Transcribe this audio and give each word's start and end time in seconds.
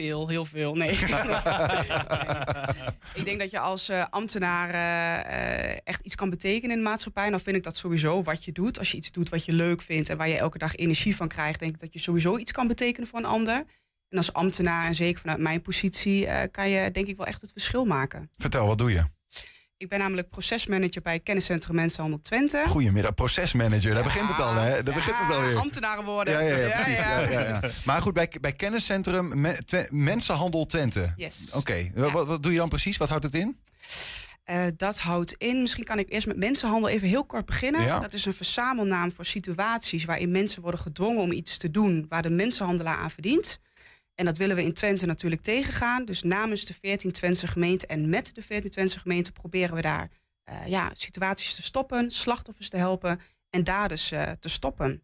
Veel, 0.00 0.28
heel 0.28 0.44
veel. 0.44 0.74
Nee. 0.80 0.90
ik 3.14 3.24
denk 3.24 3.38
dat 3.38 3.50
je 3.50 3.58
als 3.58 3.90
uh, 3.90 4.04
ambtenaar 4.10 4.74
uh, 4.74 5.78
echt 5.84 6.00
iets 6.00 6.14
kan 6.14 6.30
betekenen 6.30 6.76
in 6.76 6.82
de 6.82 6.88
maatschappij. 6.88 7.24
En 7.24 7.30
dan 7.30 7.40
vind 7.40 7.56
ik 7.56 7.62
dat 7.62 7.76
sowieso 7.76 8.22
wat 8.22 8.44
je 8.44 8.52
doet. 8.52 8.78
Als 8.78 8.90
je 8.90 8.96
iets 8.96 9.10
doet 9.10 9.28
wat 9.28 9.44
je 9.44 9.52
leuk 9.52 9.82
vindt 9.82 10.08
en 10.08 10.16
waar 10.16 10.28
je 10.28 10.38
elke 10.38 10.58
dag 10.58 10.74
energie 10.76 11.16
van 11.16 11.28
krijgt, 11.28 11.60
denk 11.60 11.72
ik 11.72 11.80
dat 11.80 11.92
je 11.92 11.98
sowieso 11.98 12.36
iets 12.36 12.52
kan 12.52 12.66
betekenen 12.66 13.08
voor 13.08 13.18
een 13.18 13.24
ander. 13.24 13.64
En 14.08 14.18
als 14.18 14.32
ambtenaar, 14.32 14.86
en 14.86 14.94
zeker 14.94 15.20
vanuit 15.20 15.38
mijn 15.38 15.60
positie, 15.60 16.26
uh, 16.26 16.40
kan 16.50 16.68
je 16.68 16.90
denk 16.90 17.06
ik 17.06 17.16
wel 17.16 17.26
echt 17.26 17.40
het 17.40 17.52
verschil 17.52 17.84
maken. 17.84 18.30
Vertel, 18.36 18.66
wat 18.66 18.78
doe 18.78 18.92
je? 18.92 19.04
Ik 19.80 19.88
ben 19.88 19.98
namelijk 19.98 20.30
procesmanager 20.30 21.02
bij 21.02 21.20
Kenniscentrum 21.20 21.74
Mensenhandel 21.74 22.20
Twente. 22.20 22.64
Goedemiddag, 22.66 23.14
procesmanager. 23.14 23.94
Daar 23.94 24.02
begint 24.02 24.28
het 24.28 24.40
al, 24.40 24.54
hè? 24.54 24.82
Daar 24.82 24.94
begint 24.94 25.16
het 25.18 25.36
alweer. 25.36 25.56
ambtenaren 25.56 26.04
worden. 26.04 26.34
Ja, 26.34 26.40
ja, 26.40 26.56
ja 26.56 26.82
precies. 26.82 26.98
Ja, 26.98 27.20
ja, 27.20 27.60
Maar 27.84 28.02
goed, 28.02 28.12
bij, 28.12 28.32
bij 28.40 28.52
Kenniscentrum 28.52 29.54
Mensenhandel 29.90 30.66
Twente. 30.66 31.12
Yes. 31.16 31.52
Oké, 31.52 31.90
wat, 31.94 32.26
wat, 32.26 32.42
doe 32.42 32.52
je 32.52 32.58
dan 32.58 32.68
precies? 32.68 32.96
Wat 32.96 33.08
houdt 33.08 33.24
het 33.24 33.34
in? 33.34 33.58
Uh, 34.50 34.66
dat 34.76 34.98
houdt 34.98 35.32
in, 35.32 35.60
misschien 35.60 35.84
kan 35.84 35.98
ik 35.98 36.12
eerst 36.12 36.26
met 36.26 36.36
mensenhandel 36.36 36.88
even 36.88 37.08
heel 37.08 37.24
kort 37.24 37.46
beginnen. 37.46 38.00
Dat 38.00 38.12
is 38.12 38.24
een 38.24 38.34
verzamelnaam 38.34 39.12
voor 39.12 39.24
situaties 39.24 40.04
waarin 40.04 40.30
mensen 40.30 40.62
worden 40.62 40.80
gedwongen 40.80 41.22
om 41.22 41.32
iets 41.32 41.56
te 41.56 41.70
doen 41.70 42.06
waar 42.08 42.22
de 42.22 42.30
mensenhandelaar 42.30 42.96
aan 42.96 43.10
verdient. 43.10 43.60
En 44.14 44.24
dat 44.24 44.36
willen 44.36 44.56
we 44.56 44.62
in 44.62 44.72
Twente 44.72 45.06
natuurlijk 45.06 45.42
tegengaan. 45.42 46.04
Dus 46.04 46.22
namens 46.22 46.64
de 46.64 46.74
14 46.74 47.12
Twentse 47.12 47.46
gemeenten 47.46 47.88
en 47.88 48.08
met 48.08 48.34
de 48.34 48.42
14 48.42 48.70
Twentse 48.70 48.98
gemeenten 48.98 49.32
proberen 49.32 49.74
we 49.74 49.80
daar 49.80 50.10
uh, 50.50 50.66
ja, 50.66 50.90
situaties 50.94 51.54
te 51.54 51.62
stoppen, 51.62 52.10
slachtoffers 52.10 52.68
te 52.68 52.76
helpen 52.76 53.20
en 53.50 53.64
daders 53.64 54.12
uh, 54.12 54.30
te 54.30 54.48
stoppen. 54.48 55.02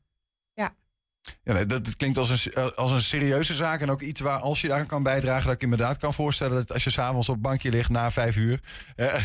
Ja, 1.42 1.64
dat, 1.64 1.96
klinkt 1.96 2.18
als 2.18 2.30
een, 2.44 2.52
eh, 2.52 2.70
als 2.70 2.90
een 2.90 3.02
serieuze 3.02 3.54
zaak 3.54 3.80
en 3.80 3.90
ook 3.90 4.00
iets 4.00 4.20
waar 4.20 4.38
als 4.38 4.60
je 4.60 4.68
daar 4.68 4.86
kan 4.86 5.02
bijdragen, 5.02 5.46
dat 5.46 5.54
ik 5.54 5.62
inderdaad 5.62 5.96
kan 5.96 6.14
voorstellen 6.14 6.54
dat 6.54 6.72
als 6.72 6.84
je 6.84 6.90
s'avonds 6.90 7.28
op 7.28 7.34
het 7.34 7.42
bankje 7.42 7.70
ligt 7.70 7.90
na 7.90 8.10
vijf 8.10 8.36
uur. 8.36 8.60
Eh, 8.96 9.24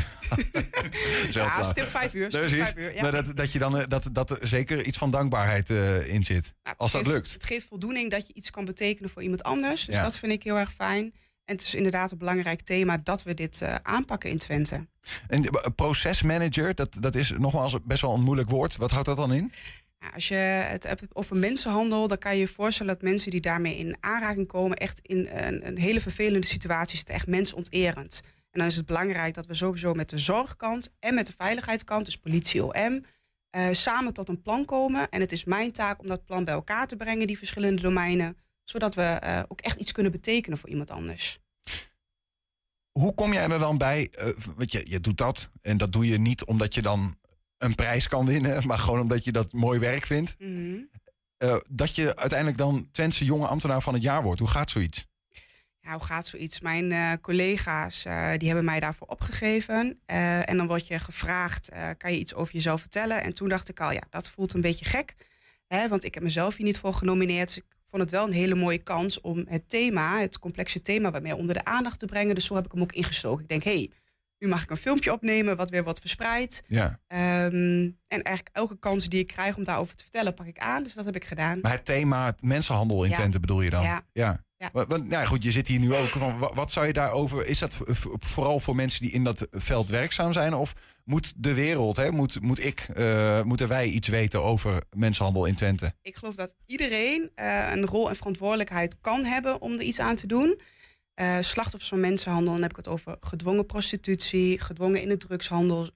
ja, 1.29 1.63
stipt 1.63 1.91
vijf 1.91 2.13
uur. 2.13 2.31
vijf 2.31 2.75
uur 2.75 2.95
ja. 2.95 3.11
dat, 3.11 3.37
dat 3.37 3.51
je 3.51 3.59
dan 3.59 3.77
eh, 3.77 3.83
dat, 3.87 4.09
dat 4.11 4.29
er 4.29 4.47
zeker 4.47 4.83
iets 4.83 4.97
van 4.97 5.11
dankbaarheid 5.11 5.69
uh, 5.69 6.13
in 6.13 6.23
zit. 6.23 6.53
Nou, 6.63 6.75
als 6.77 6.91
dat 6.91 7.07
lukt. 7.07 7.33
Het 7.33 7.43
geeft 7.43 7.67
voldoening 7.67 8.11
dat 8.11 8.27
je 8.27 8.33
iets 8.33 8.49
kan 8.49 8.65
betekenen 8.65 9.09
voor 9.09 9.21
iemand 9.21 9.43
anders. 9.43 9.85
Dus 9.85 9.95
dat 9.95 10.17
vind 10.17 10.31
ik 10.31 10.43
heel 10.43 10.57
erg 10.57 10.73
fijn. 10.73 11.13
En 11.45 11.55
het 11.55 11.65
is 11.65 11.75
inderdaad 11.75 12.11
een 12.11 12.17
belangrijk 12.17 12.61
thema 12.61 12.97
dat 12.97 13.23
we 13.23 13.33
dit 13.33 13.61
uh, 13.61 13.75
aanpakken 13.83 14.29
in 14.29 14.37
Twente. 14.37 14.87
En 15.27 15.49
procesmanager, 15.75 16.75
dat, 16.75 16.97
dat 16.99 17.15
is 17.15 17.31
nogmaals 17.37 17.75
best 17.83 18.01
wel 18.01 18.13
een 18.13 18.21
moeilijk 18.21 18.49
woord. 18.49 18.75
Wat 18.75 18.91
houdt 18.91 19.05
dat 19.05 19.17
dan 19.17 19.33
in? 19.33 19.51
Als 20.13 20.27
je 20.27 20.35
het 20.35 20.83
hebt 20.83 21.05
over 21.13 21.35
mensenhandel, 21.35 22.07
dan 22.07 22.17
kan 22.17 22.33
je 22.33 22.39
je 22.39 22.47
voorstellen 22.47 22.93
dat 22.93 23.01
mensen 23.01 23.31
die 23.31 23.41
daarmee 23.41 23.77
in 23.77 23.97
aanraking 23.99 24.47
komen, 24.47 24.77
echt 24.77 24.99
in 24.99 25.27
een, 25.31 25.67
een 25.67 25.77
hele 25.77 26.01
vervelende 26.01 26.47
situatie 26.47 26.97
zitten, 26.97 27.15
echt 27.15 27.27
mensonterend. 27.27 28.21
En 28.23 28.59
dan 28.59 28.67
is 28.67 28.75
het 28.75 28.85
belangrijk 28.85 29.33
dat 29.33 29.45
we 29.45 29.53
sowieso 29.53 29.93
met 29.93 30.09
de 30.09 30.17
zorgkant 30.17 30.89
en 30.99 31.13
met 31.13 31.25
de 31.25 31.33
veiligheidskant, 31.37 32.05
dus 32.05 32.17
politie 32.17 32.63
OM, 32.63 33.05
uh, 33.55 33.67
samen 33.71 34.13
tot 34.13 34.29
een 34.29 34.41
plan 34.41 34.65
komen. 34.65 35.09
En 35.09 35.19
het 35.19 35.31
is 35.31 35.43
mijn 35.43 35.71
taak 35.71 35.99
om 35.99 36.07
dat 36.07 36.25
plan 36.25 36.43
bij 36.43 36.53
elkaar 36.53 36.87
te 36.87 36.95
brengen, 36.95 37.27
die 37.27 37.37
verschillende 37.37 37.81
domeinen, 37.81 38.37
zodat 38.63 38.95
we 38.95 39.21
uh, 39.23 39.39
ook 39.47 39.61
echt 39.61 39.79
iets 39.79 39.91
kunnen 39.91 40.11
betekenen 40.11 40.57
voor 40.57 40.69
iemand 40.69 40.89
anders. 40.89 41.39
Hoe 42.91 43.13
kom 43.13 43.33
jij 43.33 43.49
er 43.49 43.59
dan 43.59 43.77
bij? 43.77 44.13
Uh, 44.19 44.29
want 44.55 44.71
je, 44.71 44.81
je 44.89 44.99
doet 44.99 45.17
dat 45.17 45.49
en 45.61 45.77
dat 45.77 45.91
doe 45.91 46.07
je 46.07 46.19
niet 46.19 46.45
omdat 46.45 46.73
je 46.73 46.81
dan 46.81 47.15
een 47.61 47.75
prijs 47.75 48.07
kan 48.07 48.25
winnen, 48.25 48.63
maar 48.67 48.79
gewoon 48.79 48.99
omdat 48.99 49.23
je 49.23 49.31
dat 49.31 49.53
mooi 49.53 49.79
werk 49.79 50.05
vindt. 50.05 50.35
Mhm. 50.39 50.79
Eh, 51.37 51.55
dat 51.69 51.95
je 51.95 52.15
uiteindelijk 52.15 52.57
dan 52.57 52.87
Twentse 52.91 53.25
jonge 53.25 53.47
ambtenaar 53.47 53.81
van 53.81 53.93
het 53.93 54.03
jaar 54.03 54.23
wordt. 54.23 54.39
Hoe 54.39 54.49
gaat 54.49 54.69
zoiets? 54.69 55.09
Ja, 55.79 55.91
hoe 55.91 56.03
gaat 56.03 56.27
zoiets? 56.27 56.59
Mijn 56.59 56.91
uh, 56.91 57.11
collega's 57.21 58.05
uh, 58.05 58.31
die 58.37 58.47
hebben 58.47 58.65
mij 58.65 58.79
daarvoor 58.79 59.07
opgegeven. 59.07 59.99
en 60.05 60.57
dan 60.57 60.67
word 60.67 60.87
je 60.87 60.99
gevraagd, 60.99 61.69
kan 61.97 62.11
je 62.11 62.19
iets 62.19 62.33
over 62.33 62.53
jezelf 62.53 62.79
vertellen? 62.79 63.23
En 63.23 63.33
toen 63.33 63.49
dacht 63.49 63.69
ik 63.69 63.79
al, 63.79 63.91
ja, 63.91 64.01
dat 64.09 64.29
voelt 64.29 64.53
een 64.53 64.61
beetje 64.61 64.85
gek. 64.85 65.15
Hè, 65.67 65.87
want 65.87 66.03
ik 66.03 66.13
heb 66.13 66.23
mezelf 66.23 66.55
hier 66.55 66.65
niet 66.65 66.79
voor 66.79 66.93
genomineerd. 66.93 67.47
Dus 67.47 67.57
ik 67.57 67.65
vond 67.85 68.01
het 68.01 68.11
wel 68.11 68.25
een 68.25 68.33
hele 68.33 68.55
mooie 68.55 68.83
kans 68.83 69.21
om 69.21 69.45
het 69.47 69.69
thema, 69.69 70.19
het 70.19 70.39
complexe 70.39 70.81
thema, 70.81 71.11
waarmee 71.11 71.35
onder 71.35 71.55
de 71.55 71.65
aandacht 71.65 71.99
te 71.99 72.05
brengen. 72.05 72.35
Dus 72.35 72.45
zo 72.45 72.55
heb 72.55 72.65
ik 72.65 72.71
hem 72.71 72.81
ook 72.81 72.91
ingestoken. 72.91 73.43
Ik 73.43 73.49
denk, 73.49 73.63
hé, 73.63 73.71
hey, 73.71 73.91
nu 74.41 74.47
mag 74.47 74.63
ik 74.63 74.69
een 74.69 74.77
filmpje 74.77 75.11
opnemen, 75.11 75.57
wat 75.57 75.69
weer 75.69 75.83
wat 75.83 75.99
verspreidt. 75.99 76.63
Ja. 76.67 76.85
Um, 76.85 77.97
en 78.07 78.21
eigenlijk 78.21 78.55
elke 78.55 78.79
kans 78.79 79.09
die 79.09 79.19
ik 79.19 79.27
krijg 79.27 79.57
om 79.57 79.63
daarover 79.63 79.95
te 79.95 80.03
vertellen, 80.03 80.33
pak 80.33 80.45
ik 80.45 80.59
aan. 80.59 80.83
Dus 80.83 80.93
dat 80.93 81.05
heb 81.05 81.15
ik 81.15 81.25
gedaan. 81.25 81.59
Maar 81.61 81.71
het 81.71 81.85
thema 81.85 82.25
het 82.25 82.41
mensenhandel 82.41 83.03
in 83.03 83.09
ja. 83.09 83.15
Twente 83.15 83.39
bedoel 83.39 83.61
je 83.61 83.69
dan? 83.69 83.83
Ja. 83.83 84.01
ja. 84.13 84.43
ja. 84.57 84.69
Want, 84.71 85.07
nou 85.07 85.25
goed, 85.25 85.43
je 85.43 85.51
zit 85.51 85.67
hier 85.67 85.79
nu 85.79 85.95
ook. 85.95 86.07
Van, 86.07 86.39
wat 86.53 86.71
zou 86.71 86.87
je 86.87 86.93
daarover... 86.93 87.45
Is 87.45 87.59
dat 87.59 87.79
vooral 88.19 88.59
voor 88.59 88.75
mensen 88.75 89.01
die 89.01 89.11
in 89.11 89.23
dat 89.23 89.47
veld 89.51 89.89
werkzaam 89.89 90.33
zijn? 90.33 90.53
Of 90.53 90.73
moet 91.03 91.33
de 91.37 91.53
wereld, 91.53 91.95
hè, 91.95 92.11
moet, 92.11 92.41
moet 92.41 92.65
ik, 92.65 92.87
uh, 92.95 93.41
moeten 93.43 93.67
wij 93.67 93.87
iets 93.87 94.07
weten 94.07 94.43
over 94.43 94.83
mensenhandel 94.95 95.45
in 95.45 95.55
Twente? 95.55 95.93
Ik 96.01 96.15
geloof 96.15 96.35
dat 96.35 96.55
iedereen 96.65 97.31
uh, 97.35 97.71
een 97.71 97.85
rol 97.85 98.09
en 98.09 98.15
verantwoordelijkheid 98.15 98.97
kan 99.01 99.23
hebben 99.23 99.61
om 99.61 99.71
er 99.71 99.81
iets 99.81 99.99
aan 99.99 100.15
te 100.15 100.27
doen. 100.27 100.61
Uh, 101.21 101.37
slachtoffers 101.41 101.89
van 101.89 101.99
mensenhandel, 101.99 102.53
dan 102.53 102.61
heb 102.61 102.71
ik 102.71 102.77
het 102.77 102.87
over 102.87 103.17
gedwongen 103.19 103.65
prostitutie, 103.65 104.59
gedwongen 104.59 105.01
in 105.01 105.09
de 105.09 105.17
drugshandel 105.17 105.83
uh, 105.83 105.89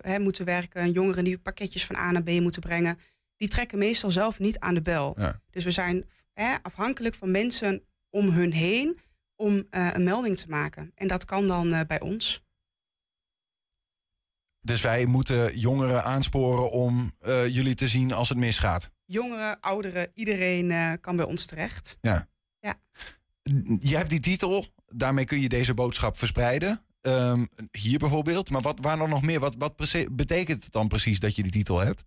hè, 0.00 0.18
moeten 0.18 0.44
werken, 0.44 0.92
jongeren 0.92 1.24
die 1.24 1.38
pakketjes 1.38 1.86
van 1.86 1.96
A 1.96 2.10
naar 2.10 2.22
B 2.22 2.28
moeten 2.28 2.60
brengen, 2.60 2.98
die 3.36 3.48
trekken 3.48 3.78
meestal 3.78 4.10
zelf 4.10 4.38
niet 4.38 4.58
aan 4.58 4.74
de 4.74 4.82
bel. 4.82 5.16
Dus 5.50 5.64
we 5.64 5.70
zijn 5.70 6.04
hè, 6.32 6.54
afhankelijk 6.62 7.14
van 7.14 7.30
mensen 7.30 7.84
om 8.10 8.28
hun 8.28 8.52
heen 8.52 8.98
om 9.36 9.54
uh, 9.54 9.90
een 9.92 10.04
melding 10.04 10.36
te 10.36 10.48
maken. 10.48 10.92
En 10.94 11.08
dat 11.08 11.24
kan 11.24 11.46
dan 11.46 11.84
bij 11.86 12.00
ons. 12.00 12.42
Dus 14.60 14.80
wij 14.80 15.06
moeten 15.06 15.58
jongeren 15.58 16.04
aansporen 16.04 16.70
om 16.70 17.12
jullie 17.24 17.74
te 17.74 17.88
zien 17.88 18.12
als 18.12 18.28
het 18.28 18.38
misgaat? 18.38 18.90
Jongeren, 19.04 19.60
ouderen, 19.60 20.10
iedereen 20.14 20.98
kan 21.00 21.16
bij 21.16 21.24
ons 21.24 21.46
terecht. 21.46 21.96
Ja. 22.00 22.30
Je 23.80 23.96
hebt 23.96 24.10
die 24.10 24.20
titel, 24.20 24.66
daarmee 24.86 25.24
kun 25.24 25.40
je 25.40 25.48
deze 25.48 25.74
boodschap 25.74 26.18
verspreiden. 26.18 26.84
Um, 27.00 27.48
hier 27.70 27.98
bijvoorbeeld. 27.98 28.50
Maar 28.50 28.60
wat, 28.60 28.78
waar 28.80 28.96
dan 28.96 29.08
nog 29.08 29.22
meer? 29.22 29.40
Wat, 29.40 29.54
wat 29.58 29.76
betekent 30.10 30.62
het 30.62 30.72
dan 30.72 30.88
precies 30.88 31.20
dat 31.20 31.36
je 31.36 31.42
die 31.42 31.52
titel 31.52 31.78
hebt? 31.78 32.04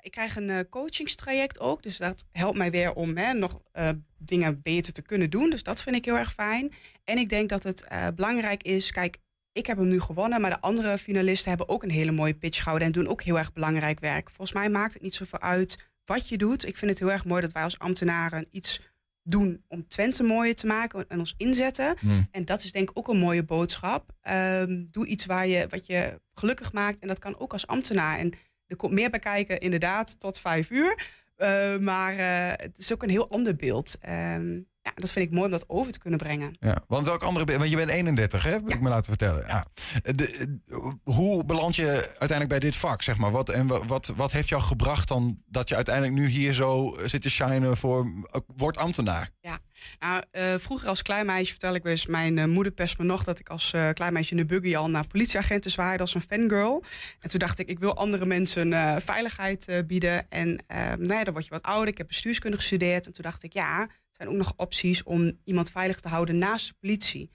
Ik 0.00 0.10
krijg 0.10 0.36
een 0.36 0.48
uh, 0.48 0.58
coachingstraject 0.70 1.60
ook. 1.60 1.82
Dus 1.82 1.96
dat 1.96 2.24
helpt 2.30 2.58
mij 2.58 2.70
weer 2.70 2.92
om 2.92 3.16
hè, 3.16 3.32
nog 3.32 3.60
uh, 3.72 3.88
dingen 4.18 4.62
beter 4.62 4.92
te 4.92 5.02
kunnen 5.02 5.30
doen. 5.30 5.50
Dus 5.50 5.62
dat 5.62 5.82
vind 5.82 5.96
ik 5.96 6.04
heel 6.04 6.16
erg 6.16 6.32
fijn. 6.32 6.72
En 7.04 7.18
ik 7.18 7.28
denk 7.28 7.48
dat 7.48 7.62
het 7.62 7.84
uh, 7.92 8.06
belangrijk 8.14 8.62
is. 8.62 8.90
Kijk, 8.90 9.18
ik 9.52 9.66
heb 9.66 9.76
hem 9.76 9.88
nu 9.88 10.00
gewonnen. 10.00 10.40
Maar 10.40 10.50
de 10.50 10.60
andere 10.60 10.98
finalisten 10.98 11.48
hebben 11.48 11.68
ook 11.68 11.82
een 11.82 11.90
hele 11.90 12.12
mooie 12.12 12.34
pitch 12.34 12.58
gehouden. 12.58 12.86
En 12.86 12.92
doen 12.92 13.08
ook 13.08 13.22
heel 13.22 13.38
erg 13.38 13.52
belangrijk 13.52 14.00
werk. 14.00 14.28
Volgens 14.28 14.52
mij 14.52 14.70
maakt 14.70 14.92
het 14.92 15.02
niet 15.02 15.14
zoveel 15.14 15.40
uit 15.40 15.78
wat 16.04 16.28
je 16.28 16.38
doet. 16.38 16.66
Ik 16.66 16.76
vind 16.76 16.90
het 16.90 17.00
heel 17.00 17.12
erg 17.12 17.24
mooi 17.24 17.42
dat 17.42 17.52
wij 17.52 17.62
als 17.62 17.78
ambtenaren 17.78 18.46
iets 18.50 18.80
doen 19.24 19.64
om 19.68 19.88
Twente 19.88 20.22
mooier 20.22 20.54
te 20.54 20.66
maken 20.66 21.08
en 21.08 21.18
ons 21.18 21.34
inzetten. 21.36 21.96
Hmm. 21.98 22.28
En 22.30 22.44
dat 22.44 22.64
is 22.64 22.72
denk 22.72 22.90
ik 22.90 22.98
ook 22.98 23.08
een 23.08 23.18
mooie 23.18 23.44
boodschap. 23.44 24.12
Um, 24.30 24.86
doe 24.90 25.06
iets 25.06 25.26
waar 25.26 25.46
je, 25.46 25.66
wat 25.68 25.86
je 25.86 26.20
gelukkig 26.34 26.72
maakt 26.72 27.00
en 27.00 27.08
dat 27.08 27.18
kan 27.18 27.38
ook 27.38 27.52
als 27.52 27.66
ambtenaar. 27.66 28.18
En 28.18 28.32
er 28.66 28.76
komt 28.76 28.92
meer 28.92 29.10
bij 29.10 29.18
kijken, 29.18 29.58
inderdaad, 29.58 30.20
tot 30.20 30.38
vijf 30.38 30.70
uur. 30.70 31.06
Uh, 31.36 31.78
maar 31.78 32.12
uh, 32.12 32.64
het 32.64 32.78
is 32.78 32.92
ook 32.92 33.02
een 33.02 33.10
heel 33.10 33.30
ander 33.30 33.56
beeld. 33.56 33.98
Um, 34.08 34.68
ja, 34.84 34.92
dat 34.94 35.10
vind 35.10 35.24
ik 35.24 35.30
mooi 35.30 35.44
om 35.44 35.50
dat 35.50 35.64
over 35.66 35.92
te 35.92 35.98
kunnen 35.98 36.18
brengen. 36.18 36.56
Ja, 36.60 36.82
want 36.86 37.06
welk 37.06 37.22
andere... 37.22 37.58
Want 37.58 37.70
je 37.70 37.76
bent 37.76 37.90
31, 37.90 38.42
hè? 38.42 38.50
Heb 38.50 38.68
ik 38.68 38.80
me 38.80 38.88
laten 38.88 39.04
vertellen. 39.04 39.46
Ja. 39.46 39.66
De, 40.02 40.58
hoe 41.02 41.44
beland 41.44 41.76
je 41.76 41.90
uiteindelijk 42.06 42.48
bij 42.48 42.58
dit 42.58 42.76
vak, 42.76 43.02
zeg 43.02 43.18
maar? 43.18 43.30
Wat, 43.30 43.48
en 43.48 43.86
wat, 43.86 44.12
wat 44.16 44.32
heeft 44.32 44.48
jou 44.48 44.62
gebracht 44.62 45.08
dan 45.08 45.42
dat 45.46 45.68
je 45.68 45.74
uiteindelijk 45.74 46.14
nu 46.14 46.26
hier 46.26 46.52
zo 46.52 46.96
zit 47.04 47.22
te 47.22 47.30
shinen 47.30 47.76
voor... 47.76 48.12
Word 48.56 48.76
ambtenaar? 48.76 49.30
Ja, 49.40 49.58
nou, 49.98 50.22
uh, 50.32 50.54
vroeger 50.58 50.88
als 50.88 51.02
klein 51.02 51.26
meisje 51.26 51.50
vertel 51.50 51.74
ik 51.74 51.82
wel 51.82 51.92
eens... 51.92 52.06
Mijn 52.06 52.36
uh, 52.36 52.44
moeder 52.44 52.72
pest 52.72 52.98
me 52.98 53.04
nog 53.04 53.24
dat 53.24 53.38
ik 53.38 53.48
als 53.48 53.72
uh, 53.74 53.88
klein 53.90 54.12
meisje 54.12 54.30
in 54.30 54.36
de 54.36 54.46
buggy 54.46 54.76
al 54.76 54.90
naar 54.90 55.06
politieagenten 55.06 55.70
zwaaide 55.70 56.02
als 56.02 56.14
een 56.14 56.20
fangirl. 56.20 56.82
En 57.20 57.30
toen 57.30 57.38
dacht 57.38 57.58
ik, 57.58 57.68
ik 57.68 57.78
wil 57.78 57.96
andere 57.96 58.26
mensen 58.26 59.02
veiligheid 59.02 59.82
bieden. 59.86 60.30
En 60.30 60.64
nou 60.98 61.14
ja, 61.14 61.24
dan 61.24 61.32
word 61.32 61.44
je 61.44 61.50
wat 61.50 61.62
ouder. 61.62 61.88
Ik 61.88 61.98
heb 61.98 62.06
bestuurskunde 62.06 62.56
gestudeerd. 62.56 63.06
En 63.06 63.12
toen 63.12 63.24
dacht 63.24 63.42
ik, 63.42 63.52
ja 63.52 63.88
zijn 64.16 64.28
ook 64.28 64.34
nog 64.34 64.52
opties 64.56 65.02
om 65.02 65.38
iemand 65.44 65.70
veilig 65.70 66.00
te 66.00 66.08
houden 66.08 66.38
naast 66.38 66.68
de 66.68 66.74
politie. 66.80 67.30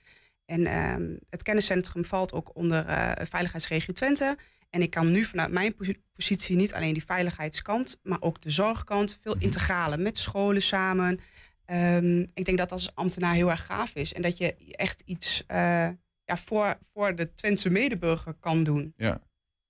En 0.46 0.62
uh, 0.62 1.16
het 1.30 1.44
kenniscentrum 1.44 2.06
valt 2.06 2.34
ook 2.34 2.56
onder 2.56 2.88
uh, 2.88 3.12
Veiligheidsregio 3.16 3.94
Twente. 3.94 4.38
En 4.70 4.82
ik 4.82 4.90
kan 4.90 5.12
nu 5.12 5.26
vanuit 5.26 5.52
mijn 5.52 5.76
positie 6.14 6.56
niet 6.56 6.74
alleen 6.74 6.94
die 6.94 7.06
veiligheidskant, 7.06 8.00
maar 8.04 8.22
ook 8.22 8.42
de 8.42 8.50
zorgkant 8.50 9.20
veel 9.22 9.36
mhm. 9.36 9.44
integralen 9.44 10.02
met 10.02 10.18
scholen 10.18 10.62
samen. 10.62 11.20
Um, 11.66 12.22
ik 12.34 12.46
denk 12.46 12.58
dat 12.58 12.70
dat 12.70 12.72
als 12.72 12.96
ambtenaar 12.96 13.34
heel 13.34 13.50
erg 13.50 13.66
gaaf 13.66 13.96
is. 13.96 14.14
En 14.14 14.22
dat 14.22 14.38
je 14.38 14.56
echt 14.72 15.02
iets 15.06 15.44
uh, 15.48 15.88
ja, 16.24 16.38
voor, 16.38 16.78
voor 16.94 17.16
de 17.16 17.34
Twentse 17.34 17.70
medeburger 17.70 18.34
kan 18.34 18.64
doen. 18.64 18.94
Ja. 18.98 19.22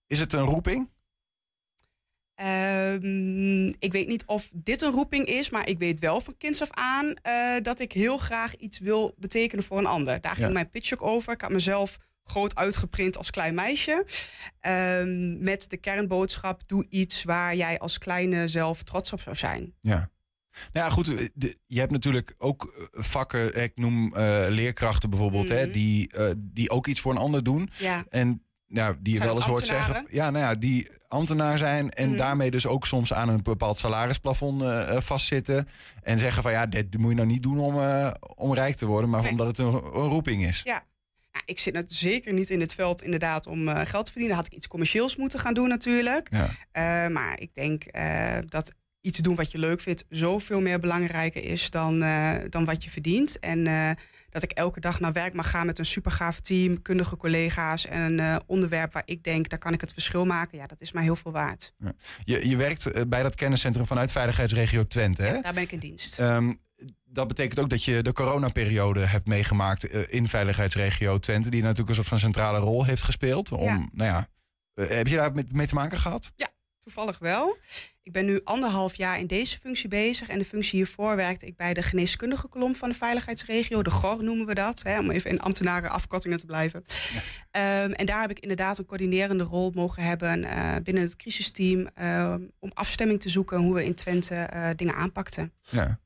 Is 0.07 0.19
het 0.19 0.33
een 0.33 0.45
roeping? 0.45 0.89
Ehm, 2.39 3.67
ik 3.67 3.91
weet 3.91 4.07
niet 4.07 4.23
of 4.25 4.51
dit 4.53 4.81
een 4.81 4.91
roeping 4.91 5.25
is, 5.25 5.49
maar 5.49 5.67
ik 5.67 5.77
weet 5.77 5.99
wel 5.99 6.21
van 6.21 6.37
kinds 6.37 6.61
af 6.61 6.69
aan 6.71 7.13
dat 7.61 7.79
ik 7.79 7.91
heel 7.91 8.17
graag 8.17 8.55
iets 8.55 8.79
wil 8.79 9.13
betekenen 9.17 9.63
voor 9.63 9.77
een 9.77 9.85
ander. 9.85 10.21
Daar 10.21 10.35
ging 10.35 10.53
mijn 10.53 10.69
pitch 10.69 10.93
ook 10.93 11.03
over. 11.03 11.33
Ik 11.33 11.41
had 11.41 11.51
mezelf 11.51 11.97
groot 12.23 12.55
uitgeprint 12.55 13.17
als 13.17 13.29
klein 13.29 13.55
meisje. 13.55 14.05
Ehm, 14.59 15.43
met 15.43 15.69
de 15.69 15.77
kernboodschap: 15.77 16.61
doe 16.65 16.85
iets 16.89 17.23
waar 17.23 17.55
jij 17.55 17.79
als 17.79 17.97
kleine 17.97 18.47
zelf 18.47 18.83
trots 18.83 19.13
op 19.13 19.21
zou 19.21 19.35
zijn. 19.35 19.73
Ja. 19.81 20.09
Nou 20.73 20.85
ja, 20.85 20.89
goed. 20.89 21.07
Eh, 21.07 21.49
je 21.67 21.79
hebt 21.79 21.91
natuurlijk 21.91 22.35
ook 22.37 22.63
eh, 22.63 23.03
vakken, 23.03 23.63
ik 23.63 23.71
noem 23.75 24.13
uh, 24.17 24.45
leerkrachten 24.49 25.09
bijvoorbeeld, 25.09 25.49
hè, 25.49 25.63
mhm. 25.63 25.71
die, 25.71 26.11
die 26.37 26.69
ook 26.69 26.87
iets 26.87 27.01
voor 27.01 27.11
een 27.11 27.17
ander 27.17 27.43
doen. 27.43 27.69
Ja. 27.77 28.05
En 28.09 28.43
nou, 28.69 28.95
die 28.99 29.13
je 29.13 29.19
wel 29.19 29.35
eens 29.35 29.45
hoort 29.45 29.65
zeggen. 29.65 30.05
Ja, 30.09 30.29
nou 30.29 30.45
ja, 30.45 30.55
die 30.55 30.89
ambtenaar 31.07 31.57
zijn 31.57 31.89
en 31.89 32.09
mhm. 32.09 32.17
daarmee 32.17 32.51
dus 32.51 32.67
ook 32.67 32.85
soms 32.85 33.13
aan 33.13 33.29
een 33.29 33.43
bepaald 33.43 33.77
salarisplafond 33.77 34.63
vastzitten. 35.03 35.67
En 36.03 36.19
zeggen 36.19 36.43
van 36.43 36.51
ja, 36.51 36.65
dit 36.65 36.97
moet 36.97 37.09
je 37.09 37.15
nou 37.15 37.27
niet 37.27 37.43
doen 37.43 37.59
om, 37.59 37.75
om 38.35 38.53
rijk 38.53 38.75
te 38.75 38.85
worden, 38.85 39.09
maar 39.09 39.29
omdat 39.29 39.47
het 39.47 39.57
een, 39.57 39.73
een 39.73 40.09
roeping 40.09 40.45
is. 40.45 40.61
Ja, 40.63 40.83
ja, 41.31 41.41
ik 41.45 41.59
zit 41.59 41.73
net 41.73 41.91
zeker 41.91 42.33
niet 42.33 42.49
in 42.49 42.59
het 42.59 42.73
veld 42.73 43.03
inderdaad 43.03 43.47
om 43.47 43.67
uh, 43.67 43.81
geld 43.83 44.05
te 44.05 44.11
verdienen. 44.11 44.37
Had 44.37 44.45
ik 44.45 44.53
iets 44.53 44.67
commercieels 44.67 45.15
moeten 45.15 45.39
gaan 45.39 45.53
doen 45.53 45.69
natuurlijk. 45.69 46.29
Ja. 46.31 47.09
Maar 47.09 47.39
ik 47.39 47.53
denk 47.53 47.83
dat 48.49 48.73
iets 49.01 49.19
doen 49.19 49.35
wat 49.35 49.51
je 49.51 49.57
leuk 49.57 49.79
vindt 49.79 50.05
zoveel 50.09 50.61
meer 50.61 50.79
belangrijker 50.79 51.43
is 51.43 51.69
dan, 51.69 51.99
dan 52.49 52.65
wat 52.65 52.83
je 52.83 52.89
verdient. 52.89 53.39
En 53.39 53.67
dat 54.29 54.43
ik 54.43 54.51
elke 54.51 54.79
dag 54.79 54.99
naar 54.99 55.13
werk 55.13 55.33
mag 55.33 55.49
gaan 55.49 55.65
met 55.65 55.79
een 55.79 55.85
supergaaf 55.85 56.39
team, 56.39 56.81
kundige 56.81 57.17
collega's 57.17 57.85
en 57.85 58.19
een 58.19 58.41
onderwerp 58.45 58.93
waar 58.93 59.03
ik 59.05 59.23
denk, 59.23 59.49
daar 59.49 59.59
kan 59.59 59.73
ik 59.73 59.81
het 59.81 59.93
verschil 59.93 60.25
maken. 60.25 60.57
Ja, 60.57 60.65
dat 60.65 60.81
is 60.81 60.91
mij 60.91 61.03
heel 61.03 61.15
veel 61.15 61.31
waard. 61.31 61.73
Ja. 61.77 61.93
Je, 62.23 62.49
je 62.49 62.55
werkt 62.55 63.09
bij 63.09 63.23
dat 63.23 63.35
kenniscentrum 63.35 63.85
vanuit 63.85 64.11
Veiligheidsregio 64.11 64.87
Twente, 64.87 65.21
hè? 65.21 65.33
Ja, 65.33 65.41
daar 65.41 65.53
ben 65.53 65.63
ik 65.63 65.71
in 65.71 65.79
dienst. 65.79 66.19
Um, 66.19 66.59
dat 67.11 67.27
betekent 67.27 67.59
ook 67.59 67.69
dat 67.69 67.83
je 67.83 68.03
de 68.03 68.13
coronaperiode 68.13 68.99
hebt 68.99 69.27
meegemaakt 69.27 69.89
eh, 69.89 70.01
in 70.07 70.27
veiligheidsregio 70.27 71.17
Twente, 71.17 71.49
die 71.49 71.61
natuurlijk 71.61 71.89
een 71.89 71.95
soort 71.95 72.07
van 72.07 72.19
centrale 72.19 72.57
rol 72.57 72.85
heeft 72.85 73.03
gespeeld. 73.03 73.51
Om, 73.51 73.89
Nou 73.93 74.09
ja, 74.09 74.27
eh, 74.73 74.87
heb 74.87 75.07
je 75.07 75.15
daar 75.15 75.31
mee 75.51 75.67
te 75.67 75.73
maken 75.73 75.99
gehad? 75.99 76.31
Ja, 76.35 76.49
toevallig 76.93 77.19
wel. 77.19 77.57
Ik 78.03 78.11
ben 78.11 78.25
nu 78.25 78.41
anderhalf 78.43 78.95
jaar 78.95 79.19
in 79.19 79.27
deze 79.27 79.59
functie 79.59 79.89
bezig. 79.89 80.27
En 80.27 80.39
de 80.39 80.45
functie 80.45 80.75
hiervoor 80.75 81.15
werkte 81.15 81.45
ik 81.45 81.55
bij 81.55 81.73
de 81.73 81.81
geneeskundige 81.81 82.47
kolom 82.47 82.75
van 82.75 82.89
de 82.89 82.95
veiligheidsregio. 82.95 83.83
De 83.83 83.89
GOR 83.89 84.23
noemen 84.23 84.45
we 84.45 84.53
dat, 84.53 84.81
hè, 84.83 84.99
om 84.99 85.11
even 85.11 85.29
in 85.29 85.39
ambtenaren 85.39 85.89
afkortingen 85.89 86.37
te 86.37 86.45
blijven. 86.45 86.83
Ehm, 87.51 87.91
en 87.91 88.05
daar 88.05 88.21
heb 88.21 88.29
ik 88.29 88.39
inderdaad 88.39 88.77
een 88.77 88.85
coördinerende 88.85 89.43
rol 89.43 89.71
mogen 89.75 90.03
hebben 90.03 90.43
uh, 90.43 90.75
binnen 90.83 91.03
het 91.03 91.15
crisisteam. 91.15 91.89
Uh, 92.01 92.35
om 92.59 92.71
afstemming 92.73 93.21
te 93.21 93.29
zoeken 93.29 93.57
hoe 93.57 93.73
we 93.73 93.85
in 93.85 93.95
Twente 93.95 94.49
dingen 94.75 94.95
aanpakten. 94.95 95.53
Ja. 95.69 95.99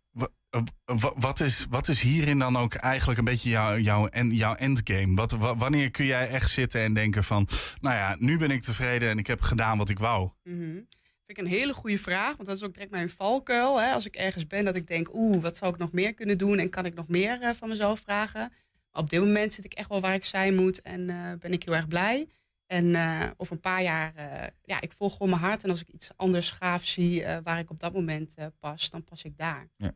Wat 1.16 1.40
is, 1.40 1.66
wat 1.70 1.88
is 1.88 2.02
hierin 2.02 2.40
dan 2.40 2.58
ook 2.58 2.74
eigenlijk 2.74 3.20
een 3.20 3.26
beetje 3.26 3.50
jouw, 3.50 3.78
jouw, 3.78 4.10
jouw 4.30 4.56
endgame? 4.56 5.16
Wat, 5.16 5.32
wanneer 5.32 5.92
kun 5.92 6.06
jij 6.06 6.28
echt 6.28 6.52
zitten 6.52 6.82
en 6.82 6.94
denken 6.94 7.24
van... 7.24 7.48
nou 7.82 7.96
ja, 7.96 8.16
nu 8.20 8.38
ben 8.38 8.52
ik 8.52 8.62
tevreden 8.62 9.10
en 9.10 9.18
ik 9.18 9.28
heb 9.28 9.42
gedaan 9.42 9.78
wat 9.78 9.90
ik 9.90 10.00
wou? 10.00 10.30
Mm 10.44 10.60
-hmm. 10.60 10.88
Vind 11.26 11.38
ik 11.38 11.38
een 11.38 11.60
hele 11.60 11.74
goede 11.74 11.98
vraag, 11.98 12.36
want 12.36 12.48
dat 12.48 12.58
is 12.58 12.64
ook 12.64 12.74
direct 12.74 12.92
mijn 12.92 13.10
valkuil. 13.10 13.82
Hè? 13.82 13.94
Als 13.94 14.06
ik 14.06 14.16
ergens 14.16 14.48
ben 14.48 14.66
dat 14.66 14.76
ik 14.76 14.88
denk, 14.88 15.14
oeh, 15.14 15.42
wat 15.42 15.58
zou 15.58 15.74
ik 15.74 15.80
nog 15.80 15.92
meer 15.92 16.14
kunnen 16.14 16.38
doen... 16.38 16.60
en 16.60 16.70
kan 16.70 16.86
ik 16.86 16.94
nog 16.94 17.08
meer 17.08 17.42
uh, 17.42 17.54
van 17.54 17.70
mezelf 17.70 18.00
vragen? 18.00 18.54
Maar 18.92 19.02
op 19.02 19.10
dit 19.10 19.20
moment 19.20 19.54
zit 19.54 19.66
ik 19.66 19.74
echt 19.74 19.90
wel 19.90 20.02
waar 20.02 20.14
ik 20.14 20.26
zijn 20.26 20.56
moet 20.56 20.82
en 20.82 21.10
uh, 21.10 21.34
ben 21.40 21.54
ik 21.54 21.64
heel 21.64 21.76
erg 21.76 21.88
blij. 21.88 22.28
En 22.68 22.86
uh, 22.86 23.30
over 23.38 23.54
een 23.54 23.60
paar 23.60 23.82
jaar, 23.82 24.14
ja, 24.64 24.82
ik 24.82 24.92
volg 24.92 25.12
gewoon 25.12 25.30
mijn 25.30 25.42
hart. 25.42 25.64
En 25.64 25.70
als 25.70 25.82
ik 25.82 25.90
iets 25.90 26.12
anders 26.16 26.52
gaaf 26.52 26.86
zie 26.86 27.26
waar 27.44 27.60
ik 27.60 27.70
op 27.70 27.80
dat 27.80 27.94
moment 27.94 28.36
pas, 28.60 28.90
dan 28.90 29.04
pas 29.04 29.24
ik 29.24 29.38
daar. 29.38 29.68
Ja. 29.78 29.94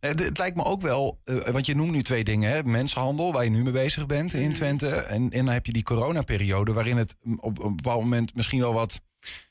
Het, 0.00 0.38
lijkt 0.38 0.56
me 0.56 0.64
ook 0.64 0.80
wel, 0.80 1.20
uh, 1.24 1.36
want 1.38 1.66
je 1.66 1.74
noemt 1.74 1.90
nu 1.90 2.02
twee 2.02 2.24
dingen. 2.24 2.50
Hè? 2.50 2.62
Mensenhandel, 2.62 3.32
waar 3.32 3.44
je 3.44 3.50
nu 3.50 3.62
mee 3.62 3.72
bezig 3.72 4.06
bent 4.06 4.32
in 4.32 4.42
mhm. 4.42 4.54
Twente. 4.54 4.88
En, 4.88 5.30
en 5.30 5.44
dan 5.44 5.54
heb 5.54 5.66
je 5.66 5.72
die 5.72 5.82
coronaperiode, 5.82 6.72
waarin 6.72 6.96
het 6.96 7.16
op, 7.36 7.58
op 7.58 7.64
een 7.64 7.76
bepaald 7.76 8.02
moment 8.02 8.34
misschien 8.34 8.60
wel 8.60 8.72
wat 8.72 9.00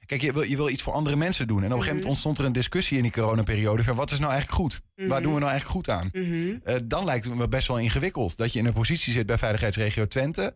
Kijk, 0.07 0.21
je 0.21 0.33
wil, 0.33 0.41
je 0.41 0.55
wil 0.55 0.69
iets 0.69 0.81
voor 0.81 0.93
andere 0.93 1.15
mensen 1.15 1.47
doen. 1.47 1.57
En 1.57 1.63
op 1.63 1.71
een 1.71 1.77
gegeven 1.77 1.95
moment 1.95 2.03
mhm. 2.03 2.09
ontstond 2.09 2.37
er 2.37 2.45
een 2.45 2.51
discussie 2.51 2.97
in 2.97 3.03
die 3.03 3.11
coronaperiode. 3.11 3.83
Van 3.83 3.95
wat 3.95 4.11
is 4.11 4.19
nou 4.19 4.31
eigenlijk 4.31 4.61
goed? 4.61 4.81
Waar 4.95 5.07
mhm. 5.07 5.21
doen 5.21 5.33
we 5.33 5.39
nou 5.39 5.51
eigenlijk 5.51 5.87
goed 5.87 5.89
aan? 5.89 6.09
Mhm. 6.11 6.57
Eh, 6.63 6.75
dan 6.85 7.05
lijkt 7.05 7.25
het 7.25 7.35
me 7.35 7.47
best 7.47 7.67
wel 7.67 7.79
ingewikkeld. 7.79 8.37
Dat 8.37 8.53
je 8.53 8.59
in 8.59 8.65
een 8.65 8.73
positie 8.73 9.13
zit 9.13 9.25
bij 9.25 9.37
Veiligheidsregio 9.37 10.05
Twente. 10.05 10.55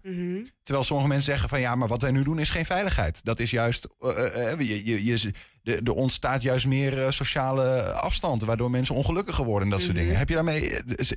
Terwijl 0.63 0.85
sommige 0.85 1.09
mensen 1.09 1.31
zeggen 1.31 1.49
van 1.49 1.59
ja, 1.59 1.75
maar 1.75 1.87
wat 1.87 2.01
wij 2.01 2.11
nu 2.11 2.23
doen 2.23 2.39
is 2.39 2.49
geen 2.49 2.65
veiligheid. 2.65 3.25
Dat 3.25 3.39
is 3.39 3.51
juist, 3.51 3.87
uh, 4.01 4.11
je, 4.57 4.85
je, 4.85 5.05
je, 5.63 5.75
er 5.75 5.93
ontstaat 5.93 6.41
juist 6.41 6.65
meer 6.65 7.13
sociale 7.13 7.81
afstand. 7.93 8.43
Waardoor 8.43 8.71
mensen 8.71 8.95
ongelukkiger 8.95 9.45
worden 9.45 9.63
en 9.63 9.73
dat 9.73 9.81
soort 9.81 9.97
dingen. 9.97 10.17
Heb 10.17 10.29
je 10.29 10.35
daarmee, 10.35 10.73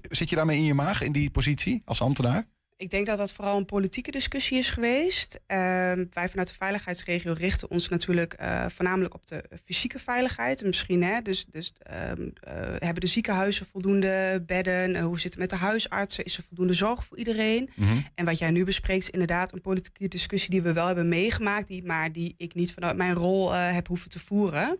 zit 0.08 0.30
je 0.30 0.36
daarmee 0.36 0.58
in 0.58 0.64
je 0.64 0.74
maag 0.74 1.02
in 1.02 1.12
die 1.12 1.30
positie 1.30 1.82
als 1.84 2.00
ambtenaar? 2.00 2.46
Ik 2.76 2.90
denk 2.90 3.06
dat 3.06 3.16
dat 3.16 3.32
vooral 3.32 3.56
een 3.56 3.64
politieke 3.64 4.10
discussie 4.10 4.58
is 4.58 4.70
geweest. 4.70 5.40
Ehm, 5.46 6.04
wij 6.10 6.28
vanuit 6.28 6.48
de 6.48 6.54
veiligheidsregio 6.54 7.32
richten 7.32 7.70
ons 7.70 7.88
natuurlijk 7.88 8.36
uh, 8.40 8.66
voornamelijk 8.68 9.14
op 9.14 9.26
de 9.26 9.44
fysieke 9.64 9.98
veiligheid. 9.98 10.64
Misschien, 10.64 11.02
hè, 11.02 11.22
dus, 11.22 11.44
dus 11.44 11.72
um, 12.10 12.32
uh, 12.48 12.52
hebben 12.78 13.00
de 13.00 13.06
ziekenhuizen 13.06 13.66
voldoende 13.66 14.42
bedden? 14.46 14.94
Uh, 14.94 15.02
hoe 15.02 15.20
zit 15.20 15.30
het 15.30 15.40
met 15.40 15.50
de 15.50 15.56
huisartsen? 15.56 16.24
Is 16.24 16.36
er 16.36 16.42
voldoende 16.42 16.74
zorg 16.74 17.04
voor 17.04 17.18
iedereen? 17.18 17.70
Mhm. 17.74 17.96
En 18.14 18.24
wat 18.24 18.38
jij 18.38 18.50
nu 18.50 18.64
bespreekt 18.64 19.02
is 19.02 19.10
inderdaad 19.10 19.52
een 19.52 19.60
politieke 19.60 20.08
discussie 20.08 20.50
die 20.50 20.62
we 20.62 20.72
wel 20.72 20.86
hebben 20.86 21.08
meegemaakt, 21.08 21.66
die, 21.66 21.84
maar 21.84 22.12
die 22.12 22.34
ik 22.36 22.54
niet 22.54 22.72
vanuit 22.72 22.96
mijn 22.96 23.14
rol 23.14 23.52
heb 23.52 23.86
hoeven 23.86 24.10
te 24.10 24.18
voeren. 24.18 24.78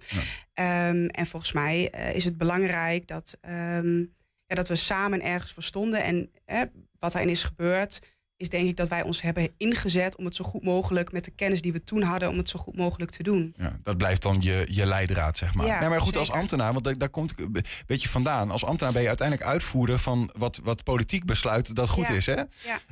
Ja. 0.55 0.89
Um, 0.89 1.07
en 1.07 1.27
volgens 1.27 1.53
mij 1.53 1.85
is 2.15 2.25
het 2.25 2.39
belangrijk 2.39 3.09
dat 3.09 3.37
ja, 4.47 4.55
dat 4.55 4.69
we 4.69 4.77
samen 4.77 5.23
ergens 5.23 5.53
voor 5.53 5.63
stonden. 5.63 6.03
En 6.03 6.31
hè, 6.45 6.65
wat 7.05 7.13
daarin 7.13 7.33
is 7.33 7.43
gebeurd, 7.43 8.01
is 8.37 8.49
denk 8.49 8.69
ik 8.69 8.77
dat 8.77 8.89
wij 8.89 9.03
ons 9.03 9.23
hebben 9.23 9.53
ingezet 9.57 10.17
om 10.17 10.25
het 10.25 10.37
zo 10.37 10.45
goed 10.45 10.63
mogelijk 10.63 11.13
met 11.13 11.25
de 11.25 11.31
kennis 11.31 11.61
die 11.61 11.73
we 11.73 11.85
toen 11.85 12.03
hadden, 12.03 12.29
om 12.29 12.37
het 12.37 12.49
zo 12.49 12.59
goed 12.59 12.77
mogelijk 12.77 13.11
te 13.11 13.23
doen. 13.23 13.55
Ja, 13.59 13.79
dat 13.83 13.97
blijft 13.97 14.23
dan 14.23 14.37
je, 14.41 14.67
je 14.71 14.87
leidraad, 14.87 15.39
zeg 15.39 15.55
maar. 15.55 15.67
Ja, 15.67 15.81
nee, 15.81 15.89
maar 15.89 16.01
goed, 16.01 16.17
als 16.17 16.31
ambtenaar, 16.31 16.73
want 16.73 16.85
daar, 16.85 16.99
daar 16.99 17.09
komt 17.09 17.33
een 17.37 17.65
beetje 17.87 18.09
vandaan. 18.09 18.51
Als 18.51 18.65
ambtenaar 18.65 18.93
ben 18.93 19.03
je 19.03 19.09
uiteindelijk 19.09 19.49
uitvoerder 19.49 19.99
van 19.99 20.31
wat, 20.37 20.61
wat 20.63 20.83
politiek 20.83 21.25
besluit 21.25 21.75
dat 21.75 21.89
goed 21.89 22.09
is. 22.09 22.27
Hè? 22.27 22.33
Ja. 22.33 22.47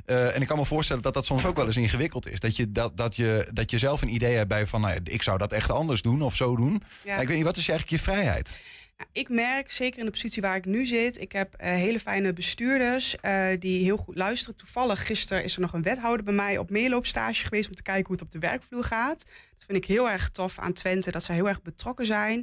Uh, 0.05 0.35
en 0.35 0.41
ik 0.41 0.47
kan 0.47 0.57
me 0.57 0.65
voorstellen 0.65 1.03
dat 1.03 1.13
dat 1.13 1.25
soms 1.25 1.45
ook 1.45 1.55
wel 1.55 1.65
eens 1.65 1.77
ingewikkeld 1.77 2.27
is. 2.27 2.39
Dat 2.39 2.55
je, 2.55 2.71
dat, 2.71 2.97
dat 2.97 3.15
je, 3.15 3.49
dat 3.53 3.71
je 3.71 3.77
zelf 3.77 4.01
een 4.01 4.13
idee 4.13 4.35
hebt 4.35 4.49
bij 4.49 4.67
van, 4.67 4.81
nou, 4.81 4.99
ik 5.03 5.21
zou 5.21 5.37
dat 5.37 5.51
echt 5.51 5.71
anders 5.71 6.01
doen 6.01 6.21
of 6.21 6.35
zo 6.35 6.55
doen. 6.55 6.83
Ja. 7.03 7.17
ik 7.17 7.27
weet 7.27 7.37
niet, 7.37 7.45
wat 7.45 7.57
is 7.57 7.67
eigenlijk 7.67 8.03
je 8.03 8.11
vrijheid? 8.11 8.61
Ik 9.11 9.29
merk, 9.29 9.71
zeker 9.71 9.99
in 9.99 10.05
de 10.05 10.11
positie 10.11 10.41
waar 10.41 10.55
ik 10.55 10.65
nu 10.65 10.85
zit, 10.85 11.21
ik 11.21 11.31
heb 11.31 11.55
uh, 11.61 11.67
hele 11.67 11.99
fijne 11.99 12.33
bestuurders 12.33 13.15
uh, 13.21 13.45
die 13.59 13.83
heel 13.83 13.97
goed 13.97 14.17
luisteren. 14.17 14.55
Toevallig 14.55 15.05
gisteren 15.05 15.43
is 15.43 15.55
er 15.55 15.61
nog 15.61 15.73
een 15.73 15.81
wethouder 15.81 16.25
bij 16.25 16.33
mij 16.33 16.57
op 16.57 16.69
meeloopstage 16.69 17.43
geweest 17.43 17.69
om 17.69 17.75
te 17.75 17.81
kijken 17.81 18.05
hoe 18.05 18.15
het 18.15 18.25
op 18.25 18.31
de 18.31 18.39
werkvloer 18.39 18.83
gaat. 18.83 19.25
Dat 19.57 19.65
vind 19.65 19.77
ik 19.77 19.85
heel 19.85 20.09
erg 20.09 20.29
tof 20.29 20.59
aan 20.59 20.73
Twente, 20.73 21.11
dat 21.11 21.23
zij 21.23 21.35
heel 21.35 21.47
erg 21.47 21.61
betrokken 21.61 22.05
zijn. 22.05 22.39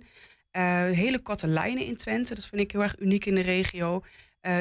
Uh, 0.56 0.82
hele 0.84 1.20
korte 1.20 1.46
lijnen 1.46 1.84
in 1.84 1.96
Twente, 1.96 2.34
dat 2.34 2.46
vind 2.46 2.60
ik 2.60 2.70
heel 2.70 2.82
erg 2.82 2.98
uniek 2.98 3.24
in 3.24 3.34
de 3.34 3.40
regio. 3.40 4.04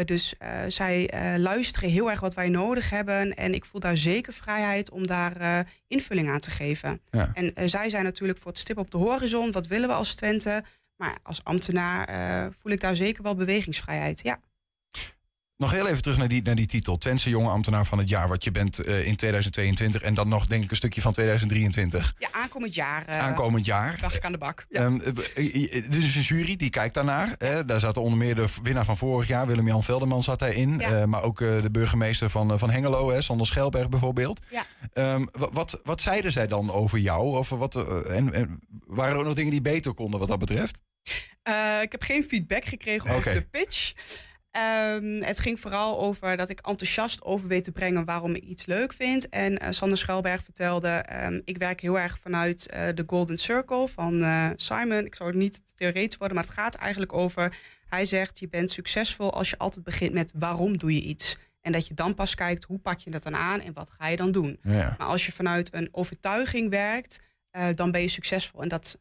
dus 0.05 0.33
zij 0.67 1.09
luisteren 1.37 1.89
heel 1.89 2.09
erg 2.09 2.19
wat 2.19 2.33
wij 2.33 2.49
nodig 2.49 2.89
hebben. 2.89 3.33
En 3.33 3.53
ik 3.53 3.65
voel 3.65 3.81
daar 3.81 3.97
zeker 3.97 4.33
vrijheid 4.33 4.91
om 4.91 5.07
daar 5.07 5.67
invulling 5.87 6.29
aan 6.29 6.39
te 6.39 6.51
geven. 6.51 7.01
Ja. 7.11 7.31
En 7.33 7.69
zij 7.69 7.89
zijn 7.89 8.03
natuurlijk 8.03 8.39
voor 8.39 8.51
het 8.51 8.59
stip 8.59 8.77
op 8.77 8.91
de 8.91 8.97
horizon. 8.97 9.51
Wat 9.51 9.67
willen 9.67 9.87
we 9.87 9.93
als 9.93 10.15
Twente? 10.15 10.63
Maar 10.99 11.17
als 11.23 11.43
ambtenaar 11.43 12.09
uh, 12.09 12.51
voel 12.61 12.71
ik 12.71 12.79
daar 12.79 12.95
zeker 12.95 13.23
wel 13.23 13.35
bewegingsvrijheid. 13.35 14.21
Ja. 14.23 14.39
Nog 15.59 15.71
heel 15.71 15.87
even 15.87 16.01
terug 16.01 16.17
naar 16.17 16.27
die, 16.27 16.41
naar 16.41 16.55
die 16.55 16.67
titel. 16.67 16.97
Twentse 16.97 17.29
jonge 17.29 17.49
ambtenaar 17.49 17.85
van 17.85 17.97
het 17.97 18.09
jaar, 18.09 18.27
wat 18.27 18.43
je 18.43 18.51
bent 18.51 18.87
uh, 18.87 19.05
in 19.05 19.15
2022. 19.15 20.01
En 20.01 20.13
dan 20.13 20.27
nog 20.27 20.47
denk 20.47 20.63
ik 20.63 20.69
een 20.69 20.75
stukje 20.75 21.01
van 21.01 21.13
2023. 21.13 22.15
Ja, 22.17 22.27
aankomend 22.31 22.75
jaar. 22.75 23.09
Uh, 23.09 23.19
aankomend 23.19 23.65
jaar. 23.65 23.97
Dacht 24.01 24.15
ik 24.15 24.25
aan 24.25 24.31
de 24.31 24.37
bak. 24.37 24.65
Ja. 24.69 24.83
Um, 24.83 25.01
dit 25.89 26.03
is 26.03 26.15
een 26.15 26.21
jury 26.21 26.55
die 26.55 26.69
kijkt 26.69 26.93
daarnaar. 26.93 27.35
Hè. 27.37 27.65
Daar 27.65 27.79
zat 27.79 27.97
onder 27.97 28.17
meer 28.17 28.35
de 28.35 28.45
winnaar 28.63 28.85
van 28.85 28.97
vorig 28.97 29.27
jaar, 29.27 29.47
Willem-Jan 29.47 29.83
Velderman, 29.83 30.23
zat 30.23 30.39
daarin. 30.39 30.79
Ja. 30.79 30.99
Uh, 30.99 31.03
maar 31.03 31.23
ook 31.23 31.37
de 31.37 31.69
burgemeester 31.71 32.29
van, 32.29 32.59
van 32.59 32.69
Hengelo, 32.69 33.09
hè, 33.09 33.21
Sander 33.21 33.45
Schelberg 33.45 33.89
bijvoorbeeld. 33.89 34.39
Ja. 34.49 34.65
Um, 35.13 35.29
wat, 35.31 35.79
wat 35.83 36.01
zeiden 36.01 36.31
zij 36.31 36.47
dan 36.47 36.71
over 36.71 36.99
jou? 36.99 37.37
Of 37.37 37.49
wat, 37.49 37.75
en, 38.05 38.33
en 38.33 38.59
waren 38.85 39.13
er 39.13 39.19
ook 39.19 39.25
nog 39.25 39.33
dingen 39.33 39.51
die 39.51 39.61
beter 39.61 39.93
konden 39.93 40.19
wat 40.19 40.29
dat 40.29 40.39
betreft? 40.39 40.79
Uh, 41.49 41.81
ik 41.81 41.91
heb 41.91 42.01
geen 42.01 42.23
feedback 42.23 42.65
gekregen 42.65 43.09
over 43.09 43.33
de 43.33 43.41
pitch. 43.41 43.93
Um, 44.51 45.23
het 45.23 45.39
ging 45.39 45.59
vooral 45.59 45.99
over 45.99 46.37
dat 46.37 46.49
ik 46.49 46.59
enthousiast 46.59 47.21
over 47.21 47.47
weet 47.47 47.63
te 47.63 47.71
brengen 47.71 48.05
waarom 48.05 48.35
ik 48.35 48.43
iets 48.43 48.65
leuk 48.65 48.93
vind. 48.93 49.29
En 49.29 49.63
uh, 49.63 49.67
Sander 49.69 49.97
Schuilberg 49.97 50.43
vertelde, 50.43 51.05
um, 51.25 51.41
ik 51.45 51.57
werk 51.57 51.81
heel 51.81 51.99
erg 51.99 52.19
vanuit 52.19 52.69
uh, 52.73 52.87
de 52.95 53.03
Golden 53.05 53.37
Circle 53.37 53.87
van 53.87 54.21
uh, 54.21 54.49
Simon. 54.55 55.05
Ik 55.05 55.15
zou 55.15 55.29
het 55.29 55.37
niet 55.37 55.61
theoretisch 55.75 56.17
worden, 56.17 56.35
maar 56.37 56.45
het 56.45 56.53
gaat 56.53 56.75
eigenlijk 56.75 57.13
over... 57.13 57.57
Hij 57.85 58.05
zegt, 58.05 58.39
je 58.39 58.49
bent 58.49 58.71
succesvol 58.71 59.33
als 59.33 59.49
je 59.49 59.57
altijd 59.57 59.83
begint 59.83 60.13
met 60.13 60.31
waarom 60.35 60.77
doe 60.77 60.93
je 60.93 61.01
iets. 61.01 61.37
En 61.61 61.71
dat 61.71 61.87
je 61.87 61.93
dan 61.93 62.13
pas 62.13 62.35
kijkt, 62.35 62.63
hoe 62.63 62.79
pak 62.79 62.99
je 62.99 63.11
dat 63.11 63.23
dan 63.23 63.35
aan 63.35 63.61
en 63.61 63.73
wat 63.73 63.91
ga 63.91 64.07
je 64.07 64.17
dan 64.17 64.31
doen. 64.31 64.59
Ja. 64.63 64.95
Maar 64.97 65.07
als 65.07 65.25
je 65.25 65.31
vanuit 65.31 65.73
een 65.73 65.89
overtuiging 65.91 66.69
werkt 66.69 67.19
dan 67.75 67.91
ben 67.91 68.01
je 68.01 68.07
succesvol. 68.07 68.61
En 68.61 68.67
dat 68.67 68.97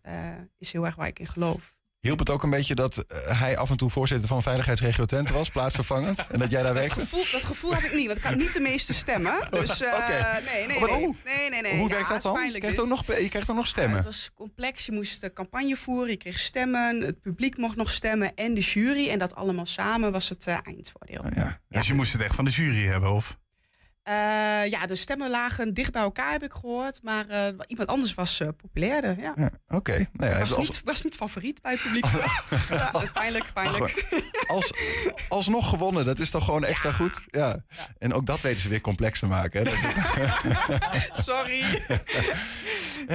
is 0.58 0.72
heel 0.72 0.86
erg 0.86 0.94
waar 0.94 1.06
ik 1.06 1.18
in 1.18 1.26
geloof. 1.26 1.76
Hielp 2.08 2.20
het 2.20 2.30
ook 2.30 2.42
een 2.42 2.50
beetje 2.50 2.74
dat 2.74 2.98
eh, 2.98 3.40
hij 3.40 3.56
af 3.56 3.70
en 3.70 3.76
toe 3.76 3.90
voorzitter 3.90 4.28
van 4.28 4.42
Veiligheidsregio 4.42 5.04
Twente 5.04 5.32
was, 5.32 5.50
plaatsvervangend? 5.50 6.26
en 6.30 6.38
dat 6.38 6.50
jij 6.50 6.62
daar 6.62 6.74
werkte? 6.74 6.94
Dat 6.94 7.08
gevoel, 7.08 7.24
dat 7.32 7.44
gevoel 7.44 7.74
had 7.74 7.82
ik 7.82 7.94
niet, 7.94 8.06
want 8.06 8.18
ik 8.18 8.24
had 8.24 8.36
niet 8.36 8.52
de 8.52 8.60
meeste 8.60 8.94
stemmen. 8.94 9.48
Dus 9.50 9.80
uh, 9.82 9.98
nee, 10.44 10.66
nee, 10.66 10.80
nee, 10.80 11.16
nee, 11.24 11.50
nee, 11.50 11.62
nee. 11.62 11.78
Hoe 11.78 11.88
werkt 11.88 12.08
dat 12.08 12.22
dan? 12.22 12.52
Je 12.52 12.58
krijgt, 12.58 12.80
ook 12.80 12.88
nog, 12.88 13.06
je 13.06 13.28
krijgt 13.28 13.50
ook 13.50 13.56
nog 13.56 13.66
stemmen? 13.66 13.96
het 13.96 14.04
was 14.04 14.30
complex. 14.34 14.86
Je 14.86 14.92
moest 14.92 15.20
de 15.20 15.32
campagne 15.32 15.76
voeren, 15.76 16.10
je 16.10 16.16
kreeg 16.16 16.38
stemmen, 16.38 17.00
het 17.00 17.20
publiek 17.20 17.56
mocht 17.56 17.76
nog 17.76 17.90
stemmen 17.90 18.34
en 18.34 18.54
de 18.54 18.60
jury. 18.60 19.08
En 19.08 19.18
dat 19.18 19.34
allemaal 19.34 19.66
samen 19.66 20.12
was 20.12 20.28
het 20.28 20.46
uh, 20.46 20.58
eindvoordeel. 20.62 21.20
Oh, 21.20 21.30
ja. 21.34 21.60
Dus 21.68 21.86
je 21.86 21.94
moest 21.94 22.12
het 22.12 22.22
echt 22.22 22.34
van 22.34 22.44
de 22.44 22.50
jury 22.50 22.86
hebben, 22.86 23.10
of? 23.10 23.38
Uh, 24.08 24.14
ja, 24.66 24.86
de 24.86 24.94
stemmen 24.94 25.30
lagen 25.30 25.74
dicht 25.74 25.92
bij 25.92 26.02
elkaar, 26.02 26.32
heb 26.32 26.42
ik 26.42 26.52
gehoord. 26.52 27.02
Maar 27.02 27.26
uh, 27.30 27.48
iemand 27.66 27.88
anders 27.88 28.14
was 28.14 28.40
uh, 28.40 28.48
populairder. 28.56 29.20
Ja. 29.20 29.32
ja 29.36 29.50
Oké. 29.68 29.76
Okay. 29.76 30.08
Nou 30.12 30.32
ja, 30.32 30.38
was, 30.38 30.54
als... 30.54 30.68
niet, 30.68 30.80
was 30.84 31.02
niet 31.02 31.14
favoriet 31.14 31.62
bij 31.62 31.72
het 31.72 31.82
publiek. 31.82 32.04
ja, 32.70 32.92
pijnlijk, 33.12 33.52
pijnlijk. 33.52 34.22
Als, 34.46 34.72
alsnog 35.28 35.68
gewonnen, 35.68 36.04
dat 36.04 36.18
is 36.18 36.30
toch 36.30 36.44
gewoon 36.44 36.64
extra 36.64 36.92
goed? 36.92 37.22
Ja. 37.30 37.64
En 37.98 38.14
ook 38.14 38.26
dat 38.26 38.40
weten 38.40 38.60
ze 38.60 38.68
weer 38.68 38.80
complex 38.80 39.18
te 39.18 39.26
maken. 39.26 39.66
Hè? 39.66 39.76
Sorry. 41.22 41.82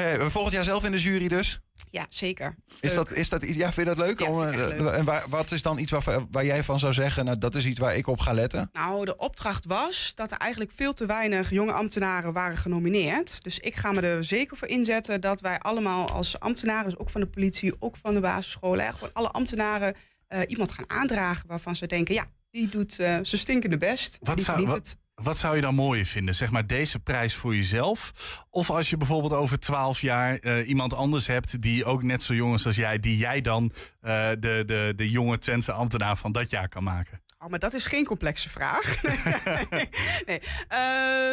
volgend 0.32 0.54
jaar 0.54 0.64
zelf 0.64 0.84
in 0.84 0.92
de 0.92 1.00
jury 1.00 1.28
dus? 1.28 1.62
Ja, 1.90 2.06
zeker. 2.10 2.56
Is 2.80 2.94
dat, 2.94 3.12
is 3.12 3.30
dat, 3.30 3.42
ja, 3.42 3.74
vind 3.74 3.88
je 3.88 3.96
dat 3.96 4.06
leuk? 4.06 4.28
Om, 4.28 4.44
eh, 4.44 4.98
En 4.98 5.06
waar, 5.06 5.24
wat 5.30 5.52
is 5.52 5.62
dan 5.62 5.78
iets 5.78 5.92
waar, 5.92 6.26
waar 6.32 6.46
jij 6.46 6.64
van 6.64 6.80
zou 6.80 6.94
zeggen, 6.94 7.26
nou, 7.26 7.38
dat 7.38 7.56
is 7.56 7.66
iets 7.66 7.80
waar 7.80 7.96
ik 7.96 8.08
op 8.08 8.20
ga 8.20 8.34
letten? 8.34 8.70
Nou, 8.74 9.06
de 9.06 9.18
opdracht 9.18 9.66
was 9.66 10.12
dat 10.16 10.32
er 10.32 10.38
eigenlijk 10.38 10.72
veel 10.76 10.83
te 10.92 11.06
weinig 11.06 11.50
jonge 11.50 11.72
ambtenaren 11.72 12.34
waren 12.34 12.58
genomineerd. 12.58 13.44
Dus 13.44 13.60
ik 13.60 13.76
ga 13.76 13.92
me 13.92 14.02
er 14.02 14.24
zeker 14.24 14.58
voor 14.58 14.68
inzetten 14.68 15.22
dat 15.22 15.42
wij 15.42 15.60
allemaal 15.60 16.10
als 16.10 16.40
ambtenaren, 16.40 16.90
dus 16.90 17.00
ook 17.00 17.10
van 17.10 17.22
de 17.22 17.28
politie, 17.28 17.74
ook 17.80 17.96
van 18.02 18.14
de 18.14 18.20
basisscholen, 18.20 18.94
gewoon 18.94 19.14
alle 19.14 19.30
ambtenaren 19.30 19.96
uh, 20.30 20.40
iemand 20.48 20.72
gaan 20.72 20.90
aandragen 20.90 21.48
waarvan 21.48 21.76
ze 21.76 21.88
denken, 21.88 22.14
ja, 22.14 22.26
die 22.52 22.70
doet 22.70 23.00
uh, 23.00 23.20
ze 23.22 23.38
stinkende 23.38 23.78
best. 23.78 24.18
Wat 24.22 24.42
zou, 24.42 24.66
wat, 24.66 24.76
het. 24.76 24.98
Wat 25.16 25.38
zou 25.38 25.56
je 25.56 25.62
dan 25.62 25.76
mooier 25.76 26.06
vinden? 26.06 26.36
Zeg 26.36 26.52
maar 26.52 26.68
deze 26.68 27.00
prijs 27.00 27.36
voor 27.36 27.56
jezelf? 27.56 28.14
Of 28.50 28.70
als 28.70 28.90
je 28.90 28.98
bijvoorbeeld 28.98 29.34
over 29.34 29.60
twaalf 29.60 30.02
jaar 30.02 30.38
uh, 30.42 30.68
iemand 30.68 30.94
anders 30.94 31.28
hebt 31.28 31.62
die 31.62 31.86
ook 31.86 32.04
net 32.04 32.24
zo 32.24 32.34
jong 32.34 32.54
is 32.54 32.66
als 32.66 32.76
jij, 32.76 33.00
die 33.00 33.18
jij 33.18 33.42
dan 33.42 33.72
de, 34.02 34.64
de, 34.66 34.94
de 34.96 35.10
jonge 35.10 35.38
Twentse 35.38 35.72
ambtenaar 35.72 36.18
van 36.18 36.32
dat 36.32 36.50
jaar 36.50 36.70
kan 36.70 36.84
maken? 36.84 37.22
Oh, 37.44 37.50
maar 37.50 37.60
dat 37.60 37.74
is 37.74 37.86
geen 37.86 38.06
complexe 38.06 38.50
vraag. 38.50 39.02
nee. 40.26 40.42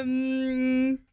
Um, 0.01 1.09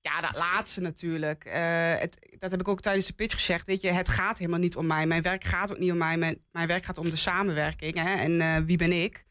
ja, 0.00 0.20
dat 0.20 0.36
laatste 0.36 0.80
natuurlijk. 0.80 1.44
Uh, 1.44 1.52
het, 1.98 2.34
dat 2.38 2.50
heb 2.50 2.60
ik 2.60 2.68
ook 2.68 2.80
tijdens 2.80 3.06
de 3.06 3.12
pitch 3.12 3.34
gezegd. 3.34 3.66
Weet 3.66 3.80
je, 3.80 3.90
het 3.90 4.08
gaat 4.08 4.38
helemaal 4.38 4.58
niet 4.58 4.76
om 4.76 4.86
mij. 4.86 5.06
Mijn 5.06 5.22
werk 5.22 5.44
gaat 5.44 5.72
ook 5.72 5.78
niet 5.78 5.92
om 5.92 5.98
mij. 5.98 6.16
Mijn, 6.16 6.42
mijn 6.52 6.68
werk 6.68 6.84
gaat 6.84 6.98
om 6.98 7.10
de 7.10 7.16
samenwerking. 7.16 7.94
Hè? 7.94 8.14
En 8.14 8.64
wie 8.66 8.76
ben 8.76 8.92
ik? 8.92 9.24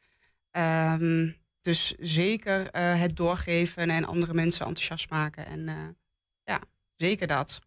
Um, 0.52 1.40
dus 1.62 1.94
zeker 2.00 2.60
uh, 2.62 3.00
het 3.02 3.16
doorgeven 3.16 3.90
en 3.90 4.06
andere 4.06 4.34
mensen 4.34 4.66
enthousiast 4.66 5.10
maken. 5.10 5.46
En 5.46 5.60
uh, 5.60 5.74
ja, 6.44 6.62
zeker 6.96 7.28
dat. 7.28 7.60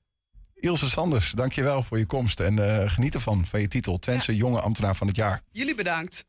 Ilse 0.55 0.91
Sanders, 0.91 1.31
dankjewel 1.31 1.83
voor 1.83 1.99
je 1.99 2.07
komst. 2.07 2.41
En 2.41 2.57
uh, 2.57 2.91
geniet 2.91 3.15
ervan, 3.15 3.47
van 3.47 3.61
je 3.61 3.69
titel. 3.69 3.99
Twentse 3.99 4.33
ja. 4.33 4.39
Jonge 4.39 4.61
Ambtenaar 4.61 4.97
van 4.97 5.07
het 5.07 5.17
Jaar. 5.17 5.43
Jullie 5.51 5.75
bedankt. 5.75 6.25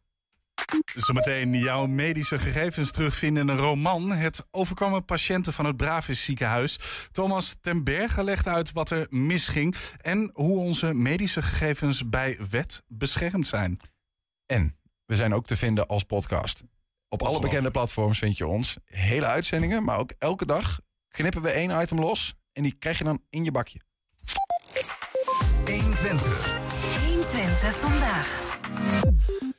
Zometeen 0.96 1.53
jouw 1.53 1.86
medische 1.86 2.39
gegevens 2.39 2.92
terugvinden 2.92 3.44
in 3.44 3.50
een 3.50 3.63
roman. 3.63 4.12
Het 4.12 4.46
overkomen 4.51 5.06
patiënten 5.06 5.53
van 5.53 5.65
het 5.65 5.77
Bravis 5.77 6.24
ziekenhuis. 6.24 6.80
Thomas 7.12 7.56
ten 7.62 7.84
Berge 7.84 8.24
legt 8.24 8.48
uit 8.48 8.72
wat 8.72 8.89
er 8.89 9.08
misging. 9.10 9.75
En 10.01 10.30
hoe 10.34 10.60
onze 10.60 10.94
medische 10.94 11.42
gegevens 11.42 12.10
bij 12.10 12.38
wet 12.50 12.84
beschermd 12.88 13.48
zijn. 13.48 13.80
En 14.46 14.77
we 15.06 15.15
zijn 15.15 15.34
ook 15.34 15.46
te 15.46 15.56
vinden 15.56 15.88
als 15.88 16.03
podcast. 16.03 16.63
Op 17.10 17.22
alle 17.22 17.39
bekende 17.39 17.72
platforms 17.72 18.18
vind 18.18 18.38
je 18.38 18.48
ons. 18.48 18.77
Hele 18.86 19.25
uitzendingen, 19.25 19.84
maar 19.84 19.98
ook 19.98 20.13
elke 20.20 20.46
dag 20.46 20.80
knippen 21.08 21.42
we 21.42 21.50
één 21.50 21.82
item 21.82 22.00
los. 22.00 22.34
En 22.53 22.63
die 22.63 22.75
krijg 22.80 22.98
je 22.98 23.03
dan 23.03 23.22
in 23.30 23.44
je 23.44 23.51
bakje. 23.51 23.80
120. 25.65 26.62
120 27.53 27.89
vandaag. 27.89 28.41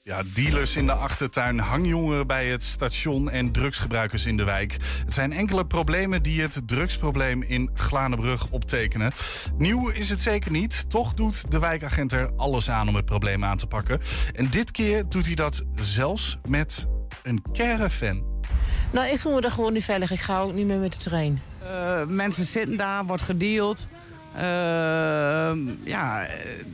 Ja, 0.02 0.22
dealers 0.34 0.76
in 0.76 0.86
de 0.86 0.92
achtertuin, 0.92 1.58
hangjongeren 1.58 2.26
bij 2.26 2.46
het 2.46 2.62
station 2.62 3.30
en 3.30 3.52
drugsgebruikers 3.52 4.26
in 4.26 4.36
de 4.36 4.44
wijk. 4.44 4.72
Het 5.04 5.12
zijn 5.12 5.32
enkele 5.32 5.66
problemen 5.66 6.22
die 6.22 6.40
het 6.42 6.60
drugsprobleem 6.66 7.42
in 7.42 7.70
Glanenbrug 7.74 8.50
optekenen. 8.50 9.12
Nieuw 9.58 9.88
is 9.88 10.10
het 10.10 10.20
zeker 10.20 10.50
niet. 10.50 10.90
Toch 10.90 11.14
doet 11.14 11.50
de 11.50 11.58
wijkagent 11.58 12.12
er 12.12 12.30
alles 12.36 12.70
aan 12.70 12.88
om 12.88 12.94
het 12.94 13.04
probleem 13.04 13.44
aan 13.44 13.56
te 13.56 13.66
pakken. 13.66 14.00
En 14.32 14.50
dit 14.50 14.70
keer 14.70 15.08
doet 15.08 15.26
hij 15.26 15.34
dat 15.34 15.62
zelfs 15.74 16.38
met 16.48 16.86
een 17.22 17.42
caravan. 17.52 18.24
Nou, 18.92 19.08
ik 19.08 19.18
voel 19.18 19.34
me 19.34 19.40
daar 19.40 19.50
gewoon 19.50 19.72
niet 19.72 19.84
veilig. 19.84 20.10
Ik 20.10 20.20
ga 20.20 20.40
ook 20.40 20.52
niet 20.52 20.66
meer 20.66 20.78
met 20.78 20.92
de 20.92 20.98
trein. 20.98 21.42
Uh, 21.62 22.06
mensen 22.06 22.44
zitten 22.44 22.76
daar, 22.76 23.04
wordt 23.04 23.22
gedeeld. 23.22 23.86
Uh, 24.36 24.42
ja, 25.84 26.26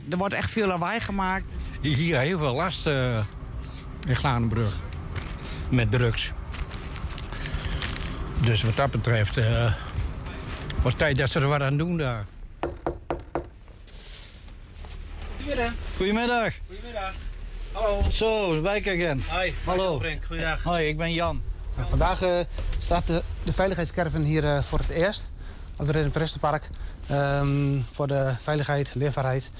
er 0.09 0.17
wordt 0.17 0.33
echt 0.33 0.51
veel 0.51 0.67
lawaai 0.67 0.99
gemaakt. 0.99 1.51
Hier 1.81 2.19
heel 2.19 2.37
veel 2.37 2.53
last 2.53 2.87
uh, 2.87 3.19
in 4.07 4.15
Glanenbrug. 4.15 4.75
Met 5.69 5.91
drugs. 5.91 6.31
Dus 8.39 8.63
wat 8.63 8.75
dat 8.75 8.91
betreft, 8.91 9.37
uh, 9.37 9.73
wordt 10.81 10.97
tijd 10.97 11.17
dat 11.17 11.29
ze 11.29 11.39
er 11.39 11.47
wat 11.47 11.61
aan 11.61 11.77
doen 11.77 11.97
daar. 11.97 12.25
Goedemiddag. 15.37 15.71
Goedemiddag. 15.97 16.53
Goedemiddag. 16.67 17.13
Hallo. 17.71 18.09
Zo, 18.09 18.61
wijkagent. 18.61 19.23
Hoi. 19.27 19.53
Hallo. 19.63 19.99
Frank, 19.99 20.25
goeiedag. 20.25 20.63
Hoi, 20.63 20.87
ik 20.87 20.97
ben 20.97 21.13
Jan. 21.13 21.41
Nou, 21.75 21.89
vandaag 21.89 22.23
uh, 22.23 22.29
staat 22.79 23.07
de, 23.07 23.21
de 23.43 23.53
veiligheidscaravan 23.53 24.21
hier 24.21 24.43
uh, 24.43 24.61
voor 24.61 24.79
het 24.79 24.89
eerst 24.89 25.31
op 25.81 25.93
het 25.93 26.11
Prestenpark. 26.11 26.69
Um, 27.11 27.85
voor 27.91 28.07
de 28.07 28.33
veiligheid, 28.39 28.91
leefbaarheid 28.95 29.51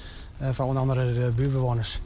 uh, 0.42 0.50
van 0.52 0.66
onder 0.66 0.82
andere 0.82 1.14
de 1.14 1.32
buurtbewoners. 1.36 2.00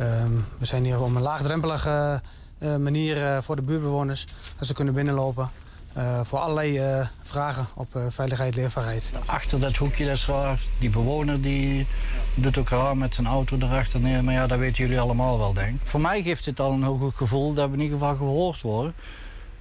Um, 0.00 0.44
we 0.58 0.66
zijn 0.66 0.84
hier 0.84 1.00
op 1.00 1.14
een 1.14 1.22
laagdrempelige 1.22 2.22
manier 2.58 3.42
voor 3.42 3.56
de 3.56 3.62
buurtbewoners. 3.62 4.26
Dat 4.58 4.66
ze 4.66 4.74
kunnen 4.74 4.94
binnenlopen. 4.94 5.50
Uh, 5.96 6.20
voor 6.22 6.38
allerlei 6.38 6.98
uh, 6.98 7.06
vragen 7.22 7.66
op 7.74 7.94
uh, 7.96 8.02
veiligheid, 8.08 8.54
leefbaarheid. 8.54 9.10
Achter 9.26 9.60
dat 9.60 9.76
hoekje, 9.76 10.06
dat 10.06 10.14
is 10.14 10.26
raar. 10.26 10.60
Die 10.80 10.90
bewoner 10.90 11.40
die 11.42 11.86
doet 12.34 12.58
ook 12.58 12.68
raar 12.68 12.96
met 12.96 13.14
zijn 13.14 13.26
auto 13.26 13.56
erachter 13.56 14.00
neer. 14.00 14.24
Maar 14.24 14.34
ja, 14.34 14.46
dat 14.46 14.58
weten 14.58 14.82
jullie 14.84 15.00
allemaal 15.00 15.38
wel, 15.38 15.52
denk 15.52 15.80
ik. 15.80 15.86
Voor 15.86 16.00
mij 16.00 16.22
geeft 16.22 16.44
het 16.44 16.60
al 16.60 16.72
een 16.72 16.82
heel 16.82 16.98
goed 16.98 17.14
gevoel 17.14 17.54
dat 17.54 17.68
we 17.68 17.74
in 17.74 17.82
ieder 17.82 17.98
geval 17.98 18.16
gehoord 18.16 18.60
worden. 18.60 18.94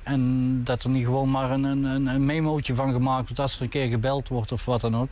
En 0.05 0.61
dat 0.63 0.83
er 0.83 0.89
niet 0.89 1.05
gewoon 1.05 1.31
maar 1.31 1.51
een, 1.51 1.63
een, 1.63 2.07
een 2.07 2.25
memootje 2.25 2.75
van 2.75 2.91
gemaakt 2.91 3.23
wordt 3.23 3.39
als 3.39 3.55
er 3.55 3.61
een 3.61 3.69
keer 3.69 3.87
gebeld 3.87 4.27
wordt 4.27 4.51
of 4.51 4.65
wat 4.65 4.81
dan 4.81 4.95
ook. 4.95 5.09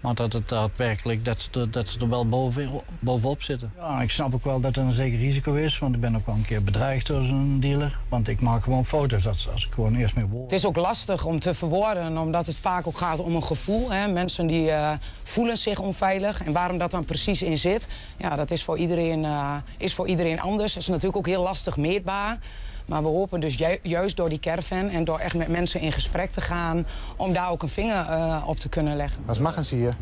Maar 0.00 0.14
dat 0.14 0.32
het 0.32 0.48
daadwerkelijk, 0.48 1.24
dat 1.24 1.40
ze, 1.40 1.70
dat 1.70 1.88
ze 1.88 1.98
er 1.98 2.08
wel 2.08 2.28
boven, 2.28 2.70
bovenop 2.98 3.42
zitten. 3.42 3.72
Ja, 3.76 4.02
ik 4.02 4.10
snap 4.10 4.34
ook 4.34 4.44
wel 4.44 4.60
dat 4.60 4.76
er 4.76 4.82
een 4.82 4.92
zeker 4.92 5.18
risico 5.18 5.54
is. 5.54 5.78
Want 5.78 5.94
ik 5.94 6.00
ben 6.00 6.16
ook 6.16 6.26
wel 6.26 6.34
een 6.34 6.44
keer 6.44 6.62
bedreigd 6.62 7.06
door 7.06 7.24
zo'n 7.24 7.60
dealer. 7.60 7.98
Want 8.08 8.28
ik 8.28 8.40
maak 8.40 8.62
gewoon 8.62 8.84
foto's 8.84 9.26
als, 9.26 9.48
als 9.52 9.66
ik 9.66 9.72
gewoon 9.72 9.94
eerst 9.94 10.14
mee 10.14 10.26
word. 10.26 10.42
Het 10.42 10.52
is 10.52 10.66
ook 10.66 10.76
lastig 10.76 11.24
om 11.24 11.40
te 11.40 11.54
verwoorden, 11.54 12.18
omdat 12.18 12.46
het 12.46 12.56
vaak 12.56 12.86
ook 12.86 12.96
gaat 12.96 13.18
om 13.18 13.34
een 13.34 13.44
gevoel. 13.44 13.92
Hè? 13.92 14.08
Mensen 14.08 14.46
die 14.46 14.68
uh, 14.68 14.92
voelen 15.22 15.58
zich 15.58 15.78
onveilig. 15.78 16.44
En 16.44 16.52
waarom 16.52 16.78
dat 16.78 16.90
dan 16.90 17.04
precies 17.04 17.42
in 17.42 17.58
zit, 17.58 17.88
ja, 18.16 18.36
dat 18.36 18.50
is 18.50 18.64
voor 18.64 18.78
iedereen, 18.78 19.24
uh, 19.24 19.54
is 19.78 19.94
voor 19.94 20.08
iedereen 20.08 20.40
anders. 20.40 20.74
Het 20.74 20.82
is 20.82 20.88
natuurlijk 20.88 21.16
ook 21.16 21.26
heel 21.26 21.42
lastig 21.42 21.76
meetbaar. 21.76 22.38
Maar 22.86 23.02
we 23.02 23.08
hopen 23.08 23.40
dus 23.40 23.54
ju 23.54 23.78
juist 23.82 24.16
door 24.16 24.28
die 24.28 24.40
caravan 24.40 24.88
en 24.88 25.04
door 25.04 25.18
echt 25.18 25.34
met 25.34 25.48
mensen 25.48 25.80
in 25.80 25.92
gesprek 25.92 26.30
te 26.30 26.40
gaan... 26.40 26.86
om 27.16 27.32
daar 27.32 27.50
ook 27.50 27.62
een 27.62 27.68
vinger 27.68 28.06
uh, 28.10 28.44
op 28.46 28.58
te 28.58 28.68
kunnen 28.68 28.96
leggen. 28.96 29.22
Wat 29.24 29.40
maken 29.40 29.64
ze 29.64 29.74
hier? 29.74 29.94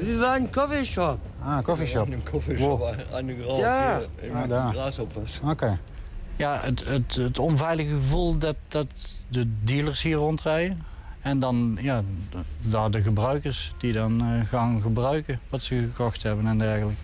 We 0.00 0.16
waren 0.20 0.42
een 0.42 0.52
coffeeshop. 0.52 1.18
Ah, 1.42 1.56
een 1.56 1.62
coffeeshop. 1.62 2.12
Een 2.12 2.28
coffeeshop 2.30 2.78
wow. 2.78 2.94
aan 3.12 3.26
de 3.26 3.36
grond. 3.40 3.58
Ja. 3.58 4.00
Ah, 4.34 4.48
daar. 4.48 4.72
gras 4.72 4.98
op 4.98 5.12
was. 5.12 5.40
Oké. 5.42 5.50
Okay. 5.50 5.78
Ja, 6.36 6.60
het, 6.60 6.84
het, 6.84 7.14
het 7.14 7.38
onveilige 7.38 7.94
gevoel 7.94 8.38
dat, 8.38 8.56
dat 8.68 8.86
de 9.28 9.64
dealers 9.64 10.02
hier 10.02 10.16
rondrijden. 10.16 10.82
En 11.20 11.40
dan 11.40 11.78
ja, 11.80 12.02
daar 12.58 12.90
de 12.90 13.02
gebruikers 13.02 13.74
die 13.78 13.92
dan 13.92 14.22
uh, 14.22 14.46
gaan 14.48 14.82
gebruiken 14.82 15.40
wat 15.48 15.62
ze 15.62 15.78
gekocht 15.78 16.22
hebben 16.22 16.46
en 16.46 16.58
dergelijke. 16.58 16.94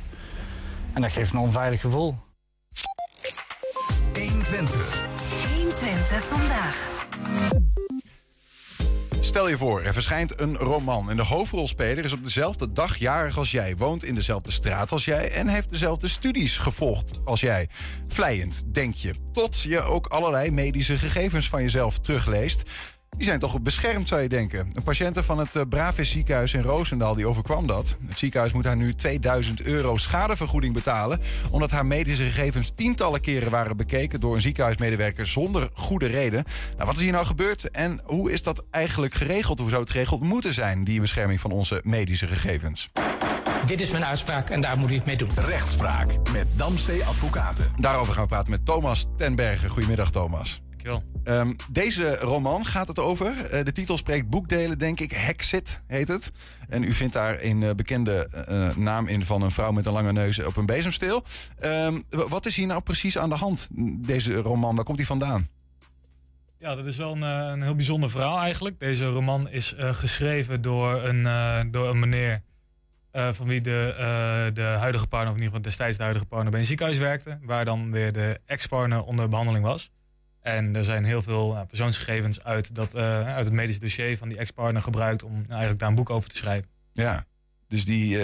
En 0.92 1.02
dat 1.02 1.10
geeft 1.10 1.32
een 1.32 1.38
onveilig 1.38 1.80
gevoel. 1.80 2.16
120. 4.52 5.02
120 5.56 6.24
vandaag. 6.24 7.06
Stel 9.20 9.48
je 9.48 9.56
voor, 9.56 9.82
er 9.82 9.92
verschijnt 9.92 10.40
een 10.40 10.56
roman 10.56 11.10
en 11.10 11.16
de 11.16 11.24
hoofdrolspeler 11.24 12.04
is 12.04 12.12
op 12.12 12.24
dezelfde 12.24 12.72
dag 12.72 12.96
jarig 12.96 13.38
als 13.38 13.50
jij, 13.50 13.76
woont 13.76 14.04
in 14.04 14.14
dezelfde 14.14 14.50
straat 14.50 14.92
als 14.92 15.04
jij 15.04 15.30
en 15.30 15.48
heeft 15.48 15.70
dezelfde 15.70 16.08
studies 16.08 16.58
gevolgd 16.58 17.10
als 17.24 17.40
jij. 17.40 17.68
Vlijend, 18.08 18.62
denk 18.74 18.94
je, 18.94 19.14
tot 19.32 19.60
je 19.60 19.80
ook 19.80 20.06
allerlei 20.06 20.50
medische 20.50 20.96
gegevens 20.96 21.48
van 21.48 21.62
jezelf 21.62 21.98
terugleest. 21.98 22.70
Die 23.16 23.30
zijn 23.30 23.38
toch 23.38 23.60
beschermd, 23.60 24.08
zou 24.08 24.22
je 24.22 24.28
denken. 24.28 24.70
Een 24.72 24.82
patiënte 24.82 25.22
van 25.22 25.38
het 25.38 25.54
uh, 25.54 25.62
Bravis 25.68 26.10
ziekenhuis 26.10 26.54
in 26.54 26.62
Roosendaal 26.62 27.14
die 27.14 27.26
overkwam 27.26 27.66
dat. 27.66 27.96
Het 28.06 28.18
ziekenhuis 28.18 28.52
moet 28.52 28.64
haar 28.64 28.76
nu 28.76 28.94
2000 28.94 29.62
euro 29.62 29.96
schadevergoeding 29.96 30.74
betalen... 30.74 31.20
omdat 31.50 31.70
haar 31.70 31.86
medische 31.86 32.22
gegevens 32.22 32.72
tientallen 32.74 33.20
keren 33.20 33.50
waren 33.50 33.76
bekeken... 33.76 34.20
door 34.20 34.34
een 34.34 34.40
ziekenhuismedewerker 34.40 35.26
zonder 35.26 35.70
goede 35.72 36.06
reden. 36.06 36.44
Nou, 36.74 36.86
wat 36.86 36.94
is 36.94 37.00
hier 37.00 37.12
nou 37.12 37.26
gebeurd 37.26 37.70
en 37.70 38.00
hoe 38.04 38.32
is 38.32 38.42
dat 38.42 38.64
eigenlijk 38.70 39.14
geregeld? 39.14 39.58
Hoe 39.58 39.68
zou 39.68 39.80
het 39.80 39.90
geregeld 39.90 40.20
moeten 40.20 40.54
zijn, 40.54 40.84
die 40.84 41.00
bescherming 41.00 41.40
van 41.40 41.50
onze 41.50 41.80
medische 41.84 42.26
gegevens? 42.26 42.90
Dit 43.66 43.80
is 43.80 43.90
mijn 43.90 44.04
uitspraak 44.04 44.50
en 44.50 44.60
daar 44.60 44.78
moet 44.78 44.90
u 44.90 44.94
het 44.94 45.06
mee 45.06 45.16
doen. 45.16 45.28
Rechtspraak 45.46 46.16
met 46.32 46.46
Damstee 46.56 47.04
Advocaten. 47.04 47.72
Daarover 47.76 48.14
gaan 48.14 48.22
we 48.22 48.28
praten 48.28 48.50
met 48.50 48.64
Thomas 48.64 49.06
Tenbergen. 49.16 49.68
Goedemiddag, 49.68 50.10
Thomas. 50.10 50.62
Dankjewel. 50.82 51.40
Um, 51.40 51.56
deze 51.70 52.16
roman 52.16 52.64
gaat 52.64 52.88
het 52.88 52.98
over. 52.98 53.34
Uh, 53.54 53.64
de 53.64 53.72
titel 53.72 53.96
spreekt 53.96 54.28
boekdelen, 54.28 54.78
denk 54.78 55.00
ik. 55.00 55.12
Hexit 55.12 55.80
heet 55.86 56.08
het. 56.08 56.32
En 56.68 56.82
u 56.82 56.92
vindt 56.92 57.12
daar 57.12 57.42
een 57.42 57.60
uh, 57.60 57.70
bekende 57.70 58.28
uh, 58.48 58.76
naam 58.76 59.08
in 59.08 59.24
van 59.24 59.42
een 59.42 59.50
vrouw 59.50 59.72
met 59.72 59.86
een 59.86 59.92
lange 59.92 60.12
neus 60.12 60.38
op 60.38 60.56
een 60.56 60.66
bezemsteel. 60.66 61.24
Um, 61.60 62.04
wat 62.08 62.46
is 62.46 62.56
hier 62.56 62.66
nou 62.66 62.80
precies 62.80 63.18
aan 63.18 63.28
de 63.28 63.34
hand, 63.34 63.68
deze 64.06 64.34
roman? 64.34 64.74
Waar 64.74 64.84
komt 64.84 64.96
die 64.96 65.06
vandaan? 65.06 65.48
Ja, 66.58 66.74
dat 66.74 66.86
is 66.86 66.96
wel 66.96 67.12
een, 67.12 67.22
een 67.22 67.62
heel 67.62 67.74
bijzonder 67.74 68.10
verhaal 68.10 68.38
eigenlijk. 68.38 68.80
Deze 68.80 69.06
roman 69.06 69.50
is 69.50 69.74
geschreven 69.78 70.62
door 70.62 71.02
een, 71.02 71.70
door 71.70 71.88
een 71.88 71.98
meneer 71.98 72.42
uh, 73.12 73.28
van 73.32 73.46
wie 73.46 73.60
de, 73.60 73.94
uh, 73.98 74.54
de 74.54 74.62
huidige 74.62 75.06
partner, 75.06 75.32
of 75.32 75.38
in 75.38 75.42
ieder 75.42 75.56
geval 75.56 75.62
destijds 75.62 75.96
de 75.96 76.02
huidige 76.02 76.26
partner, 76.26 76.50
bij 76.50 76.60
een 76.60 76.66
ziekenhuis 76.66 76.98
werkte. 76.98 77.38
Waar 77.42 77.64
dan 77.64 77.92
weer 77.92 78.12
de 78.12 78.40
ex-partner 78.46 79.04
onder 79.04 79.28
behandeling 79.28 79.64
was. 79.64 79.90
En 80.42 80.76
er 80.76 80.84
zijn 80.84 81.04
heel 81.04 81.22
veel 81.22 81.54
uh, 81.54 81.60
persoonsgegevens 81.68 82.44
uit, 82.44 82.74
dat, 82.74 82.96
uit 82.96 83.44
het 83.44 83.54
medische 83.54 83.80
dossier 83.80 84.18
van 84.18 84.28
die 84.28 84.38
ex-partner 84.38 84.82
gebruikt 84.82 85.22
om 85.22 85.44
eigenlijk 85.48 85.80
daar 85.80 85.88
een 85.88 85.94
boek 85.94 86.10
over 86.10 86.28
te 86.28 86.36
schrijven. 86.36 86.68
Ja, 86.92 87.26
dus 87.68 87.84
die, 87.84 88.18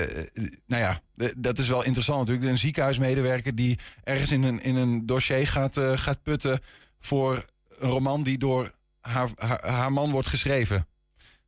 nou 0.66 0.82
ja, 0.82 1.00
dat 1.36 1.58
is 1.58 1.68
wel 1.68 1.84
interessant 1.84 2.18
natuurlijk. 2.18 2.48
Een 2.48 2.58
ziekenhuismedewerker 2.58 3.54
die 3.54 3.78
ergens 4.04 4.30
in 4.30 4.42
een, 4.42 4.62
in 4.62 4.76
een 4.76 5.06
dossier 5.06 5.46
gaat, 5.46 5.80
gaat 5.94 6.22
putten 6.22 6.60
voor 7.00 7.44
een 7.78 7.90
roman 7.90 8.22
die 8.22 8.38
door 8.38 8.72
haar, 9.00 9.28
haar, 9.60 9.92
man 9.92 10.10
wordt 10.10 10.28
geschreven 10.28 10.86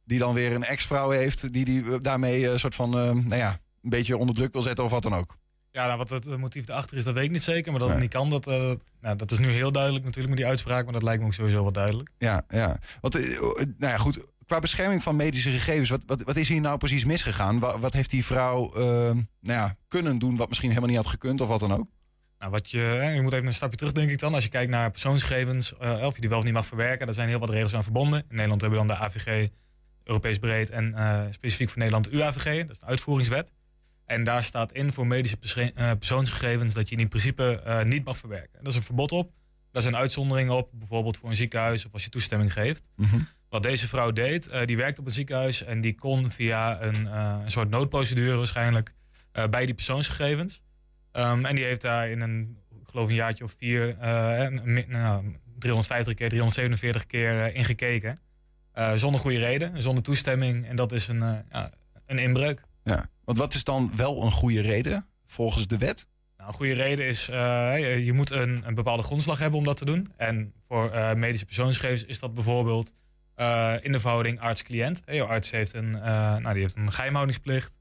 die 0.04 0.18
dan 0.18 0.34
weer 0.34 0.52
een 0.52 0.64
ex-vrouw 0.64 1.10
heeft, 1.10 1.52
die 1.52 1.64
die 1.64 1.98
daarmee 1.98 2.48
een 2.48 2.58
soort 2.58 2.74
van, 2.74 2.88
uh, 2.88 3.14
nou 3.14 3.36
ja, 3.36 3.60
een 3.82 3.90
beetje 3.90 4.16
onder 4.16 4.34
druk 4.34 4.52
wil 4.52 4.62
zetten 4.62 4.84
of 4.84 4.90
wat 4.90 5.02
dan 5.02 5.14
ook. 5.14 5.36
Ja, 5.72 5.86
nou, 5.86 5.98
wat 5.98 6.10
het 6.10 6.36
motief 6.36 6.68
erachter 6.68 6.96
is, 6.96 7.04
dat 7.04 7.14
weet 7.14 7.24
ik 7.24 7.30
niet 7.30 7.42
zeker. 7.42 7.70
Maar 7.70 7.80
dat 7.80 7.90
het 7.90 7.98
niet 7.98 8.10
kan, 8.10 8.30
dat, 8.30 8.48
uh, 8.48 8.72
nou, 9.00 9.16
dat 9.16 9.30
is 9.30 9.38
nu 9.38 9.48
heel 9.48 9.72
duidelijk 9.72 10.04
natuurlijk 10.04 10.28
met 10.28 10.38
die 10.38 10.46
uitspraak. 10.46 10.84
Maar 10.84 10.92
dat 10.92 11.02
lijkt 11.02 11.20
me 11.20 11.26
ook 11.26 11.34
sowieso 11.34 11.64
wat 11.64 11.74
duidelijk. 11.74 12.10
Ja, 12.18 12.42
ja. 12.48 12.78
Want, 13.00 13.16
uh, 13.16 13.40
nou 13.54 13.74
ja, 13.78 13.96
goed. 13.96 14.18
Qua 14.46 14.58
bescherming 14.58 15.02
van 15.02 15.16
medische 15.16 15.50
gegevens, 15.50 15.88
wat, 15.88 16.02
wat, 16.06 16.22
wat 16.22 16.36
is 16.36 16.48
hier 16.48 16.60
nou 16.60 16.78
precies 16.78 17.04
misgegaan? 17.04 17.58
Wat, 17.58 17.78
wat 17.78 17.92
heeft 17.92 18.10
die 18.10 18.24
vrouw 18.24 18.72
nou 18.74 19.26
ja, 19.40 19.76
kunnen 19.88 20.18
doen 20.18 20.36
wat 20.36 20.48
misschien 20.48 20.68
helemaal 20.68 20.90
niet 20.90 20.98
had 20.98 21.06
gekund 21.06 21.40
of 21.40 21.48
wat 21.48 21.60
dan 21.60 21.72
ook? 21.72 21.86
Nou, 22.38 22.52
wat 22.52 22.70
je, 22.70 23.10
je 23.14 23.22
moet 23.22 23.32
even 23.32 23.46
een 23.46 23.54
stapje 23.54 23.76
terug, 23.76 23.92
denk 23.92 24.10
ik 24.10 24.18
dan. 24.18 24.34
Als 24.34 24.44
je 24.44 24.50
kijkt 24.50 24.70
naar 24.70 24.90
persoonsgegevens, 24.90 25.76
of 25.76 26.14
je 26.14 26.20
die 26.20 26.28
wel 26.28 26.38
of 26.38 26.44
niet 26.44 26.52
mag 26.52 26.66
verwerken, 26.66 27.06
daar 27.06 27.14
zijn 27.14 27.28
heel 27.28 27.38
wat 27.38 27.50
regels 27.50 27.74
aan 27.74 27.82
verbonden. 27.82 28.18
In 28.18 28.34
Nederland 28.34 28.60
hebben 28.60 28.80
we 28.80 28.86
dan 28.86 28.96
de 28.96 29.02
AVG, 29.02 29.48
Europees 30.04 30.38
breed 30.38 30.70
en 30.70 30.94
specifiek 31.30 31.68
voor 31.68 31.78
Nederland 31.78 32.12
UAVG, 32.12 32.60
dat 32.60 32.70
is 32.70 32.78
de 32.80 32.86
uitvoeringswet. 32.86 33.52
En 34.10 34.24
daar 34.24 34.44
staat 34.44 34.72
in 34.72 34.92
voor 34.92 35.06
medische 35.06 35.36
uh, 35.76 35.90
persoonsgegevens 35.98 36.74
dat 36.74 36.88
je 36.88 36.96
in 36.96 37.08
principe 37.08 37.62
uh, 37.66 37.82
niet 37.82 38.04
mag 38.04 38.18
verwerken. 38.18 38.58
Dat 38.58 38.66
is 38.66 38.74
een 38.74 38.82
verbod 38.82 39.12
op. 39.12 39.32
Daar 39.72 39.82
zijn 39.82 39.96
uitzonderingen 39.96 40.54
op, 40.54 40.68
bijvoorbeeld 40.72 41.16
voor 41.16 41.28
een 41.28 41.36
ziekenhuis 41.36 41.86
of 41.86 41.92
als 41.92 42.04
je 42.04 42.10
toestemming 42.10 42.52
geeft. 42.52 42.88
Mm 42.96 43.06
-hmm. 43.06 43.26
Wat 43.48 43.62
deze 43.62 43.88
vrouw 43.88 44.10
deed, 44.12 44.50
die 44.64 44.76
werkte 44.76 45.00
op 45.00 45.06
een 45.06 45.12
ziekenhuis 45.12 45.64
en 45.64 45.80
die 45.80 45.94
kon 45.94 46.30
via 46.30 46.82
een, 46.82 47.14
een 47.16 47.50
soort 47.50 47.70
noodprocedure 47.70 48.36
waarschijnlijk 48.36 48.94
bij 49.50 49.66
die 49.66 49.74
persoonsgegevens. 49.74 50.62
Um, 51.12 51.44
en 51.44 51.54
die 51.54 51.64
heeft 51.64 51.80
daar 51.80 52.10
in 52.10 52.20
een, 52.20 52.58
ik 52.80 52.88
geloof 52.90 53.08
een 53.08 53.14
jaartje 53.14 53.44
of 53.44 53.54
vier, 53.58 53.96
nou, 54.88 55.36
350 55.58 56.14
keer, 56.14 56.28
347 56.28 57.06
keer 57.06 57.54
ingekeken. 57.54 58.18
Zonder 58.94 59.20
goede 59.20 59.38
reden, 59.38 59.82
zonder 59.82 60.02
toestemming. 60.02 60.66
En 60.66 60.76
dat 60.76 60.92
is 60.92 61.08
een, 61.08 61.44
ja, 61.50 61.70
een 62.06 62.18
inbreuk. 62.18 62.68
Ja, 62.84 63.10
want 63.24 63.38
wat 63.38 63.54
is 63.54 63.64
dan 63.64 63.92
wel 63.96 64.22
een 64.22 64.30
goede 64.30 64.60
reden 64.60 65.06
volgens 65.26 65.66
de 65.66 65.78
wet? 65.78 66.06
Nou, 66.36 66.48
een 66.48 66.56
goede 66.56 66.72
reden 66.72 67.06
is, 67.06 67.28
uh, 67.28 68.04
je 68.04 68.12
moet 68.12 68.30
een, 68.30 68.62
een, 68.66 68.74
bepaalde 68.74 69.02
grondslag 69.02 69.38
hebben 69.38 69.58
om 69.58 69.64
dat 69.64 69.76
te 69.76 69.84
doen. 69.84 70.12
En 70.16 70.52
voor 70.68 70.90
medische 71.16 71.46
persoonsgegevens 71.46 72.04
is 72.04 72.18
dat 72.18 72.34
bijvoorbeeld 72.34 72.92
in 73.80 73.92
de 73.92 74.00
verhouding 74.00 74.40
arts-cliënt. 74.40 75.02
Je 75.06 75.24
arts 75.24 75.50
heeft 75.50 75.74
een, 75.74 75.90
nou, 75.90 76.52
die 76.52 76.62
heeft 76.62 76.76
een 76.76 76.92
geheimhoudingsplicht. 76.92 77.78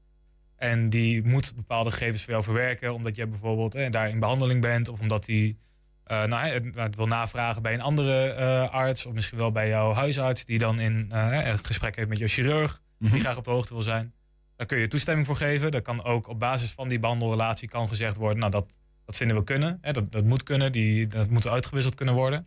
En 0.56 0.88
die 0.88 1.22
moet 1.24 1.54
bepaalde 1.54 1.90
gegevens 1.90 2.22
voor 2.22 2.32
jou 2.32 2.44
verwerken, 2.44 2.94
omdat 2.94 3.16
jij 3.16 3.28
bijvoorbeeld 3.28 3.92
daar 3.92 4.08
in 4.08 4.18
behandeling 4.18 4.60
bent. 4.60 4.88
Of 4.88 5.00
omdat 5.00 5.24
die 5.24 5.58
nou, 6.04 6.70
het 6.74 6.96
wil 6.96 7.06
navragen 7.06 7.62
bij 7.62 7.74
een 7.74 7.80
andere 7.80 8.34
arts, 8.70 9.06
of 9.06 9.12
misschien 9.12 9.38
wel 9.38 9.52
bij 9.52 9.68
jouw 9.68 9.92
huisarts, 9.92 10.44
die 10.44 10.58
dan 10.58 10.80
in 10.80 11.06
een 11.10 11.64
gesprek 11.64 11.96
heeft 11.96 12.08
met 12.08 12.18
jouw 12.18 12.28
chirurg, 12.28 12.80
mm 12.80 13.06
-hmm. 13.06 13.14
die 13.14 13.20
graag 13.20 13.36
op 13.36 13.44
de 13.44 13.50
hoogte 13.50 13.74
wil 13.74 13.82
zijn. 13.82 14.14
Daar 14.60 14.68
kun 14.68 14.78
je 14.78 14.88
toestemming 14.88 15.26
voor 15.26 15.36
geven. 15.36 15.70
Dat 15.70 15.82
kan 15.82 16.04
ook 16.04 16.28
op 16.28 16.38
basis 16.38 16.70
van 16.70 16.88
die 16.88 16.98
behandelrelatie 16.98 17.68
kan 17.68 17.88
gezegd 17.88 18.16
worden, 18.16 18.38
nou 18.38 18.50
dat, 18.50 18.76
dat 19.04 19.16
vinden 19.16 19.36
we 19.36 19.44
kunnen. 19.44 19.78
Hè, 19.80 19.92
dat, 19.92 20.12
dat 20.12 20.24
moet 20.24 20.42
kunnen, 20.42 20.72
die, 20.72 21.06
dat 21.06 21.30
moet 21.30 21.48
uitgewisseld 21.48 21.94
kunnen 21.94 22.14
worden. 22.14 22.46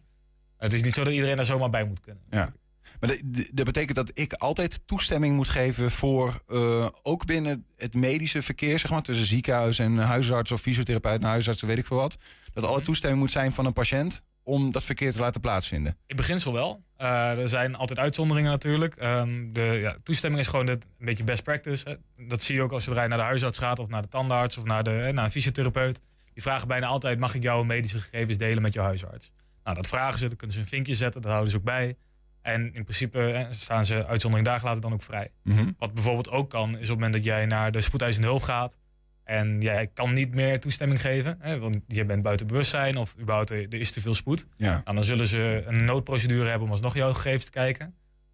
Het 0.57 0.73
is 0.73 0.83
niet 0.83 0.93
zo 0.93 1.03
dat 1.03 1.13
iedereen 1.13 1.35
daar 1.35 1.45
zomaar 1.45 1.69
bij 1.69 1.85
moet 1.85 1.99
kunnen. 1.99 2.23
Ja. 2.29 2.53
Maar 2.99 3.17
dat 3.51 3.65
betekent 3.65 3.95
dat 3.95 4.11
ik 4.13 4.33
altijd 4.33 4.81
toestemming 4.85 5.35
moet 5.35 5.49
geven 5.49 5.91
voor, 5.91 6.43
uh, 6.47 6.87
ook 7.01 7.25
binnen 7.25 7.65
het 7.77 7.93
medische 7.93 8.41
verkeer, 8.41 8.79
zeg 8.79 8.91
maar, 8.91 9.01
tussen 9.01 9.25
ziekenhuis 9.25 9.79
en 9.79 9.97
huisarts 9.97 10.51
of 10.51 10.61
fysiotherapeut 10.61 11.21
en 11.21 11.27
huisarts, 11.27 11.61
weet 11.61 11.77
ik 11.77 11.85
veel 11.85 11.97
wat. 11.97 12.17
Dat 12.53 12.63
alle 12.63 12.75
mhm. 12.75 12.85
toestemming 12.85 13.21
moet 13.21 13.31
zijn 13.31 13.51
van 13.51 13.65
een 13.65 13.73
patiënt 13.73 14.23
om 14.43 14.71
dat 14.71 14.83
verkeer 14.83 15.11
te 15.11 15.19
laten 15.19 15.41
plaatsvinden. 15.41 15.97
In 16.05 16.15
beginsel 16.15 16.53
wel. 16.53 16.83
Uh, 16.97 17.39
er 17.39 17.49
zijn 17.49 17.75
altijd 17.75 17.99
uitzonderingen 17.99 18.51
natuurlijk. 18.51 19.03
Um, 19.03 19.53
de 19.53 19.61
ja, 19.61 19.97
toestemming 20.03 20.41
is 20.41 20.47
gewoon 20.47 20.67
een 20.67 20.83
beetje 20.99 21.23
best 21.23 21.43
practice. 21.43 21.89
Hè. 21.89 22.25
Dat 22.27 22.43
zie 22.43 22.55
je 22.55 22.61
ook 22.61 22.71
als 22.71 22.85
je 22.85 22.93
naar 22.93 23.09
de 23.09 23.15
huisarts 23.15 23.57
gaat 23.57 23.79
of 23.79 23.87
naar 23.87 24.01
de 24.01 24.07
tandarts 24.07 24.57
of 24.57 24.63
naar, 24.63 24.83
de, 24.83 25.09
naar 25.13 25.25
een 25.25 25.31
fysiotherapeut. 25.31 26.01
Die 26.33 26.43
vragen 26.43 26.67
bijna 26.67 26.87
altijd, 26.87 27.19
mag 27.19 27.35
ik 27.35 27.43
jouw 27.43 27.63
medische 27.63 27.99
gegevens 27.99 28.37
delen 28.37 28.61
met 28.61 28.73
jouw 28.73 28.83
huisarts? 28.83 29.31
Nou, 29.63 29.75
dat 29.75 29.87
vragen 29.87 30.19
ze, 30.19 30.27
dan 30.27 30.35
kunnen 30.35 30.55
ze 30.55 30.61
een 30.61 30.67
vinkje 30.67 30.95
zetten, 30.95 31.21
dat 31.21 31.31
houden 31.31 31.51
ze 31.51 31.57
ook 31.57 31.63
bij. 31.63 31.97
En 32.41 32.73
in 32.73 32.83
principe 32.83 33.47
staan 33.49 33.85
ze 33.85 34.05
uitzondering 34.05 34.49
dagen 34.49 34.65
later 34.65 34.81
dan 34.81 34.93
ook 34.93 35.03
vrij. 35.03 35.31
Mhm. 35.43 35.71
Wat 35.77 35.93
bijvoorbeeld 35.93 36.29
ook 36.29 36.49
kan, 36.49 36.69
is 36.69 36.75
op 36.75 36.79
het 36.79 36.89
moment 36.89 37.13
dat 37.13 37.23
jij 37.23 37.45
naar 37.45 37.71
de 37.71 37.81
spoedeisende 37.81 38.27
hulp 38.27 38.41
gaat. 38.41 38.77
En 39.23 39.61
jij 39.61 39.87
kan 39.93 40.13
niet 40.13 40.33
meer 40.33 40.59
toestemming 40.59 41.01
geven, 41.01 41.37
hè, 41.39 41.59
want 41.59 41.77
je 41.87 42.05
bent 42.05 42.23
buiten 42.23 42.47
bewustzijn 42.47 42.97
of 42.97 43.15
überhaupt 43.19 43.49
er 43.49 43.73
is 43.73 43.91
te 43.91 44.01
veel 44.01 44.15
spoed. 44.15 44.47
Ja. 44.57 44.81
Nou, 44.83 44.95
dan 44.95 45.03
zullen 45.03 45.27
ze 45.27 45.63
een 45.65 45.85
noodprocedure 45.85 46.49
hebben 46.49 46.67
om 46.67 46.71
alsnog 46.71 46.95
jouw 46.95 47.13
gegevens 47.13 47.45
te 47.45 47.51
kijken. 47.51 47.85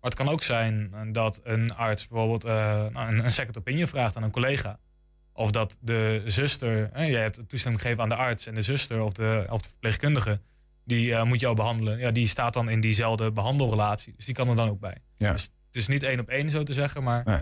Maar 0.02 0.10
het 0.10 0.20
kan 0.20 0.30
ook 0.30 0.44
zijn 0.44 0.92
dat 1.12 1.40
een 1.44 1.76
arts 1.76 2.08
bijvoorbeeld 2.08 2.46
uh, 2.46 2.86
een, 2.94 3.24
een 3.24 3.32
second 3.32 3.58
opinion 3.58 3.88
vraagt 3.88 4.16
aan 4.16 4.24
een 4.24 4.32
collega. 4.32 4.80
Of 5.34 5.52
dat 5.52 5.78
de 5.80 6.22
zuster, 6.26 6.90
hè, 6.94 7.04
jij 7.04 7.22
hebt 7.22 7.50
toestemming 7.50 7.82
gegeven 7.82 8.04
aan 8.04 8.10
de 8.10 8.16
arts 8.16 8.48
en 8.48 8.56
de 8.56 8.62
zuster 8.62 9.02
of 9.02 9.14
de, 9.14 9.46
of 9.50 9.62
de 9.62 9.70
verpleegkundige 9.70 10.40
die 10.86 11.08
uh, 11.08 11.24
moet 11.24 11.40
jou 11.40 11.56
behandelen. 11.56 11.98
Ja, 11.98 12.12
die 12.12 12.28
staat 12.28 12.54
dan 12.54 12.70
in 12.70 12.80
diezelfde 12.80 13.32
behandelrelatie. 13.32 14.14
Dus 14.16 14.26
die 14.26 14.36
kan 14.36 14.50
er 14.50 14.56
dan 14.56 14.70
ook 14.70 14.80
bij. 14.80 14.98
Ja. 15.18 15.32
Dus 15.32 15.44
het 15.44 15.76
is 15.76 15.88
niet 15.88 16.04
één 16.04 16.20
op 16.20 16.30
één 16.30 16.50
zo 16.50 16.64
te 16.64 16.74
zeggen, 16.74 17.04
maar... 17.04 17.22
Nee. 17.26 17.42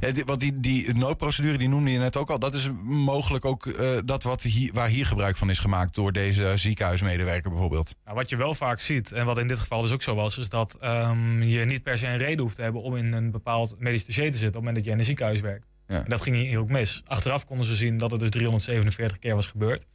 Ja, 0.00 0.24
want 0.24 0.40
die, 0.40 0.60
die 0.60 0.94
noodprocedure, 0.94 1.58
die 1.58 1.68
noemde 1.68 1.90
je 1.90 1.98
net 1.98 2.16
ook 2.16 2.30
al. 2.30 2.38
Dat 2.38 2.54
is 2.54 2.70
mogelijk 2.82 3.44
ook 3.44 3.66
uh, 3.66 3.98
dat 4.04 4.22
wat 4.22 4.42
hier, 4.42 4.72
waar 4.72 4.88
hier 4.88 5.06
gebruik 5.06 5.36
van 5.36 5.50
is 5.50 5.58
gemaakt 5.58 5.94
door 5.94 6.12
deze 6.12 6.52
ziekenhuismedewerker 6.56 7.50
bijvoorbeeld. 7.50 7.94
Nou, 8.04 8.16
wat 8.16 8.30
je 8.30 8.36
wel 8.36 8.54
vaak 8.54 8.80
ziet, 8.80 9.12
en 9.12 9.26
wat 9.26 9.38
in 9.38 9.48
dit 9.48 9.58
geval 9.58 9.82
dus 9.82 9.92
ook 9.92 10.02
zo 10.02 10.14
was, 10.14 10.38
is 10.38 10.48
dat 10.48 10.78
um, 10.82 11.42
je 11.42 11.64
niet 11.64 11.82
per 11.82 11.98
se 11.98 12.06
een 12.06 12.16
reden 12.16 12.40
hoeft 12.40 12.56
te 12.56 12.62
hebben 12.62 12.82
om 12.82 12.96
in 12.96 13.12
een 13.12 13.30
bepaald 13.30 13.74
medisch 13.78 14.04
dossier 14.04 14.32
te 14.32 14.38
zitten 14.38 14.48
op 14.48 14.54
het 14.54 14.64
moment 14.64 14.76
dat 14.76 14.84
je 14.84 14.90
in 14.90 14.98
een 14.98 15.04
ziekenhuis 15.04 15.40
werkt. 15.40 15.66
Ja. 15.86 16.04
En 16.04 16.10
dat 16.10 16.22
ging 16.22 16.36
hier 16.36 16.58
ook 16.58 16.68
mis. 16.68 17.02
Achteraf 17.06 17.44
konden 17.44 17.66
ze 17.66 17.76
zien 17.76 17.96
dat 17.96 18.10
het 18.10 18.20
dus 18.20 18.30
347 18.30 19.18
keer 19.18 19.34
was 19.34 19.46
gebeurd. 19.46 19.86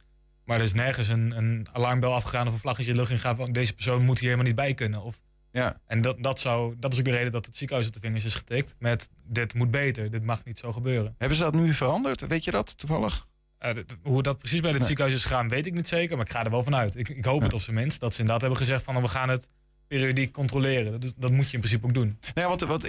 Maar 0.44 0.58
er 0.58 0.64
is 0.64 0.74
nergens 0.74 1.08
een, 1.08 1.36
een 1.36 1.66
alarmbel 1.72 2.14
afgegaan 2.14 2.46
of 2.46 2.52
een 2.52 2.58
vlaggetje 2.58 2.90
in 2.90 2.96
lucht 2.96 3.10
ingaan 3.10 3.36
van 3.36 3.52
deze 3.52 3.74
persoon 3.74 4.04
moet 4.04 4.18
hier 4.18 4.28
helemaal 4.28 4.46
niet 4.46 4.60
bij 4.60 4.74
kunnen. 4.74 5.02
Of, 5.02 5.20
ja. 5.52 5.80
En 5.86 6.00
dat, 6.00 6.22
dat, 6.22 6.40
zou, 6.40 6.74
dat 6.78 6.92
is 6.92 6.98
ook 6.98 7.04
de 7.04 7.10
reden 7.10 7.32
dat 7.32 7.46
het 7.46 7.56
ziekenhuis 7.56 7.88
op 7.88 7.94
de 7.94 8.00
vingers 8.00 8.24
is 8.24 8.34
getikt 8.34 8.74
met 8.78 9.08
dit 9.24 9.54
moet 9.54 9.70
beter, 9.70 10.10
dit 10.10 10.24
mag 10.24 10.44
niet 10.44 10.58
zo 10.58 10.72
gebeuren. 10.72 11.14
Hebben 11.18 11.36
ze 11.36 11.42
dat 11.42 11.54
nu 11.54 11.72
veranderd? 11.72 12.26
Weet 12.26 12.44
je 12.44 12.50
dat 12.50 12.78
toevallig? 12.78 13.28
Uh, 13.60 13.70
hoe 14.02 14.22
dat 14.22 14.38
precies 14.38 14.60
bij 14.60 14.70
het 14.70 14.86
ziekenhuis 14.86 15.16
is 15.16 15.22
gegaan, 15.22 15.48
weet 15.48 15.66
ik 15.66 15.74
niet 15.74 15.88
zeker. 15.88 16.16
Maar 16.16 16.26
ik 16.26 16.32
ga 16.32 16.44
er 16.44 16.50
wel 16.50 16.62
vanuit. 16.62 16.96
Ik, 16.96 17.08
ik 17.08 17.24
hoop 17.24 17.42
het 17.42 17.52
op 17.52 17.60
zijn 17.60 17.76
minst. 17.76 18.00
Dat 18.00 18.12
ze 18.12 18.20
inderdaad 18.20 18.40
hebben 18.40 18.58
gezegd 18.58 18.82
van 18.82 19.02
we 19.02 19.08
gaan 19.08 19.28
het 19.28 19.50
periodiek 19.90 20.32
controleren. 20.32 21.00
Dat, 21.00 21.14
dat 21.16 21.30
moet 21.30 21.46
je 21.46 21.52
in 21.52 21.58
principe 21.58 21.86
ook 21.86 21.94
doen. 21.94 22.18
Nou 22.34 22.48
ja, 22.50 22.56
wat, 22.56 22.60
wat 22.60 22.86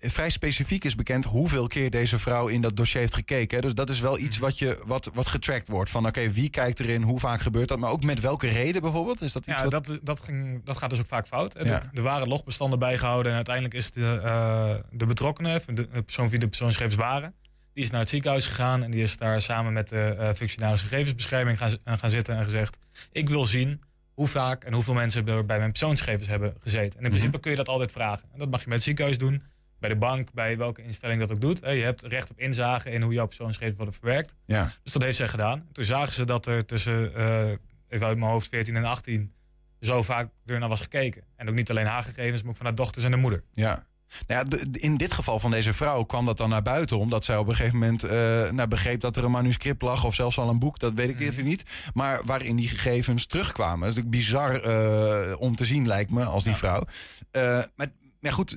vrij 0.00 0.30
specifiek 0.30 0.84
is 0.84 0.94
bekend 0.94 1.24
hoeveel 1.24 1.66
keer 1.66 1.90
deze 1.90 2.18
vrouw 2.18 2.48
in 2.48 2.60
dat 2.60 2.76
dossier 2.76 3.00
heeft 3.00 3.14
gekeken. 3.14 3.62
Dus 3.62 3.74
dat 3.74 3.90
is 3.90 4.00
wel 4.00 4.18
iets 4.18 4.36
mhm. 4.36 4.44
wat, 4.44 4.58
je, 4.58 4.82
wat, 4.86 5.10
wat 5.14 5.26
getrackt 5.26 5.68
wordt. 5.68 5.90
Van 5.90 6.06
oké, 6.06 6.30
wie 6.30 6.50
kijkt 6.50 6.80
erin, 6.80 7.02
hoe 7.02 7.20
vaak 7.20 7.40
gebeurt 7.40 7.68
dat? 7.68 7.78
Maar 7.78 7.90
ook 7.90 8.02
met 8.04 8.20
welke 8.20 8.48
reden 8.48 8.82
bijvoorbeeld? 8.82 9.20
Is 9.20 9.32
dat 9.32 9.46
iets 9.46 9.62
ja, 9.62 9.68
wat... 9.68 9.86
dat, 9.86 10.00
dat, 10.02 10.20
ging, 10.20 10.64
dat 10.64 10.76
gaat 10.76 10.90
dus 10.90 10.98
ook 10.98 11.06
vaak 11.06 11.26
fout. 11.26 11.60
Ja. 11.64 11.82
er 11.94 12.02
waren 12.02 12.28
logbestanden 12.28 12.78
bijgehouden 12.78 13.30
en 13.30 13.36
uiteindelijk 13.36 13.74
is 13.74 13.90
de, 13.90 14.20
uh, 14.24 14.74
de 14.90 15.06
betrokkenen, 15.06 15.62
de 15.74 15.86
persoon 15.86 16.28
wie 16.28 16.38
de 16.38 16.48
persoonsgegevens 16.48 17.00
waren, 17.00 17.34
die 17.74 17.84
is 17.84 17.90
naar 17.90 18.00
het 18.00 18.08
ziekenhuis 18.08 18.46
gegaan 18.46 18.82
en 18.82 18.90
die 18.90 19.02
is 19.02 19.16
daar 19.16 19.40
samen 19.40 19.72
met 19.72 19.88
de 19.88 20.16
uh, 20.18 20.30
functionaris 20.34 20.82
gegevensbescherming 20.82 21.58
gaan, 21.58 21.78
gaan 21.84 22.10
zitten 22.10 22.36
en 22.36 22.44
gezegd: 22.44 22.78
Ik 23.12 23.28
wil 23.28 23.46
zien 23.46 23.80
hoe 24.14 24.26
vaak 24.26 24.64
en 24.64 24.72
hoeveel 24.72 24.94
mensen 24.94 25.28
er 25.28 25.46
bij 25.46 25.58
mijn 25.58 25.70
persoonsgegevens 25.70 26.28
hebben 26.28 26.54
gezeten. 26.58 26.98
En 26.98 27.04
in 27.04 27.10
principe 27.10 27.32
mhm. 27.32 27.40
kun 27.40 27.50
je 27.50 27.56
dat 27.56 27.68
altijd 27.68 27.92
vragen. 27.92 28.28
En 28.32 28.38
dat 28.38 28.50
mag 28.50 28.60
je 28.60 28.66
met 28.66 28.74
het 28.74 28.84
ziekenhuis 28.84 29.18
doen, 29.18 29.42
bij 29.78 29.88
de 29.88 29.96
bank, 29.96 30.32
bij 30.32 30.56
welke 30.56 30.82
instelling 30.82 31.20
dat 31.20 31.32
ook 31.32 31.40
doet. 31.40 31.58
Je 31.58 31.66
hebt 31.66 32.02
recht 32.02 32.30
op 32.30 32.38
inzage 32.38 32.90
in 32.90 33.02
hoe 33.02 33.12
jouw 33.12 33.26
persoonsgegevens 33.26 33.76
worden 33.76 33.94
verwerkt. 33.94 34.34
Ja. 34.46 34.72
Dus 34.82 34.92
dat 34.92 35.02
heeft 35.02 35.16
zij 35.16 35.28
gedaan. 35.28 35.66
Toen 35.72 35.84
zagen 35.84 36.12
ze 36.12 36.24
dat 36.24 36.46
er 36.46 36.64
tussen, 36.64 37.12
uh, 37.16 37.48
even 37.88 38.06
uit 38.06 38.18
mijn 38.18 38.30
hoofd, 38.30 38.48
14 38.48 38.76
en 38.76 38.84
18 38.84 39.32
zo 39.80 40.02
vaak 40.02 40.30
er 40.46 40.58
naar 40.58 40.68
was 40.68 40.80
gekeken. 40.80 41.22
En 41.36 41.48
ook 41.48 41.54
niet 41.54 41.70
alleen 41.70 41.86
haar 41.86 42.02
gegevens, 42.02 42.42
maar 42.42 42.50
ook 42.50 42.56
van 42.56 42.66
haar 42.66 42.74
dochters 42.74 43.04
en 43.04 43.10
de 43.10 43.16
moeder. 43.16 43.42
Ja. 43.52 43.86
Nou 44.26 44.46
ja, 44.50 44.58
in 44.72 44.96
dit 44.96 45.12
geval 45.12 45.40
van 45.40 45.50
deze 45.50 45.72
vrouw 45.72 46.02
kwam 46.02 46.26
dat 46.26 46.36
dan 46.36 46.48
naar 46.48 46.62
buiten, 46.62 46.98
omdat 46.98 47.24
zij 47.24 47.36
op 47.36 47.48
een 47.48 47.54
gegeven 47.54 47.78
moment 47.78 48.04
uh, 48.04 48.10
nou, 48.50 48.68
begreep 48.68 49.00
dat 49.00 49.16
er 49.16 49.24
een 49.24 49.30
manuscript 49.30 49.82
lag 49.82 50.04
of 50.04 50.14
zelfs 50.14 50.38
al 50.38 50.48
een 50.48 50.58
boek, 50.58 50.78
dat 50.78 50.92
weet 50.92 51.08
ik 51.08 51.18
mhm. 51.18 51.24
even 51.24 51.44
niet. 51.44 51.62
Maar 51.94 52.20
waarin 52.24 52.56
die 52.56 52.68
gegevens 52.68 53.26
terugkwamen. 53.26 53.80
Dat 53.80 53.88
is 53.88 53.94
natuurlijk 53.94 54.24
bizar 54.24 54.66
uh, 54.66 55.40
om 55.40 55.56
te 55.56 55.64
zien, 55.64 55.86
lijkt 55.86 56.10
me, 56.10 56.24
als 56.24 56.44
die 56.44 56.54
vrouw. 56.54 56.84
Uh, 57.32 57.62
maar, 57.76 57.92
maar 58.20 58.32
goed, 58.32 58.56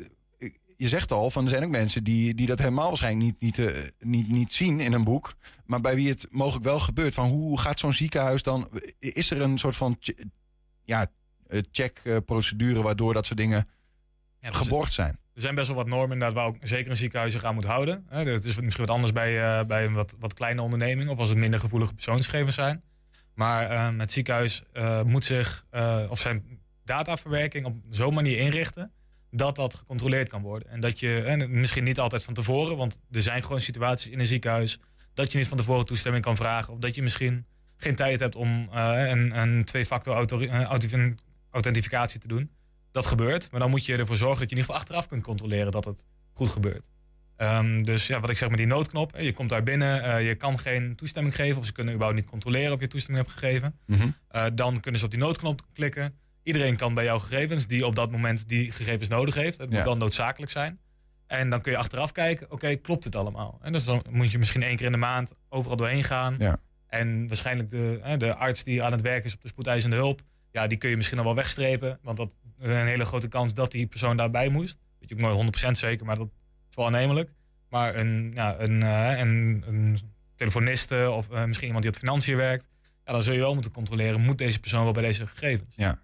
je 0.78 0.88
zegt 0.88 1.12
al, 1.12 1.32
van 1.32 1.44
er 1.44 1.50
zijn 1.50 1.64
ook 1.64 1.70
mensen 1.70 2.04
die, 2.04 2.36
die 2.36 2.48
dat 2.48 2.60
helemaal 2.60 2.88
waarschijnlijk 2.88 3.40
niet, 3.40 3.58
niet, 3.58 3.92
niet, 4.00 4.28
niet 4.28 4.54
zien 4.54 4.80
in 4.80 4.94
een 4.94 5.04
boek. 5.04 5.36
Maar 5.66 5.82
bij 5.82 5.96
wie 5.96 6.10
het 6.10 6.28
mogelijk 6.30 6.66
wel 6.66 6.80
gebeurt. 6.80 7.14
Van 7.14 7.30
hoe 7.30 7.60
gaat 7.60 7.80
zo'n 7.80 7.94
ziekenhuis 7.94 8.44
dan? 8.44 8.70
Is 9.00 9.32
er 9.32 9.42
een 9.42 9.58
soort 9.58 9.76
van 9.76 9.98
ja, 10.84 11.08
checkprocedure 11.72 12.82
waardoor 12.82 13.14
dat 13.14 13.26
soort 13.26 13.40
dingen 13.40 13.68
ja, 14.40 14.52
geborgd 14.52 14.94
zijn? 14.94 15.20
Er 15.36 15.42
zijn 15.42 15.56
best 15.56 15.68
wel 15.68 15.76
wat 15.76 15.88
normen 15.88 16.12
inderdaad 16.12 16.34
waar 16.38 16.46
ook 16.46 16.58
zeker 16.62 16.92
een 16.92 16.98
ziekenhuis 16.98 17.34
zich 17.34 17.44
aan 17.44 17.54
moet 17.54 17.66
houden. 17.66 18.06
Het 18.10 18.44
is 18.44 18.60
misschien 18.60 18.86
wat 18.86 18.96
anders 18.96 19.14
bij, 19.14 19.60
uh, 19.60 19.66
bij 19.66 19.86
een 19.86 19.94
wat, 19.94 20.16
wat 20.20 20.34
kleine 20.34 20.62
onderneming 20.62 21.10
of 21.10 21.18
als 21.18 21.30
het 21.30 21.38
minder 21.38 21.60
gevoelige 21.60 21.94
persoonsgegevens 21.94 22.56
zijn. 22.56 22.84
Maar 23.34 23.72
uh, 23.72 24.00
het 24.00 24.12
ziekenhuis 24.12 24.64
uh, 24.74 25.02
moet 25.02 25.24
zich 25.24 25.66
of 26.10 26.20
zijn 26.20 26.60
dataverwerking 26.84 27.66
op 27.66 27.76
zo'n 27.90 28.14
manier 28.14 28.38
inrichten 28.38 28.92
dat 29.32 29.56
dat 29.56 29.74
gecontroleerd 29.74 30.30
kan 30.30 30.42
worden. 30.42 30.70
En 30.70 30.80
dat 30.80 31.00
je, 31.00 31.22
en 31.22 31.60
misschien 31.60 31.84
niet 31.84 32.00
altijd 32.00 32.24
van 32.24 32.34
tevoren, 32.34 32.78
want 32.78 33.00
er 33.12 33.22
zijn 33.22 33.44
gewoon 33.44 33.62
situaties 33.62 34.12
in 34.12 34.20
een 34.20 34.26
ziekenhuis 34.26 34.80
dat 35.14 35.32
je 35.32 35.38
niet 35.38 35.48
van 35.48 35.58
tevoren 35.58 35.86
toestemming 35.86 36.24
kan 36.24 36.36
vragen. 36.36 36.74
Of 36.74 36.80
dat 36.80 36.96
je 36.96 37.02
misschien 37.02 37.46
geen 37.78 37.96
tijd 37.96 38.20
hebt 38.20 38.36
om 38.36 38.70
een, 38.72 39.38
een 39.40 39.66
twee-factor 39.66 40.16
authentificatie 41.52 42.20
te 42.20 42.28
doen 42.28 42.55
dat 42.96 43.06
gebeurt. 43.06 43.52
Maar 43.52 43.60
dan 43.60 43.70
moet 43.70 43.86
je 43.86 43.98
ervoor 43.98 44.18
zorgen 44.18 44.40
dat 44.40 44.50
je 44.50 44.56
in 44.56 44.62
ieder 44.62 44.66
geval 44.66 44.82
achteraf 44.82 45.08
kunt 45.08 45.24
controleren 45.24 45.72
dat 45.72 45.86
het 45.86 46.06
goed 46.34 46.50
gebeurt. 46.50 46.90
Um, 47.38 47.86
dus 47.86 48.08
ja, 48.08 48.20
wat 48.20 48.30
ik 48.30 48.38
zeg 48.38 48.50
met 48.50 48.58
die 48.58 48.68
noodknop. 48.68 49.18
Je 49.18 49.34
komt 49.34 49.50
daar 49.50 49.64
binnen, 49.64 50.06
uh, 50.06 50.28
je 50.28 50.36
kan 50.36 50.60
geen 50.60 50.96
toestemming 50.96 51.36
geven. 51.36 51.58
Of 51.58 51.66
ze 51.66 51.72
kunnen 51.72 51.94
überhaupt 51.94 52.22
niet 52.22 52.30
controleren 52.30 52.74
of 52.74 52.80
je 52.80 52.88
toestemming 52.88 53.26
hebt 53.26 53.40
gegeven. 53.40 53.80
Mm 53.86 54.00
-hmm. 54.00 54.16
uh, 54.32 54.44
dan 54.54 54.80
kunnen 54.80 55.00
ze 55.00 55.06
op 55.06 55.12
die 55.12 55.20
noodknop 55.20 55.62
klikken. 55.74 56.20
Iedereen 56.44 56.76
kan 56.76 56.94
bij 56.94 57.04
jouw 57.04 57.20
gegevens, 57.20 57.68
die 57.68 57.86
op 57.86 57.96
dat 57.96 58.12
moment 58.12 58.50
die 58.50 58.72
gegevens 58.72 59.10
nodig 59.10 59.36
heeft. 59.36 59.58
Het 59.58 59.70
moet 59.70 59.84
wel 59.84 59.98
noodzakelijk 59.98 60.52
zijn. 60.52 60.80
En 61.28 61.50
dan 61.50 61.62
kun 61.62 61.72
je 61.72 61.78
achteraf 61.78 62.12
kijken, 62.12 62.52
oké, 62.52 62.76
klopt 62.76 63.04
het 63.04 63.16
allemaal? 63.16 63.60
En 63.62 63.72
dus 63.72 63.86
dan 63.86 64.04
moet 64.10 64.32
je 64.32 64.38
misschien 64.38 64.64
één 64.64 64.76
keer 64.76 64.86
in 64.86 64.92
de 64.92 64.98
maand 64.98 65.34
overal 65.50 65.78
doorheen 65.78 66.04
gaan. 66.04 66.36
Ja. 66.40 66.58
En 66.88 67.28
waarschijnlijk 67.28 67.70
de, 67.70 68.16
de 68.18 68.36
arts 68.36 68.64
die 68.64 68.84
aan 68.84 68.92
het 68.92 69.02
werk 69.02 69.24
is 69.24 69.34
op 69.34 69.42
de 69.42 69.48
spoedeisende 69.48 69.96
hulp... 69.96 70.22
ja, 70.56 70.68
die 70.68 70.78
kun 70.78 70.90
je 70.90 70.96
misschien 70.96 71.18
al 71.18 71.24
wel 71.24 71.36
wegstrepen. 71.36 72.00
Want 72.02 72.18
dat 72.18 72.36
een 72.60 72.86
hele 72.86 73.06
grote 73.06 73.28
kans 73.28 73.54
dat 73.54 73.72
die 73.72 73.88
persoon 73.88 74.18
daarbij 74.18 74.50
moest. 74.50 74.78
Weet 75.00 75.10
je 75.10 75.16
ook 75.16 75.36
nooit 75.36 75.68
100% 75.68 75.72
zeker, 75.72 76.06
maar 76.06 76.16
dat 76.16 76.30
is 76.70 76.76
wel 76.76 76.86
aannemelijk. 76.86 77.30
Maar 77.70 77.96
een, 77.96 78.32
ja, 78.34 78.60
een, 78.60 78.82
uh, 78.82 79.20
een, 79.20 79.64
een 79.68 79.98
telefoniste 80.36 81.12
of 81.12 81.28
uh, 81.32 81.44
misschien 81.44 81.68
iemand 81.68 81.84
die 81.84 81.94
op 81.94 82.00
financiën 82.00 82.36
werkt, 82.38 82.68
ja, 83.06 83.12
dan 83.12 83.22
zul 83.22 83.34
je 83.34 83.40
wel 83.40 83.54
moeten 83.54 83.72
controleren, 83.72 84.22
moet 84.22 84.38
deze 84.38 84.60
persoon 84.60 84.84
wel 84.84 84.94
bij 84.94 85.04
deze 85.04 85.28
gegevens? 85.28 85.74
Ja. 85.76 86.00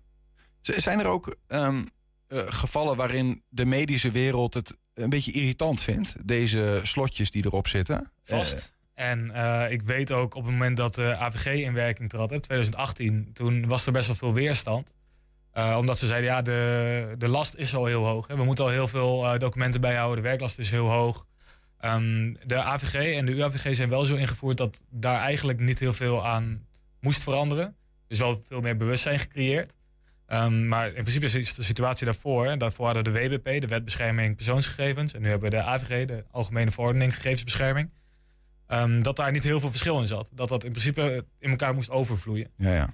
Zijn 0.62 1.00
er 1.00 1.06
ook 1.06 1.36
um, 1.48 1.88
uh, 2.28 2.44
gevallen 2.46 2.96
waarin 2.96 3.44
de 3.50 3.66
medische 3.66 4.12
wereld 4.12 4.54
het 4.54 4.78
een 4.94 5.10
beetje 5.10 5.32
irritant 5.32 5.82
vindt, 5.82 6.16
deze 6.28 6.80
slotjes 6.84 7.32
die 7.32 7.46
erop 7.46 7.68
zitten? 7.68 8.12
Vast. 8.24 8.74
En 9.02 9.32
ik 9.72 9.82
weet 9.82 10.12
ook 10.12 10.36
op 10.36 10.44
het 10.44 10.52
moment 10.52 10.78
dat 10.78 10.96
de 10.96 11.16
AVG 11.16 11.46
in 11.46 11.74
werking 11.74 12.10
trad, 12.10 12.32
in 12.32 12.42
2018, 12.42 13.30
toen 13.34 13.68
was 13.68 13.86
er 13.86 13.92
best 13.92 14.08
wel 14.08 14.16
veel 14.16 14.34
weerstand. 14.34 14.94
Uh, 15.54 15.76
omdat 15.80 16.00
ze 16.00 16.08
zeiden, 16.08 16.30
ja, 16.30 16.42
de, 16.42 17.16
de 17.18 17.28
last 17.28 17.56
is 17.56 17.76
al 17.76 17.86
heel 17.86 18.06
hoog. 18.06 18.28
Hè. 18.28 18.36
We 18.36 18.44
moeten 18.44 18.64
al 18.64 18.70
heel 18.70 18.88
veel 18.88 19.24
uh, 19.24 19.40
documenten 19.40 19.82
bijhouden. 19.82 20.24
De 20.24 20.30
werklast 20.30 20.60
is 20.60 20.70
heel 20.70 20.90
hoog. 20.90 21.26
Um, 21.86 22.38
de 22.46 22.62
AVG 22.62 23.16
en 23.18 23.26
de 23.26 23.32
UAVG 23.32 23.76
zijn 23.76 23.90
wel 23.90 24.06
zo 24.06 24.16
ingevoerd 24.16 24.58
dat 24.58 24.84
daar 24.90 25.22
eigenlijk 25.22 25.60
niet 25.60 25.80
heel 25.80 25.94
veel 25.94 26.26
aan 26.28 26.66
moest 27.00 27.24
veranderen. 27.24 27.66
Er 27.66 27.74
is 28.08 28.20
wel 28.20 28.42
veel 28.48 28.62
meer 28.62 28.78
bewustzijn 28.78 29.20
gecreëerd. 29.20 29.76
Um, 30.28 30.68
maar 30.68 30.88
in 30.88 31.04
principe 31.04 31.40
is 31.40 31.54
de 31.54 31.64
situatie 31.64 32.06
daarvoor. 32.06 32.58
Daarvoor 32.58 32.86
hadden 32.86 33.04
de 33.04 33.12
WBP, 33.12 33.62
de 33.62 33.68
Wetbescherming 33.68 34.36
Persoonsgegevens. 34.36 35.14
En 35.14 35.22
nu 35.22 35.30
hebben 35.30 35.50
we 35.50 35.56
de 35.56 35.64
AVG, 35.64 36.06
de 36.06 36.24
Algemene 36.32 36.72
Verordening 36.72 37.16
Gegevensbescherming. 37.16 37.90
Um, 38.74 39.04
dat 39.04 39.16
daar 39.16 39.32
niet 39.32 39.44
heel 39.44 39.60
veel 39.60 39.70
verschil 39.70 40.00
in 40.00 40.08
zat. 40.08 40.30
Dat 40.34 40.50
dat 40.50 40.64
in 40.64 40.70
principe 40.70 41.26
in 41.40 41.50
elkaar 41.50 41.74
moest 41.74 41.90
overvloeien. 41.90 42.52
Ja, 42.58 42.74
ja. 42.74 42.94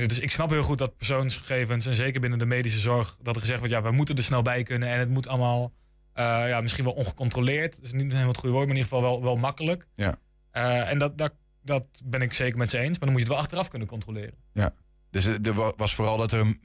Uh, 0.00 0.06
dus 0.06 0.18
ik 0.18 0.30
snap 0.30 0.50
heel 0.50 0.62
goed 0.62 0.78
dat 0.78 0.96
persoonsgegevens, 0.96 1.86
en 1.86 1.94
zeker 1.94 2.20
binnen 2.20 2.38
de 2.38 2.46
medische 2.46 2.78
zorg, 2.78 3.16
dat 3.22 3.34
er 3.34 3.40
gezegd 3.40 3.58
wordt, 3.58 3.74
ja, 3.74 3.82
we 3.82 3.90
moeten 3.90 4.16
er 4.16 4.22
snel 4.22 4.42
bij 4.42 4.62
kunnen 4.62 4.88
en 4.88 4.98
het 4.98 5.08
moet 5.08 5.28
allemaal 5.28 5.72
uh, 6.14 6.48
ja, 6.48 6.60
misschien 6.60 6.84
wel 6.84 6.92
ongecontroleerd. 6.92 7.76
Dat 7.76 7.84
is 7.84 7.92
niet 7.92 8.02
helemaal 8.02 8.28
het 8.28 8.38
goede 8.38 8.54
woord, 8.54 8.66
maar 8.66 8.76
in 8.76 8.82
ieder 8.82 8.96
geval 8.96 9.10
wel, 9.10 9.22
wel 9.22 9.36
makkelijk. 9.36 9.86
Ja. 9.94 10.18
Uh, 10.52 10.90
en 10.90 10.98
dat, 10.98 11.18
dat, 11.18 11.32
dat 11.62 11.88
ben 12.04 12.22
ik 12.22 12.32
zeker 12.32 12.58
met 12.58 12.70
ze 12.70 12.78
eens, 12.78 12.98
maar 12.98 13.08
dan 13.08 13.10
moet 13.10 13.18
je 13.18 13.24
het 13.24 13.34
wel 13.34 13.42
achteraf 13.42 13.68
kunnen 13.68 13.88
controleren. 13.88 14.34
Ja, 14.52 14.74
dus 15.10 15.24
er 15.24 15.74
was 15.76 15.94
vooral 15.94 16.16
dat 16.16 16.32
er 16.32 16.58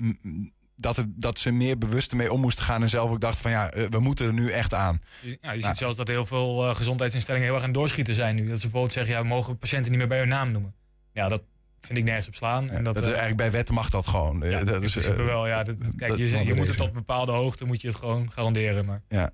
dat, 0.75 0.95
het, 0.95 1.07
dat 1.15 1.39
ze 1.39 1.51
meer 1.51 1.77
bewust 1.77 2.11
ermee 2.11 2.31
om 2.31 2.41
moesten 2.41 2.63
gaan 2.63 2.81
en 2.81 2.89
zelf 2.89 3.11
ook 3.11 3.21
dachten 3.21 3.41
van 3.41 3.51
ja, 3.51 3.69
we 3.89 3.99
moeten 3.99 4.25
er 4.25 4.33
nu 4.33 4.49
echt 4.49 4.73
aan. 4.73 5.01
Ja, 5.41 5.51
je 5.51 5.61
ziet 5.61 5.77
zelfs 5.77 5.97
dat 5.97 6.07
heel 6.07 6.25
veel 6.25 6.73
gezondheidsinstellingen 6.73 7.47
heel 7.47 7.55
erg 7.55 7.65
aan 7.65 7.71
doorschieten 7.71 8.13
zijn 8.13 8.35
nu. 8.35 8.47
Dat 8.47 8.55
ze 8.55 8.61
bijvoorbeeld 8.61 8.93
zeggen, 8.93 9.13
ja, 9.13 9.21
we 9.21 9.27
mogen 9.27 9.57
patiënten 9.57 9.89
niet 9.89 9.99
meer 9.99 10.09
bij 10.09 10.19
hun 10.19 10.27
naam 10.27 10.51
noemen. 10.51 10.73
Ja, 11.11 11.27
dat, 11.27 11.43
vind 11.85 11.97
ik 11.97 12.03
nergens 12.03 12.27
op 12.27 12.35
slaan. 12.35 12.69
en 12.69 12.83
dat, 12.83 12.95
dat 12.95 13.03
is 13.03 13.09
eh, 13.09 13.17
eigenlijk 13.17 13.37
bij 13.37 13.51
wet 13.51 13.69
mag 13.69 13.89
dat 13.89 14.07
gewoon. 14.07 14.41
Ja, 14.43 14.63
dat 14.63 14.83
is, 14.83 14.95
uh, 14.95 15.15
wel. 15.15 15.47
Ja, 15.47 15.63
dat, 15.63 15.75
kijk, 15.95 16.17
je, 16.17 16.45
je 16.45 16.53
moet 16.53 16.67
het 16.67 16.77
tot 16.77 16.87
een 16.87 16.93
bepaalde 16.93 17.31
hoogte 17.31 17.65
moet 17.65 17.81
je 17.81 17.87
het 17.87 17.97
gewoon 17.97 18.31
garanderen. 18.31 18.85
Maar. 18.85 19.01
Ja. 19.09 19.31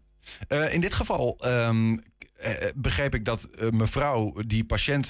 In 0.69 0.81
dit 0.81 0.93
geval 0.93 1.39
um, 1.45 2.03
begreep 2.75 3.15
ik 3.15 3.25
dat 3.25 3.49
mevrouw, 3.71 4.33
die 4.47 4.63
patiënt 4.63 5.07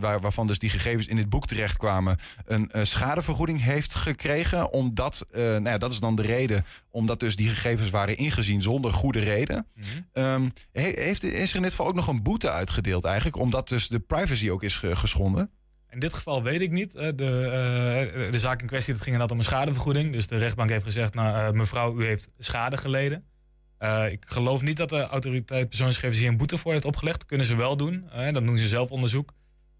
waar, 0.00 0.20
waarvan 0.20 0.46
dus 0.46 0.58
die 0.58 0.70
gegevens 0.70 1.06
in 1.06 1.16
dit 1.16 1.28
boek 1.28 1.46
terectkwamen, 1.46 2.18
een 2.44 2.70
schadevergoeding 2.86 3.62
heeft 3.62 3.94
gekregen. 3.94 4.72
Omdat, 4.72 5.26
nou 5.32 5.64
ja, 5.64 5.78
dat 5.78 5.90
is 5.90 6.00
dan 6.00 6.16
de 6.16 6.22
reden, 6.22 6.64
omdat 6.90 7.20
dus 7.20 7.36
die 7.36 7.48
gegevens 7.48 7.90
waren 7.90 8.16
ingezien 8.16 8.62
zonder 8.62 8.92
goede 8.92 9.20
reden. 9.20 9.66
Mm 9.74 9.82
-hmm. 10.12 10.24
um, 10.24 10.50
heeft, 10.72 11.22
is 11.22 11.50
er 11.50 11.56
in 11.56 11.62
dit 11.62 11.70
geval 11.70 11.86
ook 11.86 11.94
nog 11.94 12.08
een 12.08 12.22
boete 12.22 12.50
uitgedeeld 12.50 13.04
eigenlijk, 13.04 13.36
omdat 13.36 13.68
dus 13.68 13.88
de 13.88 14.00
privacy 14.00 14.50
ook 14.50 14.62
is 14.62 14.82
geschonden? 14.82 15.50
In 15.90 15.98
dit 15.98 16.14
geval 16.14 16.42
weet 16.42 16.60
ik 16.60 16.70
niet. 16.70 16.92
De, 16.92 17.12
de 18.30 18.38
zaak 18.38 18.60
in 18.60 18.66
kwestie 18.66 18.92
dat 18.92 19.02
ging 19.02 19.14
inderdaad 19.14 19.30
om 19.30 19.38
een 19.38 19.50
schadevergoeding. 19.50 20.12
Dus 20.12 20.26
de 20.26 20.38
rechtbank 20.38 20.70
heeft 20.70 20.84
gezegd, 20.84 21.14
nou, 21.14 21.54
mevrouw, 21.54 22.00
u 22.00 22.04
heeft 22.04 22.30
schade 22.38 22.76
geleden. 22.76 23.24
Uh, 23.82 24.12
ik 24.12 24.24
geloof 24.26 24.62
niet 24.62 24.76
dat 24.76 24.88
de 24.88 25.02
autoriteit 25.02 25.68
persoonsgegevens 25.68 26.18
hier 26.18 26.28
een 26.28 26.36
boete 26.36 26.58
voor 26.58 26.72
heeft 26.72 26.84
opgelegd. 26.84 27.18
Dat 27.18 27.28
kunnen 27.28 27.46
ze 27.46 27.56
wel 27.56 27.76
doen. 27.76 28.08
dan 28.32 28.46
doen 28.46 28.58
ze 28.58 28.68
zelf 28.68 28.90
onderzoek. 28.90 29.32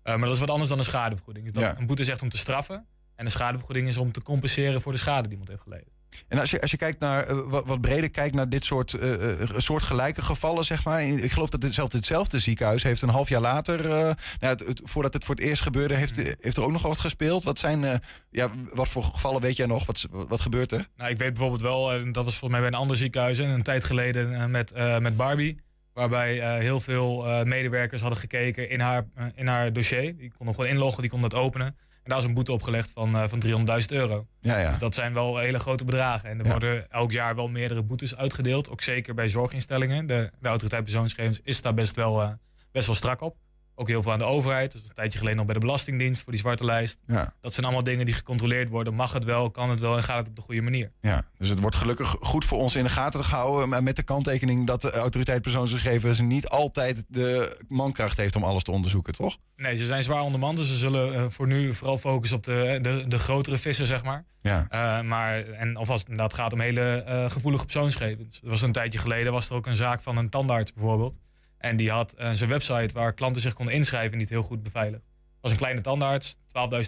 maar 0.03 0.19
dat 0.19 0.31
is 0.33 0.39
wat 0.39 0.51
anders 0.51 0.69
dan 0.69 0.79
een 0.79 0.85
schadevergoeding. 0.85 1.53
Dus 1.53 1.63
ja. 1.63 1.79
Een 1.79 1.87
boete 1.87 2.03
is 2.03 2.09
echt 2.09 2.23
om 2.23 2.29
te 2.29 2.39
straffen. 2.39 2.87
En 3.15 3.25
een 3.25 3.31
schadevergoeding 3.31 3.89
is 3.89 3.97
om 3.97 4.13
te 4.13 4.23
compenseren 4.23 4.81
voor 4.81 4.93
de 4.93 4.99
schade 4.99 5.23
die 5.23 5.31
iemand 5.31 5.49
heeft 5.49 5.63
geleden. 5.63 5.89
En 6.29 6.39
als 6.39 6.51
je, 6.51 6.61
als 6.61 6.71
je 6.71 6.77
kijkt 6.77 7.01
naar 7.01 7.31
uh, 7.31 7.41
wat, 7.47 7.67
wat, 7.67 7.81
breder 7.81 8.11
kijkt 8.11 8.35
naar 8.35 8.49
dit 8.49 8.65
soort 8.65 8.93
uh, 8.93 9.51
soortgelijke 9.57 10.23
gevallen, 10.23 10.65
zeg 10.65 10.85
maar. 10.85 11.03
Ik 11.03 11.33
geloof 11.33 11.51
dat 11.51 11.63
hetzelfde, 11.63 11.97
hetzelfde 11.97 12.39
ziekenhuis 12.39 12.83
heeft 12.83 13.03
een 13.03 13.09
half 13.09 13.29
jaar 13.29 13.41
later, 13.41 13.89
nou, 13.89 14.17
het, 14.39 14.61
het, 14.61 14.81
voordat 14.85 15.13
het 15.13 15.25
voor 15.25 15.35
het 15.35 15.45
eerst 15.45 15.63
gebeurde, 15.63 15.95
heeft, 15.95 16.17
mm. 16.17 16.25
heeft 16.41 16.57
er 16.57 16.65
ook 16.65 16.73
nog 16.73 16.83
wat 16.83 17.01
gespeeld. 17.01 17.45
Wat 17.45 17.59
zijn, 17.59 18.03
ja, 18.31 18.51
wat 18.73 18.89
voor 18.89 19.05
gevallen 19.05 19.41
weet 19.41 19.57
jij 19.57 19.67
nog? 19.67 19.87
Wat, 19.87 20.07
wat 20.11 20.41
gebeurt 20.41 20.73
er? 20.73 20.89
Nou, 20.97 21.11
ik 21.11 21.19
weet 21.19 21.33
bijvoorbeeld 21.33 21.63
wel, 21.63 22.13
dat 22.13 22.25
was 22.25 22.37
volgens 22.37 22.51
mij 22.51 22.61
bij 22.61 22.69
een 22.69 22.75
ander 22.75 22.97
ziekenhuis, 22.97 23.39
een 23.39 23.63
tijd 23.63 23.85
geleden 23.85 24.51
met, 24.51 24.73
met 25.01 25.17
Barbie. 25.17 25.61
Waarbij 25.93 26.61
heel 26.61 26.81
veel 26.81 27.45
medewerkers 27.45 28.01
hadden 28.01 28.19
gekeken 28.19 28.69
in 28.69 28.81
haar, 28.81 29.05
in 29.35 29.47
haar 29.47 29.73
dossier. 29.73 30.17
Die 30.17 30.33
konden 30.37 30.55
gewoon 30.55 30.71
inloggen, 30.71 31.01
die 31.01 31.11
konden 31.11 31.31
het 31.31 31.39
openen. 31.39 31.77
En 32.03 32.11
daar 32.11 32.19
is 32.19 32.25
een 32.25 32.35
boete 32.35 32.53
opgelegd 32.53 32.91
van, 32.91 33.17
uh, 33.17 33.25
van 33.29 33.41
300.000 33.41 33.87
euro. 33.87 34.27
Ja, 34.41 34.59
ja. 34.59 34.69
Dus 34.69 34.79
dat 34.79 34.95
zijn 34.95 35.15
wel 35.15 35.39
hele 35.39 35.59
grote 35.59 35.85
bedragen. 35.85 36.31
En 36.31 36.39
er 36.39 36.51
worden 36.51 36.91
elk 36.91 37.13
jaar 37.13 37.35
wel 37.35 37.49
meerdere 37.49 37.83
boetes 37.83 38.17
uitgedeeld. 38.17 38.71
Ook 38.71 38.83
zeker 38.83 39.15
bij 39.15 39.29
zorginstellingen. 39.29 40.07
De, 40.07 40.31
de 40.41 40.49
autoriteit 40.49 40.83
persoonsgegevens 40.83 41.41
is 41.43 41.63
daar 41.63 41.75
best 41.75 41.97
wel, 41.97 42.23
uh, 42.23 42.29
best 42.73 42.87
wel 42.87 42.95
strak 42.95 43.21
op. 43.21 43.37
Ook 43.75 43.89
heel 43.89 44.03
veel 44.03 44.13
aan 44.13 44.19
de 44.19 44.25
overheid. 44.25 44.73
Dus 44.73 44.83
een 44.83 44.95
tijdje 44.95 45.19
geleden 45.19 45.37
nog 45.37 45.47
bij 45.47 45.55
de 45.55 45.61
Belastingdienst 45.61 46.23
voor 46.23 46.33
die 46.33 46.41
zwarte 46.41 46.65
lijst. 46.65 46.99
Ja. 47.07 47.35
Dat 47.41 47.53
zijn 47.55 47.67
allemaal 47.67 47.85
dingen 47.85 48.07
die 48.07 48.15
gecontroleerd 48.15 48.69
worden. 48.69 48.95
Mag 48.95 49.13
het 49.13 49.25
wel, 49.25 49.51
kan 49.51 49.71
het 49.71 49.81
wel 49.81 49.97
en 49.97 50.03
gaat 50.03 50.19
het 50.19 50.29
op 50.29 50.37
de 50.37 50.43
goede 50.43 50.61
manier. 50.61 50.93
Ja, 51.01 51.23
dus 51.39 51.49
het 51.49 51.61
wordt 51.61 51.77
gelukkig 51.77 52.17
goed 52.21 52.45
voor 52.45 52.59
ons 52.59 52.77
in 52.77 52.85
de 52.85 52.91
gaten 52.91 53.25
gehouden. 53.25 53.69
Maar 53.69 53.83
met 53.83 53.97
de 53.97 54.03
kanttekening 54.03 54.67
dat 54.67 54.83
de 54.83 54.91
autoriteit 54.91 55.43
persoonsgegevens 55.43 56.21
niet 56.21 56.49
altijd 56.49 57.05
de 57.09 57.59
mankracht 57.69 58.17
heeft 58.17 58.37
om 58.37 58.45
alles 58.45 58.63
te 58.63 58.71
onderzoeken, 58.71 59.13
toch? 59.13 59.37
Nee, 59.57 59.77
ze 59.77 59.87
zijn 59.87 60.03
zwaar 60.03 60.23
ondermand. 60.23 60.57
Dus 60.57 60.69
ze 60.69 60.77
zullen 60.77 61.15
uh, 61.15 61.25
voor 61.29 61.47
nu 61.47 61.75
vooral 61.75 61.99
focussen 61.99 62.37
op 62.37 62.45
de, 62.45 62.79
de, 62.83 63.05
de 63.09 63.19
grotere 63.19 63.59
vissen, 63.59 63.87
zeg 63.87 64.03
maar. 64.05 64.25
Ja. 64.43 64.67
Uh, 64.71 65.09
maar 65.09 65.45
en 65.45 65.77
of 65.77 65.91
als 65.91 66.01
het 66.01 66.09
inderdaad 66.09 66.35
gaat 66.35 66.53
om 66.53 66.61
hele 66.61 67.05
uh, 67.09 67.31
gevoelige 67.31 67.65
persoonsgegevens. 67.65 68.41
Er 68.43 68.51
was 68.51 68.63
een 68.63 68.73
tijdje 68.73 68.99
geleden 68.99 69.33
was 69.33 69.51
er 69.51 69.57
ook 69.57 69.67
een 69.67 69.77
zaak 69.77 70.01
van 70.01 70.17
een 70.17 70.29
tandarts 70.29 70.73
bijvoorbeeld. 70.73 71.19
En 71.63 71.77
die 71.77 71.91
had 71.91 72.15
uh, 72.19 72.31
zijn 72.33 72.51
website 72.51 72.95
waar 72.95 73.13
klanten 73.13 73.43
zich 73.43 73.53
konden 73.55 73.75
inschrijven 73.75 74.19
niet 74.19 74.29
heel 74.29 74.43
goed 74.43 74.63
beveiligd. 74.63 75.03
was 75.41 75.51
een 75.51 75.57
kleine 75.57 75.81
tandarts, 75.81 76.37
12.000 76.37 76.41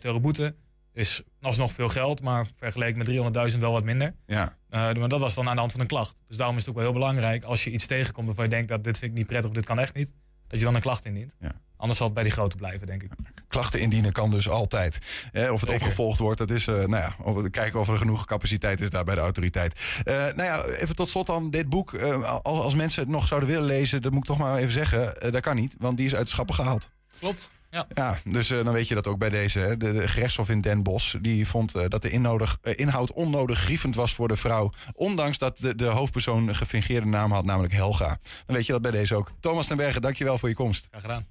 euro 0.03 0.21
boete. 0.21 0.55
Is 0.93 1.23
alsnog 1.41 1.73
veel 1.73 1.89
geld, 1.89 2.23
maar 2.23 2.47
vergeleken 2.57 2.99
met 2.99 3.53
300.000 3.53 3.59
wel 3.59 3.73
wat 3.73 3.85
minder. 3.85 4.15
Ja. 4.27 4.57
Uh, 4.71 4.93
maar 4.93 5.09
dat 5.09 5.21
was 5.21 5.35
dan 5.35 5.49
aan 5.49 5.55
de 5.55 5.61
hand 5.61 5.73
van 5.73 5.81
een 5.81 5.87
klacht. 5.87 6.21
Dus 6.29 6.37
daarom 6.37 6.57
is 6.57 6.61
het 6.61 6.71
ook 6.71 6.77
wel 6.77 6.85
heel 6.85 6.99
belangrijk 6.99 7.45
als 7.45 7.65
je 7.65 7.71
iets 7.71 7.87
tegenkomt 7.87 8.27
waarvan 8.27 8.45
je 8.45 8.51
denkt 8.51 8.69
dat 8.69 8.85
dit 8.85 8.99
vind 8.99 9.11
ik 9.11 9.17
niet 9.17 9.27
prettig 9.27 9.49
of 9.49 9.57
dit 9.57 9.67
kan 9.67 9.79
echt 9.79 9.95
niet. 9.95 10.13
Dat 10.55 10.62
je 10.62 10.69
dan 10.69 10.79
een 10.79 10.88
klacht 10.88 11.05
indient. 11.05 11.35
Ja. 11.40 11.53
Anders 11.77 11.99
zal 11.99 12.07
het 12.07 12.14
bij 12.14 12.25
die 12.25 12.33
grote 12.33 12.57
blijven, 12.57 12.87
denk 12.87 13.03
ik. 13.03 13.11
Klachten 13.49 13.81
indienen 13.81 14.12
kan 14.12 14.31
dus 14.31 14.49
altijd. 14.49 14.99
Eh, 15.33 15.53
of 15.53 15.61
het 15.61 15.69
Zeker. 15.69 15.85
opgevolgd 15.85 16.19
wordt, 16.19 16.38
dat 16.38 16.51
is, 16.51 16.67
uh, 16.67 16.75
nou 16.75 16.90
ja, 16.90 17.17
of, 17.23 17.51
kijken 17.51 17.81
of 17.81 17.88
er 17.88 17.97
genoeg 17.97 18.25
capaciteit 18.25 18.81
is 18.81 18.90
daar 18.90 19.05
bij 19.05 19.14
de 19.14 19.21
autoriteit. 19.21 19.81
Uh, 20.05 20.14
nou 20.14 20.43
ja, 20.43 20.64
even 20.64 20.97
tot 20.97 21.09
slot 21.09 21.27
dan 21.27 21.51
dit 21.51 21.69
boek. 21.69 21.93
Uh, 21.93 22.38
als 22.43 22.75
mensen 22.75 23.03
het 23.03 23.11
nog 23.11 23.27
zouden 23.27 23.49
willen 23.49 23.64
lezen, 23.64 24.03
dat 24.03 24.12
moet 24.12 24.21
ik 24.21 24.29
toch 24.29 24.38
maar 24.38 24.59
even 24.59 24.73
zeggen. 24.73 25.33
dat 25.33 25.40
kan 25.40 25.57
niet, 25.57 25.75
want 25.79 25.97
die 25.97 26.07
is 26.07 26.14
uit 26.14 26.25
de 26.25 26.31
schappen 26.31 26.55
gehaald. 26.55 26.90
Klopt. 27.19 27.51
Ja. 27.75 27.87
ja, 27.95 28.19
dus 28.25 28.49
dan 28.49 28.73
weet 28.73 28.89
je 28.89 28.95
dat 28.95 29.07
ook 29.07 29.19
bij 29.19 29.29
deze. 29.29 29.59
Hè. 29.59 29.77
De, 29.77 29.93
de 29.93 30.09
gerechtshof 30.09 30.49
in 30.49 30.61
Den 30.61 30.83
Bosch 30.83 31.15
die 31.21 31.49
vond 31.49 31.73
dat 31.73 32.03
de 32.03 32.11
innodig, 32.11 32.59
inhoud 32.63 33.13
onnodig 33.13 33.59
grievend 33.59 33.95
was 33.95 34.15
voor 34.15 34.29
de 34.29 34.37
vrouw. 34.37 34.73
Ondanks 34.93 35.39
dat 35.39 35.59
de, 35.59 35.75
de 35.75 35.85
hoofdpersoon 35.85 36.49
een 36.49 36.55
gefingeerde 36.55 37.07
naam 37.07 37.33
had, 37.33 37.45
namelijk 37.45 37.73
Helga. 37.73 38.19
Dan 38.47 38.57
weet 38.57 38.67
je 38.67 38.73
dat 38.73 38.83
bij 38.83 38.91
deze 38.91 39.15
ook. 39.15 39.33
Thomas 39.41 39.67
ten 39.67 39.77
Berge, 39.77 40.01
dankjewel 40.01 40.39
voor 40.39 40.49
je 40.49 40.55
komst. 40.55 40.87
Graag 40.91 41.01
gedaan. 41.01 41.27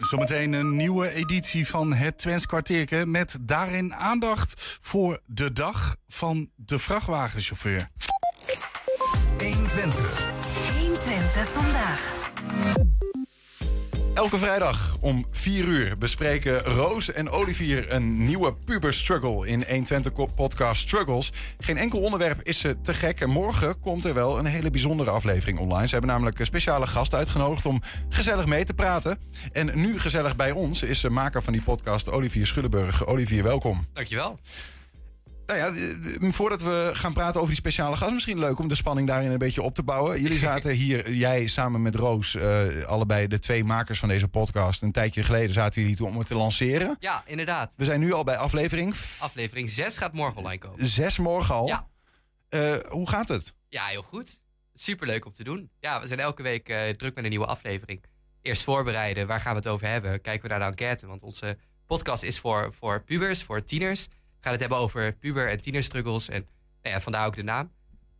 Zometeen 0.00 0.52
een 0.52 0.76
nieuwe 0.76 1.14
editie 1.14 1.68
van 1.68 1.92
het 1.92 2.18
Twents 2.18 2.46
kwartiertje 2.46 3.06
met 3.06 3.38
daarin 3.40 3.94
aandacht 3.94 4.78
voor 4.80 5.20
de 5.26 5.52
dag 5.52 5.96
van 6.08 6.50
de 6.56 6.78
vrachtwagenchauffeur. 6.78 7.88
120. 9.38 10.30
120 10.78 11.48
vandaag. 11.48 12.14
Elke 14.14 14.38
vrijdag 14.38 14.96
om 15.00 15.26
4 15.30 15.64
uur 15.64 15.98
bespreken 15.98 16.62
Roos 16.64 17.12
en 17.12 17.30
Olivier 17.30 17.92
een 17.92 18.24
nieuwe 18.24 18.54
puber 18.54 18.94
struggle 18.94 19.46
in 19.46 19.64
120 19.68 20.34
podcast 20.34 20.82
Struggles. 20.82 21.32
Geen 21.58 21.76
enkel 21.76 22.00
onderwerp 22.00 22.42
is 22.42 22.58
ze 22.58 22.80
te 22.80 22.94
gek 22.94 23.20
en 23.20 23.30
morgen 23.30 23.80
komt 23.80 24.04
er 24.04 24.14
wel 24.14 24.38
een 24.38 24.44
hele 24.44 24.70
bijzondere 24.70 25.10
aflevering 25.10 25.58
online. 25.58 25.86
Ze 25.86 25.92
hebben 25.92 26.10
namelijk 26.10 26.38
een 26.38 26.46
speciale 26.46 26.86
gast 26.86 27.14
uitgenodigd 27.14 27.66
om 27.66 27.82
gezellig 28.08 28.46
mee 28.46 28.64
te 28.64 28.74
praten. 28.74 29.18
En 29.52 29.70
nu 29.74 29.98
gezellig 29.98 30.36
bij 30.36 30.50
ons 30.50 30.82
is 30.82 31.00
de 31.00 31.10
maker 31.10 31.42
van 31.42 31.52
die 31.52 31.62
podcast 31.62 32.10
Olivier 32.10 32.46
Schullenburg. 32.46 33.06
Olivier, 33.06 33.42
welkom. 33.42 33.86
Dankjewel. 33.92 34.38
Nou 35.46 35.58
ja, 35.58 36.32
voordat 36.32 36.62
we 36.62 36.90
gaan 36.92 37.12
praten 37.12 37.34
over 37.34 37.46
die 37.46 37.60
speciale 37.60 37.96
gast, 37.96 38.12
misschien 38.12 38.38
leuk 38.38 38.58
om 38.58 38.68
de 38.68 38.74
spanning 38.74 39.08
daarin 39.08 39.30
een 39.30 39.38
beetje 39.38 39.62
op 39.62 39.74
te 39.74 39.82
bouwen. 39.82 40.22
Jullie 40.22 40.38
zaten 40.48 40.70
hier, 40.70 41.12
jij 41.12 41.46
samen 41.46 41.82
met 41.82 41.94
Roos, 41.94 42.34
uh, 42.34 42.84
allebei 42.84 43.26
de 43.26 43.38
twee 43.38 43.64
makers 43.64 43.98
van 43.98 44.08
deze 44.08 44.28
podcast. 44.28 44.82
Een 44.82 44.92
tijdje 44.92 45.22
geleden 45.22 45.54
zaten 45.54 45.80
jullie 45.80 45.96
hier 45.96 46.06
om 46.06 46.18
het 46.18 46.26
te 46.26 46.34
lanceren. 46.34 46.96
Ja, 47.00 47.22
inderdaad. 47.26 47.74
We 47.76 47.84
zijn 47.84 48.00
nu 48.00 48.12
al 48.12 48.24
bij 48.24 48.36
aflevering. 48.36 48.94
Aflevering 49.18 49.70
6 49.70 49.98
gaat 49.98 50.12
morgen 50.12 50.36
online 50.36 50.58
komen. 50.58 50.88
Zes 50.88 51.18
morgen 51.18 51.54
al? 51.54 51.66
Ja. 51.66 51.88
Uh, 52.50 52.76
hoe 52.88 53.08
gaat 53.08 53.28
het? 53.28 53.54
Ja, 53.68 53.84
heel 53.84 54.02
goed. 54.02 54.40
Superleuk 54.74 55.24
om 55.24 55.32
te 55.32 55.44
doen. 55.44 55.70
Ja, 55.80 56.00
we 56.00 56.06
zijn 56.06 56.20
elke 56.20 56.42
week 56.42 56.68
uh, 56.68 56.88
druk 56.88 57.14
met 57.14 57.24
een 57.24 57.30
nieuwe 57.30 57.46
aflevering. 57.46 58.04
Eerst 58.42 58.62
voorbereiden, 58.62 59.26
waar 59.26 59.40
gaan 59.40 59.52
we 59.52 59.58
het 59.58 59.68
over 59.68 59.86
hebben? 59.86 60.20
Kijken 60.20 60.42
we 60.42 60.48
naar 60.48 60.58
de 60.58 60.64
enquête, 60.64 61.06
want 61.06 61.22
onze 61.22 61.58
podcast 61.86 62.22
is 62.22 62.38
voor, 62.38 62.72
voor 62.72 63.02
pubers, 63.04 63.42
voor 63.42 63.64
tieners 63.64 64.08
gaan 64.42 64.52
het 64.52 64.60
hebben 64.60 64.78
over 64.78 65.16
puber- 65.16 65.48
en 65.48 65.60
tienerstruggles. 65.60 66.28
En 66.28 66.46
nou 66.82 66.94
ja, 66.94 67.00
vandaar 67.00 67.26
ook 67.26 67.34
de 67.34 67.42
naam. 67.42 67.70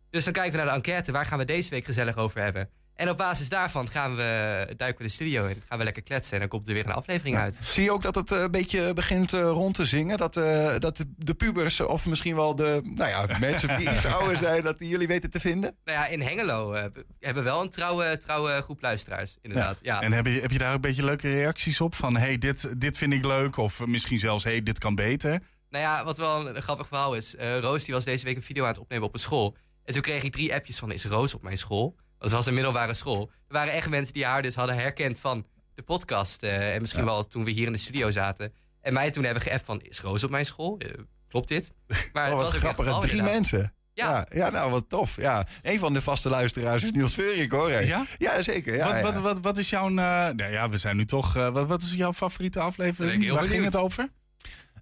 Dus 0.09 0.23
dan 0.23 0.33
kijken 0.33 0.51
we 0.51 0.57
naar 0.57 0.67
de 0.67 0.73
enquête. 0.73 1.11
Waar 1.11 1.25
gaan 1.25 1.37
we 1.37 1.45
deze 1.45 1.69
week 1.69 1.85
gezellig 1.85 2.17
over 2.17 2.41
hebben? 2.41 2.69
En 2.95 3.09
op 3.09 3.17
basis 3.17 3.49
daarvan 3.49 3.89
gaan 3.89 4.15
we, 4.15 4.73
duiken 4.77 5.01
we 5.01 5.07
de 5.07 5.13
studio 5.13 5.45
in. 5.45 5.63
Gaan 5.67 5.77
we 5.77 5.83
lekker 5.83 6.03
kletsen 6.03 6.33
en 6.33 6.39
dan 6.39 6.49
komt 6.49 6.67
er 6.67 6.73
weer 6.73 6.85
een 6.85 6.91
aflevering 6.91 7.37
uit. 7.37 7.57
Zie 7.61 7.83
je 7.83 7.91
ook 7.91 8.01
dat 8.01 8.15
het 8.15 8.31
een 8.31 8.51
beetje 8.51 8.93
begint 8.93 9.31
rond 9.31 9.75
te 9.75 9.85
zingen? 9.85 10.17
Dat, 10.17 10.35
uh, 10.35 10.75
dat 10.77 11.05
de 11.17 11.33
pubers 11.33 11.79
of 11.79 12.05
misschien 12.05 12.35
wel 12.35 12.55
de 12.55 12.81
nou 12.83 13.09
ja, 13.09 13.37
mensen 13.39 13.77
die 13.77 13.91
iets 13.91 14.05
ouder 14.15 14.37
zijn... 14.37 14.63
dat 14.63 14.79
die 14.79 14.89
jullie 14.89 15.07
weten 15.07 15.29
te 15.29 15.39
vinden? 15.39 15.75
Nou 15.85 15.97
ja, 15.97 16.07
in 16.07 16.21
Hengelo 16.21 16.73
uh, 16.73 16.81
hebben 17.19 17.43
we 17.43 17.49
wel 17.49 17.61
een 17.61 17.69
trouwe, 17.69 18.17
trouwe 18.17 18.61
groep 18.61 18.81
luisteraars, 18.81 19.37
inderdaad. 19.41 19.77
Ja. 19.81 19.93
ja. 19.93 20.01
En 20.01 20.11
heb 20.11 20.25
je, 20.25 20.41
heb 20.41 20.51
je 20.51 20.57
daar 20.57 20.73
een 20.73 20.81
beetje 20.81 21.03
leuke 21.03 21.29
reacties 21.29 21.81
op? 21.81 21.95
Van, 21.95 22.17
hey, 22.17 22.37
dit, 22.37 22.81
dit 22.81 22.97
vind 22.97 23.13
ik 23.13 23.25
leuk. 23.25 23.57
Of 23.57 23.85
misschien 23.85 24.19
zelfs, 24.19 24.43
hey, 24.43 24.63
dit 24.63 24.79
kan 24.79 24.95
beter. 24.95 25.41
Nou 25.73 25.85
ja, 25.85 26.03
wat 26.03 26.17
wel 26.17 26.47
een, 26.47 26.61
grappig 26.61 26.87
verhaal 26.87 27.15
is. 27.15 27.35
Uh, 27.35 27.59
Roos 27.59 27.83
die 27.83 27.93
was 27.93 28.05
deze 28.05 28.25
week 28.25 28.35
een 28.35 28.41
video 28.41 28.63
aan 28.63 28.69
het 28.69 28.79
opnemen 28.79 29.07
op 29.07 29.13
een 29.13 29.19
school. 29.19 29.55
En 29.85 29.93
toen 29.93 30.01
kreeg 30.01 30.23
ik 30.23 30.31
drie 30.31 30.53
appjes 30.53 30.77
van, 30.77 30.91
is 30.91 31.05
Roos 31.05 31.33
op 31.33 31.41
mijn 31.41 31.57
school? 31.57 31.95
Dat 32.17 32.31
was 32.31 32.45
een 32.45 32.53
middelbare 32.53 32.93
school. 32.93 33.31
Er 33.47 33.53
waren 33.53 33.73
echt 33.73 33.89
mensen 33.89 34.13
die 34.13 34.25
haar 34.25 34.41
dus 34.41 34.55
hadden 34.55 34.75
herkend 34.75 35.19
van 35.19 35.45
de 35.75 35.81
podcast. 35.81 36.43
Uh, 36.43 36.73
en 36.73 36.81
misschien 36.81 37.03
ja. 37.03 37.09
wel 37.09 37.27
toen 37.27 37.43
we 37.43 37.51
hier 37.51 37.65
in 37.65 37.71
de 37.71 37.77
studio 37.77 38.11
zaten. 38.11 38.53
En 38.81 38.93
mij 38.93 39.11
toen 39.11 39.23
hebben 39.23 39.43
geappt 39.43 39.65
van, 39.65 39.81
is 39.81 40.01
Roos 40.01 40.23
op 40.23 40.29
mijn 40.29 40.45
school? 40.45 40.79
Uh, 40.85 40.91
klopt 41.27 41.47
dit? 41.47 41.73
Maar 42.13 42.25
oh, 42.31 42.39
het 42.39 42.41
was 42.41 42.55
grappig, 42.55 42.85
drie 42.85 43.11
inderdaad. 43.11 43.33
mensen. 43.33 43.73
Ja. 43.93 44.09
ja. 44.09 44.25
Ja, 44.37 44.49
nou 44.49 44.71
wat 44.71 44.89
tof. 44.89 45.15
Ja. 45.15 45.47
Een 45.61 45.79
van 45.79 45.93
de 45.93 46.01
vaste 46.01 46.29
luisteraars 46.29 46.83
is 46.83 46.91
Niels 46.91 47.13
Veurik 47.13 47.51
hoor. 47.51 47.71
Ja? 47.71 48.05
Ja, 48.17 48.41
zeker. 48.41 48.75
Ja, 48.75 48.87
wat, 48.87 48.97
ja. 48.97 49.03
Wat, 49.03 49.17
wat, 49.17 49.39
wat 49.39 49.57
is 49.57 49.69
jouw... 49.69 49.87
nou 49.87 50.51
ja, 50.51 50.69
we 50.69 50.77
zijn 50.77 50.97
nu 50.97 51.05
toch... 51.05 51.33
wat, 51.33 51.67
wat 51.67 51.81
is 51.81 51.93
jouw 51.93 52.13
favoriete 52.13 52.59
aflevering? 52.59 53.31
Waar 53.31 53.43
ging 53.43 53.63
het 53.63 53.75
over? 53.75 54.09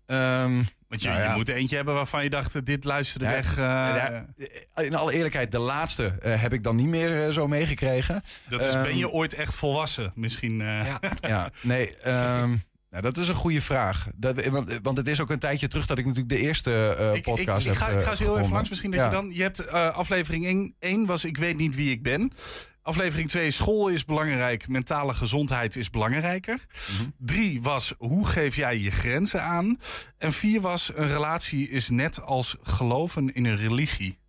Um, 0.06 0.67
Want 0.91 1.04
je, 1.04 1.10
nou 1.10 1.21
ja. 1.21 1.30
je, 1.30 1.36
moet 1.36 1.49
eentje 1.49 1.75
hebben 1.75 1.93
waarvan 1.93 2.23
je 2.23 2.30
dacht, 2.30 2.65
dit 2.65 2.84
luisterde 2.84 3.25
ja, 3.25 3.32
weg. 3.32 3.58
Uh... 3.58 3.63
Ja, 3.63 4.25
in 4.84 4.95
alle 4.95 5.13
eerlijkheid, 5.13 5.51
de 5.51 5.60
laatste 5.60 6.15
uh, 6.25 6.41
heb 6.41 6.54
ik 6.54 6.63
dan 6.63 6.75
niet 6.75 6.88
meer 6.88 7.27
uh, 7.27 7.34
zo 7.34 7.47
meegekregen. 7.47 8.21
Dat 8.49 8.65
is, 8.65 8.73
um, 8.73 8.82
ben 8.82 8.97
je 8.97 9.10
ooit 9.10 9.34
echt 9.34 9.56
volwassen? 9.56 10.12
Misschien. 10.15 10.58
Ja. 10.58 10.99
ja, 11.21 11.51
nee. 11.62 11.95
Um, 12.08 12.63
nou, 12.89 13.04
dat 13.04 13.17
is 13.17 13.27
een 13.27 13.34
goede 13.34 13.62
vraag. 13.62 14.08
Dat, 14.15 14.45
want, 14.45 14.80
want, 14.82 14.97
het 14.97 15.08
is 15.08 15.19
ook 15.19 15.30
een 15.30 15.39
tijdje 15.39 15.67
terug 15.67 15.86
dat 15.86 15.97
ik 15.97 16.06
natuurlijk 16.06 16.34
de 16.34 16.39
eerste 16.39 16.97
uh, 16.99 17.21
podcast 17.21 17.65
ik, 17.65 17.71
ik, 17.71 17.80
ik, 17.80 17.80
heb 17.80 17.89
ga, 17.89 17.97
ik 17.97 18.04
ga 18.04 18.15
ze 18.15 18.23
heel 18.23 18.38
even 18.39 18.51
langs. 18.51 18.69
Misschien 18.69 18.91
dat 18.91 19.06
je 19.06 19.12
dan... 19.12 19.32
Je 19.34 19.41
hebt 19.41 19.65
uh, 19.65 19.97
aflevering 19.97 20.75
1 20.80 21.06
was 21.06 21.25
Ik 21.25 21.38
weet 21.38 21.58
niet 21.58 21.75
wie 21.75 21.91
ik 21.91 22.04
ben. 22.04 22.32
Aflevering 22.84 23.30
2, 23.30 23.52
school 23.52 23.88
is 23.88 24.06
belangrijk, 24.06 24.67
mentale 24.67 25.13
gezondheid 25.13 25.76
is 25.76 25.89
belangrijker. 25.89 26.65
3 27.17 27.48
mm-hmm. 27.48 27.63
was, 27.63 27.94
hoe 27.98 28.28
geef 28.28 28.56
jij 28.56 28.78
je 28.78 28.91
grenzen 28.91 29.44
aan? 29.44 29.80
En 30.17 30.34
4 30.34 30.62
was, 30.62 30.91
een 30.96 31.08
relatie 31.08 31.70
is 31.70 31.89
net 31.89 32.22
als 32.22 32.56
geloven 32.62 33.34
in 33.34 33.46
een 33.46 33.58
religie. 33.58 34.20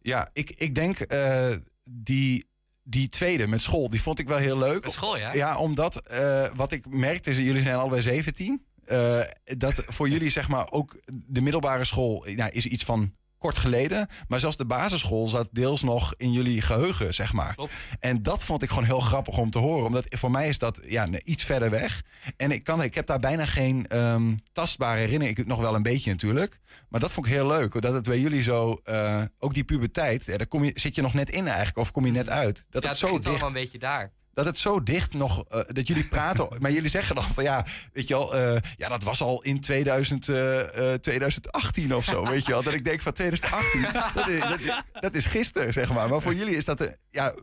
Ja, 0.00 0.28
ik, 0.32 0.50
ik 0.50 0.74
denk 0.74 1.12
uh, 1.12 1.56
die, 1.84 2.46
die 2.82 3.08
tweede 3.08 3.46
met 3.46 3.62
school, 3.62 3.90
die 3.90 4.02
vond 4.02 4.18
ik 4.18 4.28
wel 4.28 4.38
heel 4.38 4.58
leuk. 4.58 4.82
Met 4.82 4.92
school, 4.92 5.16
ja? 5.16 5.34
Ja, 5.34 5.56
omdat 5.56 6.02
uh, 6.12 6.46
wat 6.54 6.72
ik 6.72 6.86
merkte, 6.88 7.30
is, 7.30 7.36
jullie 7.36 7.62
zijn 7.62 7.76
allebei 7.76 8.02
17. 8.02 8.64
Uh, 8.86 9.20
dat 9.44 9.84
voor 9.86 10.08
jullie 10.08 10.30
zeg 10.30 10.48
maar 10.48 10.70
ook 10.70 11.00
de 11.06 11.40
middelbare 11.40 11.84
school 11.84 12.26
nou, 12.36 12.50
is 12.50 12.66
iets 12.66 12.84
van 12.84 13.14
kort 13.46 13.58
geleden. 13.58 14.08
Maar 14.28 14.40
zelfs 14.40 14.56
de 14.56 14.64
basisschool 14.64 15.28
zat 15.28 15.48
deels 15.52 15.82
nog 15.82 16.14
in 16.16 16.32
jullie 16.32 16.60
geheugen, 16.62 17.14
zeg 17.14 17.32
maar. 17.32 17.54
Klopt. 17.54 17.74
En 18.00 18.22
dat 18.22 18.44
vond 18.44 18.62
ik 18.62 18.68
gewoon 18.68 18.84
heel 18.84 19.00
grappig 19.00 19.38
om 19.38 19.50
te 19.50 19.58
horen. 19.58 19.86
Omdat 19.86 20.04
voor 20.08 20.30
mij 20.30 20.48
is 20.48 20.58
dat 20.58 20.80
ja, 20.84 21.06
iets 21.24 21.44
verder 21.44 21.70
weg. 21.70 22.02
En 22.36 22.50
ik, 22.50 22.64
kan, 22.64 22.82
ik 22.82 22.94
heb 22.94 23.06
daar 23.06 23.18
bijna 23.18 23.46
geen 23.46 23.98
um, 23.98 24.34
tastbare 24.52 25.00
herinnering. 25.00 25.38
Ik 25.38 25.46
nog 25.46 25.60
wel 25.60 25.74
een 25.74 25.82
beetje 25.82 26.10
natuurlijk. 26.10 26.60
Maar 26.88 27.00
dat 27.00 27.12
vond 27.12 27.26
ik 27.26 27.32
heel 27.32 27.46
leuk. 27.46 27.80
Dat 27.80 27.92
het 27.92 28.04
bij 28.04 28.18
jullie 28.18 28.42
zo, 28.42 28.80
uh, 28.84 29.22
ook 29.38 29.54
die 29.54 29.64
puberteit, 29.64 30.24
ja, 30.24 30.36
daar 30.36 30.46
kom 30.46 30.64
je, 30.64 30.72
zit 30.74 30.94
je 30.94 31.02
nog 31.02 31.14
net 31.14 31.30
in 31.30 31.46
eigenlijk. 31.46 31.78
Of 31.78 31.92
kom 31.92 32.06
je 32.06 32.12
net 32.12 32.28
uit. 32.28 32.66
Dat 32.70 32.82
ja, 32.82 32.88
het, 32.88 33.00
het 33.00 33.08
zo 33.08 33.14
dicht. 33.14 33.26
allemaal 33.26 33.48
een 33.48 33.54
beetje 33.54 33.78
daar 33.78 34.12
dat 34.36 34.44
het 34.44 34.58
zo 34.58 34.82
dicht 34.82 35.14
nog, 35.14 35.44
uh, 35.50 35.60
dat 35.66 35.86
jullie 35.86 36.04
praten, 36.16 36.48
maar 36.58 36.70
jullie 36.70 36.88
zeggen 36.90 37.14
dan 37.14 37.24
van 37.24 37.44
ja, 37.44 37.66
weet 37.92 38.08
je 38.08 38.14
wel, 38.14 38.36
uh, 38.36 38.60
ja, 38.76 38.88
dat 38.88 39.02
was 39.02 39.20
al 39.20 39.42
in 39.42 39.60
2000, 39.60 40.28
uh, 40.28 40.92
2018 40.92 41.94
of 41.94 42.04
zo, 42.04 42.24
weet 42.24 42.46
je 42.46 42.52
wel. 42.52 42.62
Dat 42.62 42.72
ik 42.72 42.84
denk 42.84 43.00
van 43.00 43.12
2018, 43.12 43.82
dat 44.14 44.28
is, 44.28 44.40
dat, 44.40 44.60
is, 44.60 44.82
dat 45.00 45.14
is 45.14 45.24
gisteren, 45.24 45.72
zeg 45.72 45.92
maar. 45.92 46.08
Maar 46.08 46.20
voor 46.20 46.34
jullie 46.34 46.56
is 46.56 46.64
dat 46.64 46.96
ja, 47.10 47.34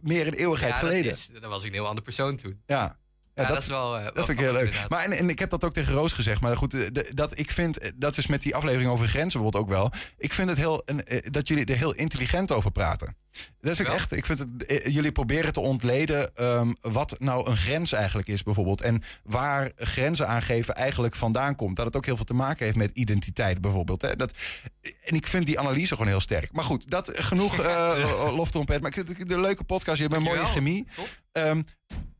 meer 0.00 0.26
een 0.26 0.34
eeuwigheid 0.34 0.72
ja, 0.72 0.78
geleden. 0.78 1.12
Is, 1.12 1.30
dan 1.40 1.50
was 1.50 1.62
ik 1.62 1.68
een 1.68 1.74
heel 1.74 1.86
andere 1.86 2.04
persoon 2.04 2.36
toen. 2.36 2.62
Ja. 2.66 2.98
Ja, 3.34 3.46
dat, 3.46 3.58
is 3.58 3.66
wel. 3.66 3.90
dat 3.90 4.12
vind 4.14 4.28
ik 4.28 4.38
heel 4.38 4.52
leuk. 4.52 4.86
Maar 4.88 5.04
en, 5.04 5.12
en, 5.12 5.28
ik 5.28 5.38
heb 5.38 5.50
dat 5.50 5.64
ook 5.64 5.72
tegen 5.72 5.94
Roos 5.94 6.12
gezegd. 6.12 6.40
Maar 6.40 6.56
goed, 6.56 6.90
dat 7.16 7.38
ik 7.38 7.50
vind, 7.50 7.92
dat 7.94 8.18
is 8.18 8.26
met 8.26 8.42
die 8.42 8.54
aflevering 8.54 8.90
over 8.90 9.06
grenzen 9.06 9.40
bijvoorbeeld 9.40 9.64
ook 9.64 9.70
wel. 9.70 9.92
Ik 10.18 10.32
vind 10.32 10.48
het 10.48 10.58
heel, 10.58 10.84
dat 11.30 11.48
jullie 11.48 11.64
er 11.64 11.76
heel 11.76 11.94
intelligent 11.94 12.52
over 12.52 12.70
praten. 12.70 13.16
Dat 13.60 13.72
is 13.72 13.80
ook 13.80 13.94
echt, 13.94 14.12
ik 14.12 14.26
vind 14.26 14.38
het, 14.38 14.64
eh, 14.64 14.92
jullie 14.94 15.12
proberen 15.12 15.52
te 15.52 15.60
ontleden 15.60 16.30
um, 16.44 16.76
wat 16.80 17.14
nou 17.18 17.50
een 17.50 17.56
grens 17.56 17.92
eigenlijk 17.92 18.28
is 18.28 18.42
bijvoorbeeld. 18.42 18.80
En 18.80 19.02
waar 19.22 19.72
grenzen 19.76 20.28
aangeven 20.28 20.74
eigenlijk 20.74 21.14
vandaan 21.14 21.56
komt. 21.56 21.76
Dat 21.76 21.86
het 21.86 21.96
ook 21.96 22.06
heel 22.06 22.16
veel 22.16 22.24
te 22.24 22.34
maken 22.34 22.64
heeft 22.64 22.76
met 22.76 22.90
identiteit 22.94 23.60
bijvoorbeeld. 23.60 24.02
Hè. 24.02 24.16
Dat, 24.16 24.32
en 24.80 25.14
ik 25.14 25.26
vind 25.26 25.46
die 25.46 25.58
analyse 25.58 25.92
gewoon 25.92 26.10
heel 26.10 26.20
sterk. 26.20 26.52
Maar 26.52 26.64
goed, 26.64 26.90
dat 26.90 27.10
genoeg 27.14 27.58
uh, 27.58 28.32
loftrompet. 28.36 28.80
Maar 28.80 28.96
ik 28.96 29.04
vind 29.06 29.28
de 29.28 29.40
leuke 29.40 29.64
podcast, 29.64 29.96
je 29.96 30.02
hebt 30.02 30.16
een 30.16 30.22
mooie 30.22 30.46
chemie. 30.46 30.86
Um, 31.32 31.64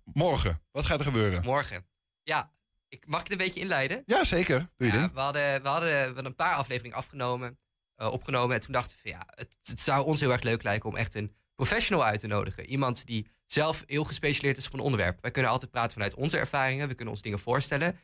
morgen, 0.04 0.62
wat 0.70 0.84
gaat 0.84 0.98
er 0.98 1.04
gebeuren? 1.04 1.44
Morgen, 1.44 1.86
ja, 2.22 2.52
ik, 2.88 3.06
mag 3.06 3.20
ik 3.20 3.24
het 3.30 3.32
een 3.32 3.46
beetje 3.46 3.60
inleiden? 3.60 4.02
Ja, 4.06 4.24
zeker. 4.24 4.70
Doe 4.76 4.88
je 4.88 4.94
ja, 4.94 5.10
we, 5.12 5.20
hadden, 5.20 5.62
we, 5.62 5.68
hadden, 5.68 5.90
we 5.90 6.04
hadden 6.04 6.24
een 6.24 6.34
paar 6.34 6.54
afleveringen 6.54 6.96
afgenomen. 6.96 7.58
Eh, 8.02 8.12
opgenomen. 8.12 8.54
En 8.54 8.60
toen 8.60 8.72
dachten 8.72 8.96
we, 9.02 9.08
ja, 9.08 9.22
het, 9.26 9.56
het, 9.62 9.80
zou 9.80 10.04
ons 10.04 10.20
heel 10.20 10.32
erg 10.32 10.42
leuk 10.42 10.62
lijken 10.62 10.88
om 10.88 10.96
echt 10.96 11.14
een 11.14 11.34
professional 11.54 12.04
uit 12.04 12.20
te 12.20 12.26
nodigen. 12.26 12.66
Iemand 12.66 13.06
die 13.06 13.26
zelf 13.46 13.82
heel 13.86 14.04
gespecialiseerd 14.04 14.56
is 14.56 14.66
op 14.66 14.72
een 14.72 14.80
onderwerp. 14.80 15.18
Wij 15.20 15.30
kunnen 15.30 15.50
altijd 15.50 15.70
praten 15.70 15.92
vanuit 15.92 16.14
onze 16.14 16.38
ervaringen. 16.38 16.88
We 16.88 16.94
kunnen 16.94 17.14
ons 17.14 17.22
dingen 17.22 17.38
voorstellen. 17.38 17.98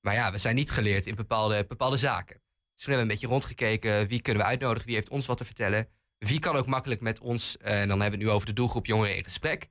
Maar 0.00 0.14
ja, 0.14 0.32
we 0.32 0.38
zijn 0.38 0.54
niet 0.54 0.70
geleerd 0.70 1.06
in 1.06 1.14
bepaalde, 1.14 1.64
bepaalde 1.66 1.96
zaken. 1.96 2.36
Dus 2.74 2.84
toen 2.84 2.94
hebben 2.94 2.96
we 2.96 3.02
een 3.02 3.08
beetje 3.08 3.26
rondgekeken. 3.26 4.06
Wie 4.06 4.22
kunnen 4.22 4.42
we 4.42 4.48
uitnodigen? 4.48 4.86
Wie 4.86 4.94
heeft 4.94 5.08
ons 5.08 5.26
wat 5.26 5.36
te 5.36 5.44
vertellen? 5.44 5.88
Wie 6.18 6.38
kan 6.38 6.56
ook 6.56 6.66
makkelijk 6.66 7.00
met 7.00 7.20
ons, 7.20 7.56
uh, 7.56 7.80
en 7.80 7.88
dan 7.88 8.00
hebben 8.00 8.18
we 8.18 8.24
het 8.24 8.26
nu 8.26 8.30
over 8.30 8.46
de 8.46 8.52
doelgroep 8.52 8.86
jongeren 8.86 9.16
in 9.16 9.24
gesprek. 9.24 9.68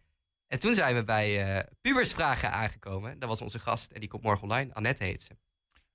En 0.47 0.59
toen 0.59 0.73
zijn 0.73 0.95
we 0.95 1.03
bij 1.03 1.57
uh, 1.57 1.63
Pubersvragen 1.81 2.51
aangekomen. 2.51 3.19
Dat 3.19 3.29
was 3.29 3.41
onze 3.41 3.59
gast 3.59 3.91
en 3.91 3.99
die 3.99 4.09
komt 4.09 4.23
morgen 4.23 4.43
online. 4.43 4.73
Annette 4.73 5.03
heet 5.03 5.21
ze. 5.21 5.31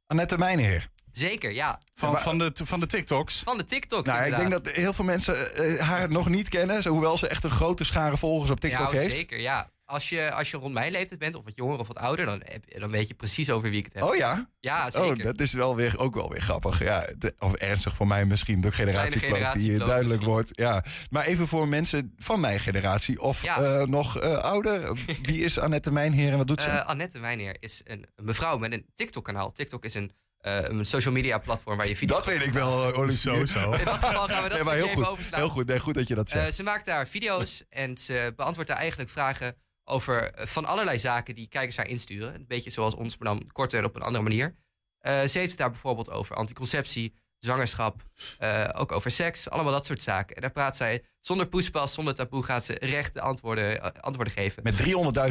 Annette 0.06 0.38
Mijnheer. 0.38 0.90
Zeker, 1.12 1.52
ja. 1.52 1.80
Van, 1.94 2.18
van, 2.18 2.38
de, 2.38 2.50
van 2.54 2.80
de 2.80 2.86
TikToks? 2.86 3.38
Van 3.38 3.58
de 3.58 3.64
TikToks, 3.64 4.08
Nou, 4.08 4.24
ik 4.24 4.36
denk 4.36 4.50
dat 4.50 4.70
heel 4.70 4.92
veel 4.92 5.04
mensen 5.04 5.62
uh, 5.62 5.80
haar 5.80 6.10
nog 6.10 6.28
niet 6.28 6.48
kennen. 6.48 6.86
Hoewel 6.86 7.18
ze 7.18 7.28
echt 7.28 7.44
een 7.44 7.50
grote 7.50 7.84
schare 7.84 8.16
volgers 8.16 8.50
op 8.50 8.60
TikTok 8.60 8.92
ja, 8.92 8.98
heeft. 8.98 9.14
Zeker, 9.14 9.40
ja. 9.40 9.70
Als 9.92 10.08
je, 10.08 10.32
als 10.32 10.50
je 10.50 10.56
rond 10.56 10.74
mijn 10.74 10.92
leeftijd 10.92 11.20
bent, 11.20 11.34
of 11.34 11.44
wat 11.44 11.56
jonger 11.56 11.78
of 11.78 11.86
wat 11.86 11.96
ouder, 11.96 12.26
dan, 12.26 12.42
dan 12.66 12.90
weet 12.90 13.08
je 13.08 13.14
precies 13.14 13.50
over 13.50 13.70
wie 13.70 13.78
ik 13.78 13.84
het 13.84 13.94
heb. 13.94 14.02
Oh 14.02 14.16
ja? 14.16 14.48
Ja, 14.60 14.90
zeker. 14.90 15.10
Oh, 15.10 15.22
dat 15.22 15.40
is 15.40 15.52
wel 15.52 15.76
weer, 15.76 15.98
ook 15.98 16.14
wel 16.14 16.30
weer 16.30 16.40
grappig. 16.40 16.82
Ja, 16.82 17.08
of 17.38 17.54
ernstig 17.54 17.94
voor 17.94 18.06
mij 18.06 18.24
misschien, 18.24 18.60
de 18.60 18.72
generatiekloof 18.72 19.50
die 19.50 19.70
hier 19.70 19.78
duidelijk 19.78 20.22
wordt. 20.22 20.50
Ja. 20.52 20.84
Maar 21.10 21.24
even 21.24 21.46
voor 21.46 21.68
mensen 21.68 22.14
van 22.16 22.40
mijn 22.40 22.60
generatie 22.60 23.20
of 23.20 23.44
uh, 23.44 23.82
nog 23.82 24.22
uh, 24.22 24.38
ouder. 24.38 24.96
Wie 25.22 25.40
is 25.40 25.58
Annette 25.58 25.92
Mijnheer 25.92 26.30
en 26.32 26.38
wat 26.38 26.46
doet 26.46 26.62
ze? 26.62 26.68
Uh, 26.68 26.86
Annette 26.86 27.18
Mijnheer 27.18 27.56
is 27.60 27.80
een, 27.84 28.06
een 28.16 28.24
mevrouw 28.24 28.58
met 28.58 28.72
een 28.72 28.86
TikTok-kanaal. 28.94 29.52
TikTok 29.52 29.84
is 29.84 29.94
een 29.94 30.12
uh, 30.42 30.62
een 30.62 30.86
social 30.86 31.14
media 31.14 31.38
platform 31.38 31.76
waar 31.76 31.88
je 31.88 31.96
video's... 31.96 32.24
Dat 32.24 32.34
weet 32.34 32.46
ik 32.46 32.52
wel, 32.52 32.94
Olivier. 32.94 33.18
Zo, 33.18 33.44
zo. 33.44 33.72
In 33.72 33.84
dat 33.84 33.94
geval 33.94 34.28
gaan 34.28 34.42
we 34.42 34.48
dat 34.48 34.64
nee, 34.64 34.74
heel 34.74 34.84
even 34.84 34.96
goed, 34.96 35.06
overslaan. 35.06 35.40
Heel 35.40 35.48
goed, 35.48 35.66
nee, 35.66 35.80
goed 35.80 35.94
dat 35.94 36.08
je 36.08 36.14
dat 36.14 36.30
zegt. 36.30 36.46
Uh, 36.46 36.52
ze 36.52 36.62
maakt 36.62 36.86
daar 36.86 37.08
video's 37.08 37.64
en 37.68 37.98
ze 37.98 38.32
beantwoordt 38.36 38.70
daar 38.70 38.78
eigenlijk 38.78 39.10
vragen 39.10 39.56
over 39.84 40.32
van 40.34 40.64
allerlei 40.64 40.98
zaken 40.98 41.34
die 41.34 41.48
kijkers 41.48 41.76
haar 41.76 41.88
insturen. 41.88 42.34
Een 42.34 42.46
beetje 42.46 42.70
zoals 42.70 42.94
ons, 42.94 43.18
maar 43.18 43.28
dan 43.28 43.50
korter 43.52 43.78
en 43.78 43.84
op 43.84 43.96
een 43.96 44.02
andere 44.02 44.24
manier. 44.24 44.56
Uh, 45.02 45.12
ze 45.12 45.38
heeft 45.38 45.50
het 45.50 45.58
daar 45.58 45.70
bijvoorbeeld 45.70 46.10
over 46.10 46.36
anticonceptie, 46.36 47.14
zwangerschap, 47.38 48.02
uh, 48.40 48.68
ook 48.72 48.92
over 48.92 49.10
seks, 49.10 49.50
allemaal 49.50 49.72
dat 49.72 49.86
soort 49.86 50.02
zaken. 50.02 50.36
En 50.36 50.42
daar 50.42 50.52
praat 50.52 50.76
zij 50.76 51.04
zonder 51.20 51.48
poespas, 51.48 51.94
zonder 51.94 52.14
taboe, 52.14 52.42
gaat 52.42 52.64
ze 52.64 52.76
rechte 52.80 53.20
antwoorden, 53.20 53.76
uh, 53.76 53.86
antwoorden 54.00 54.32
geven. 54.32 54.62
Met 54.62 54.76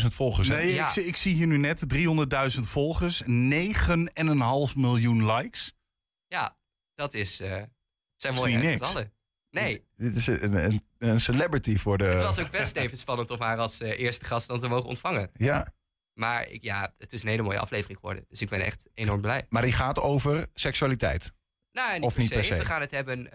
300.000 0.02 0.08
volgers. 0.08 0.48
Hè? 0.48 0.56
Nee, 0.56 0.74
ja. 0.74 0.90
ik, 0.90 0.96
ik, 0.96 1.16
zie 1.16 1.36
hier 1.36 1.48
nu 1.48 1.58
net 1.58 1.84
300.000 1.94 2.60
volgers, 2.60 3.24
9,5 3.24 3.30
miljoen 4.76 5.32
likes. 5.32 5.74
Ja, 6.28 6.58
dat 6.96 7.14
is, 7.14 7.42
uh, 7.42 7.62
zijn 8.16 8.34
mooie 8.34 8.60
getallen. 8.60 9.14
Nee. 9.52 9.86
Dit 9.96 10.16
is 10.16 10.28
een, 10.28 10.54
een, 10.54 10.84
een, 10.98 11.20
celebrity 11.20 11.78
voor 11.78 11.98
de... 11.98 12.04
Het 12.04 12.22
was 12.22 12.40
ook 12.40 12.52
best 12.52 12.76
even 12.76 12.98
spannend 12.98 13.30
om 13.30 13.42
haar 13.42 13.58
als 13.58 13.80
eerste 13.80 14.26
gast 14.26 14.48
dan 14.48 14.60
te 14.60 14.68
mogen 14.68 14.90
ontvangen. 14.90 15.30
Ja. 15.34 15.74
Maar 16.14 16.50
ik, 16.50 16.64
ja, 16.64 16.94
het 16.98 17.14
is 17.14 17.24
een 17.24 17.30
hele 17.30 17.42
mooie 17.42 17.60
aflevering 17.60 18.00
geworden. 18.00 18.26
Dus 18.30 18.42
ik 18.42 18.50
ben 18.50 18.62
echt 18.62 18.90
enorm 18.94 19.22
blij. 19.22 19.46
Maar 19.50 19.62
die 19.62 19.74
gaat 19.74 20.00
over 20.00 20.48
seksualiteit. 20.54 21.32
Nou, 21.72 21.94
niet, 21.94 22.04
of 22.04 22.14
per, 22.14 22.22
niet 22.22 22.32
per 22.34 22.44
se. 22.44 22.56
We 22.56 22.66
gaan 22.66 22.82
het 22.82 22.92
hebben. 22.92 23.20
Uh, 23.20 23.30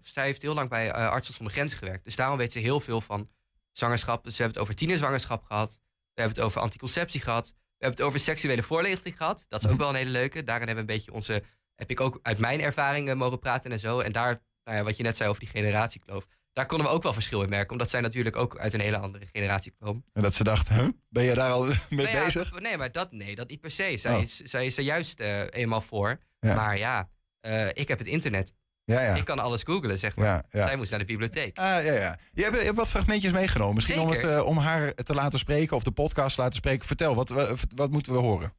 zij 0.00 0.24
heeft 0.24 0.42
heel 0.42 0.54
lang 0.54 0.68
bij 0.68 0.86
uh, 0.86 0.92
Artsen 0.92 1.34
zonder 1.34 1.54
Grenzen 1.54 1.78
gewerkt. 1.78 2.04
Dus 2.04 2.16
daarom 2.16 2.38
weet 2.38 2.52
ze 2.52 2.58
heel 2.58 2.80
veel 2.80 3.00
van 3.00 3.30
zwangerschap. 3.72 4.24
Dus 4.24 4.36
we 4.36 4.42
hebben 4.42 4.60
het 4.60 4.62
over 4.62 4.78
tienerzwangerschap 4.78 5.44
gehad. 5.44 5.80
We 6.14 6.20
hebben 6.20 6.36
het 6.36 6.46
over 6.46 6.60
anticonceptie 6.60 7.20
gehad. 7.20 7.46
We 7.46 7.84
hebben 7.84 7.98
het 7.98 8.08
over 8.08 8.20
seksuele 8.20 8.62
voorlichting 8.62 9.16
gehad. 9.16 9.46
Dat 9.48 9.60
is 9.60 9.66
ook 9.66 9.72
mhm. 9.72 9.80
wel 9.80 9.90
een 9.90 9.96
hele 9.96 10.10
leuke. 10.10 10.44
Daarin 10.44 10.66
hebben 10.66 10.86
we 10.86 10.92
een 10.92 10.98
beetje 10.98 11.12
onze. 11.12 11.42
Heb 11.74 11.90
ik 11.90 12.00
ook 12.00 12.18
uit 12.22 12.38
mijn 12.38 12.60
ervaringen 12.60 13.16
mogen 13.16 13.38
praten 13.38 13.72
en 13.72 13.78
zo. 13.78 14.00
En 14.00 14.12
daar, 14.12 14.38
nou 14.66 14.78
ja, 14.78 14.84
wat 14.84 14.96
je 14.96 15.02
net 15.02 15.16
zei 15.16 15.28
over 15.28 15.40
die 15.40 15.50
generatiekloof. 15.50 16.26
Daar 16.52 16.66
konden 16.66 16.86
we 16.86 16.92
ook 16.92 17.02
wel 17.02 17.12
verschil 17.12 17.42
in 17.42 17.48
merken. 17.48 17.70
Omdat 17.70 17.90
zij 17.90 18.00
natuurlijk 18.00 18.36
ook 18.36 18.58
uit 18.58 18.72
een 18.72 18.80
hele 18.80 18.98
andere 18.98 19.26
generatie 19.32 19.72
kwam. 19.78 20.04
En 20.12 20.22
dat 20.22 20.34
ze 20.34 20.44
dacht, 20.44 20.68
huh? 20.68 20.88
ben 21.08 21.24
je 21.24 21.34
daar 21.34 21.50
al 21.50 21.64
mee 21.90 22.12
nou 22.12 22.24
bezig? 22.24 22.60
nee, 22.60 22.76
maar 22.76 22.92
dat, 22.92 23.12
nee, 23.12 23.34
dat 23.34 23.48
niet 23.48 23.60
per 23.60 23.70
se. 23.70 23.96
Zij, 23.96 24.14
oh. 24.14 24.22
is, 24.22 24.36
zij 24.36 24.66
is 24.66 24.76
er 24.76 24.84
juist 24.84 25.20
uh, 25.20 25.40
eenmaal 25.50 25.80
voor. 25.80 26.18
Ja. 26.40 26.54
Maar 26.54 26.78
ja, 26.78 27.08
uh, 27.46 27.68
ik 27.68 27.88
heb 27.88 27.98
het 27.98 28.06
internet. 28.06 28.54
Ja, 28.84 29.00
ja. 29.00 29.14
Ik 29.14 29.24
kan 29.24 29.38
alles 29.38 29.62
googlen, 29.62 29.98
zeg 29.98 30.16
maar. 30.16 30.44
Ja, 30.50 30.66
Zij 30.66 30.76
moest 30.76 30.90
naar 30.90 30.98
de 30.98 31.04
bibliotheek. 31.04 31.58
Ah, 31.58 31.64
ja, 31.64 31.92
ja. 31.92 32.18
Je 32.32 32.42
hebt, 32.42 32.56
je 32.56 32.62
hebt 32.62 32.76
wat 32.76 32.88
fragmentjes 32.88 33.32
meegenomen. 33.32 33.74
Misschien 33.74 34.00
om, 34.00 34.10
het, 34.10 34.24
uh, 34.24 34.44
om 34.44 34.58
haar 34.58 34.94
te 34.94 35.14
laten 35.14 35.38
spreken 35.38 35.76
of 35.76 35.82
de 35.82 35.90
podcast 35.90 36.34
te 36.34 36.40
laten 36.40 36.56
spreken. 36.56 36.86
Vertel, 36.86 37.14
wat, 37.14 37.28
wat, 37.28 37.60
wat 37.74 37.90
moeten 37.90 38.12
we 38.12 38.18
horen? 38.18 38.52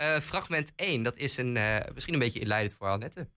Uh, 0.00 0.18
fragment 0.18 0.72
1, 0.76 1.02
dat 1.02 1.16
is 1.16 1.36
een, 1.36 1.52
misschien 1.94 2.14
een 2.14 2.20
beetje 2.20 2.40
inleidend 2.40 2.74
voor 2.74 2.88
Annette. 2.88 3.28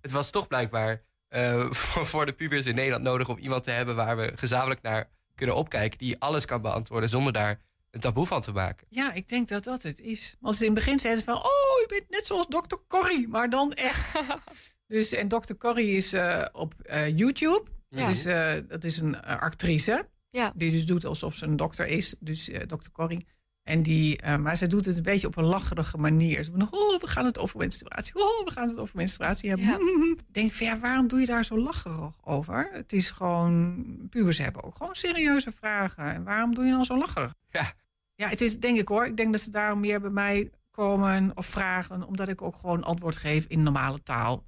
Het 0.00 0.10
was 0.10 0.30
toch 0.30 0.46
blijkbaar 0.46 1.02
voor, 1.70 2.06
voor 2.06 2.26
de 2.26 2.32
pubers 2.32 2.66
in 2.66 2.74
Nederland 2.74 3.02
nodig 3.02 3.28
om 3.28 3.38
iemand 3.38 3.64
te 3.64 3.70
hebben 3.70 3.96
waar 3.96 4.16
we 4.16 4.32
gezamenlijk 4.34 4.82
naar 4.82 5.10
kunnen 5.34 5.56
opkijken. 5.56 5.98
Die 5.98 6.18
alles 6.18 6.44
kan 6.44 6.62
beantwoorden 6.62 7.08
zonder 7.08 7.32
daar 7.32 7.60
een 7.90 8.00
taboe 8.00 8.26
van 8.26 8.42
te 8.42 8.52
maken. 8.52 8.86
Ja, 8.90 9.12
ik 9.12 9.28
denk 9.28 9.48
dat 9.48 9.64
dat 9.64 9.82
het 9.82 10.00
is. 10.00 10.36
Want 10.40 10.60
in 10.60 10.64
het 10.64 10.74
begin 10.74 10.98
zeiden 10.98 11.24
ze 11.24 11.30
van... 11.30 11.38
oh, 11.38 11.80
je 11.80 11.86
bent 11.88 12.10
net 12.10 12.26
zoals 12.26 12.46
Dr. 12.46 12.76
Corrie, 12.88 13.28
maar 13.28 13.50
dan 13.50 13.72
echt. 13.72 14.12
dus, 14.86 15.12
en 15.12 15.28
Dr. 15.28 15.54
Corrie 15.58 15.96
is 15.96 16.14
uh, 16.14 16.44
op 16.52 16.74
uh, 16.84 17.16
YouTube. 17.16 17.62
Ja. 17.88 18.00
Dat, 18.00 18.14
is, 18.14 18.26
uh, 18.26 18.54
dat 18.68 18.84
is 18.84 19.00
een 19.00 19.20
actrice. 19.22 20.08
Ja. 20.30 20.52
Die 20.56 20.70
dus 20.70 20.86
doet 20.86 21.04
alsof 21.04 21.34
ze 21.34 21.46
een 21.46 21.56
dokter 21.56 21.86
is. 21.86 22.14
Dus 22.18 22.50
Dr. 22.66 22.90
Corrie. 22.92 23.26
En 23.64 23.82
die, 23.82 24.26
maar 24.38 24.56
zij 24.56 24.68
doet 24.68 24.84
het 24.84 24.96
een 24.96 25.02
beetje 25.02 25.26
op 25.26 25.36
een 25.36 25.44
lacherige 25.44 25.98
manier. 25.98 26.42
Ze 26.42 26.50
van, 26.50 26.62
oh, 26.62 27.00
we 27.00 27.06
gaan 27.06 27.24
het 27.24 27.38
over 27.38 27.58
menstruatie. 27.58 28.14
Oh, 28.14 28.44
we 28.44 28.50
gaan 28.50 28.68
het 28.68 28.78
over 28.78 28.96
menstruatie 28.96 29.48
hebben. 29.48 29.66
Ja. 29.66 29.74
Ik 30.16 30.34
denk 30.34 30.52
van, 30.52 30.66
ja, 30.66 30.78
waarom 30.78 31.08
doe 31.08 31.20
je 31.20 31.26
daar 31.26 31.44
zo 31.44 31.58
lacherig 31.58 32.14
over? 32.24 32.68
Het 32.72 32.92
is 32.92 33.10
gewoon, 33.10 33.84
pubers 34.10 34.38
hebben 34.38 34.62
ook 34.64 34.76
gewoon 34.76 34.94
serieuze 34.94 35.52
vragen. 35.52 36.14
En 36.14 36.24
waarom 36.24 36.54
doe 36.54 36.64
je 36.64 36.70
dan 36.70 36.84
zo 36.84 36.98
lacherig? 36.98 37.34
Ja. 37.48 37.72
Ja, 38.14 38.28
het 38.28 38.40
is 38.40 38.60
denk 38.60 38.78
ik 38.78 38.88
hoor. 38.88 39.06
Ik 39.06 39.16
denk 39.16 39.32
dat 39.32 39.40
ze 39.40 39.50
daarom 39.50 39.80
meer 39.80 40.00
bij 40.00 40.10
mij 40.10 40.50
komen 40.70 41.32
of 41.34 41.46
vragen, 41.46 42.06
omdat 42.06 42.28
ik 42.28 42.42
ook 42.42 42.56
gewoon 42.56 42.84
antwoord 42.84 43.16
geef 43.16 43.44
in 43.48 43.62
normale 43.62 44.02
taal. 44.02 44.44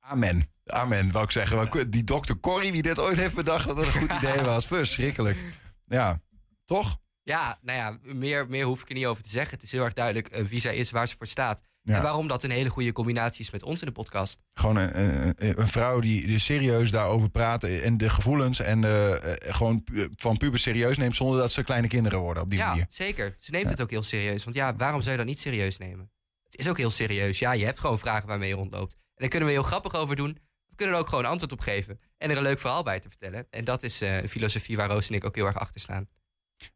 Amen. 0.00 0.50
Amen, 0.66 1.12
wou 1.12 1.24
ik 1.24 1.30
zeggen. 1.30 1.90
Die 1.90 2.04
dokter 2.04 2.40
Corrie, 2.40 2.72
wie 2.72 2.82
dit 2.82 2.98
ooit 2.98 3.16
heeft 3.16 3.34
bedacht 3.34 3.66
dat 3.66 3.76
het 3.76 3.86
een 3.86 3.92
goed 3.92 4.12
idee 4.22 4.40
was. 4.40 4.66
Verschrikkelijk. 4.66 5.38
Ja, 5.84 6.20
toch? 6.64 6.98
Ja, 7.30 7.58
nou 7.62 7.78
ja, 7.78 8.14
meer, 8.14 8.48
meer 8.48 8.64
hoef 8.64 8.82
ik 8.82 8.88
er 8.88 8.94
niet 8.94 9.06
over 9.06 9.22
te 9.22 9.30
zeggen. 9.30 9.54
Het 9.54 9.62
is 9.62 9.72
heel 9.72 9.84
erg 9.84 9.92
duidelijk 9.92 10.36
uh, 10.36 10.44
wie 10.44 10.60
zij 10.60 10.76
is, 10.76 10.90
waar 10.90 11.08
ze 11.08 11.16
voor 11.16 11.26
staat. 11.26 11.62
En 11.84 12.02
waarom 12.02 12.28
dat 12.28 12.42
een 12.42 12.50
hele 12.50 12.68
goede 12.68 12.92
combinatie 12.92 13.44
is 13.44 13.50
met 13.50 13.62
ons 13.62 13.80
in 13.80 13.86
de 13.86 13.92
podcast. 13.92 14.40
Gewoon 14.54 14.76
een, 14.76 15.00
een, 15.00 15.60
een 15.60 15.68
vrouw 15.68 16.00
die, 16.00 16.26
die, 16.26 16.38
serieus 16.38 16.90
daarover 16.90 17.30
praat 17.30 17.64
en 17.64 17.96
de 17.96 18.10
gevoelens 18.10 18.60
en 18.60 18.82
uh, 18.82 19.14
gewoon 19.38 19.84
van 20.16 20.36
puber 20.36 20.58
serieus 20.58 20.96
neemt 20.96 21.16
zonder 21.16 21.38
dat 21.38 21.52
ze 21.52 21.64
kleine 21.64 21.88
kinderen 21.88 22.18
worden 22.18 22.42
op 22.42 22.50
die 22.50 22.58
ja, 22.58 22.66
manier. 22.66 22.82
Ja, 22.82 22.94
zeker. 22.94 23.34
Ze 23.38 23.50
neemt 23.50 23.68
het 23.68 23.80
ook 23.80 23.90
heel 23.90 24.02
serieus. 24.02 24.44
Want 24.44 24.56
ja, 24.56 24.76
waarom 24.76 25.00
zou 25.00 25.10
je 25.10 25.16
dat 25.16 25.26
niet 25.26 25.38
serieus 25.38 25.78
nemen? 25.78 26.10
Het 26.50 26.60
is 26.60 26.68
ook 26.68 26.78
heel 26.78 26.90
serieus. 26.90 27.38
Ja, 27.38 27.52
je 27.52 27.64
hebt 27.64 27.80
gewoon 27.80 27.98
vragen 27.98 28.28
waarmee 28.28 28.48
je 28.48 28.54
rondloopt. 28.54 28.92
En 28.92 29.00
daar 29.14 29.28
kunnen 29.28 29.48
we 29.48 29.54
heel 29.54 29.62
grappig 29.62 29.94
over 29.94 30.16
doen. 30.16 30.38
We 30.66 30.76
kunnen 30.76 30.94
er 30.94 31.00
ook 31.00 31.08
gewoon 31.08 31.24
antwoord 31.24 31.52
op 31.52 31.60
geven. 31.60 32.00
En 32.18 32.30
er 32.30 32.36
een 32.36 32.42
leuk 32.42 32.58
verhaal 32.58 32.82
bij 32.82 33.00
te 33.00 33.08
vertellen. 33.08 33.46
En 33.50 33.64
dat 33.64 33.82
is 33.82 34.00
een 34.00 34.28
filosofie 34.28 34.76
waar 34.76 34.88
Roos 34.88 35.08
en 35.08 35.14
ik 35.14 35.24
ook 35.24 35.34
heel 35.34 35.46
erg 35.46 35.58
achter 35.58 35.80
staan. 35.80 36.08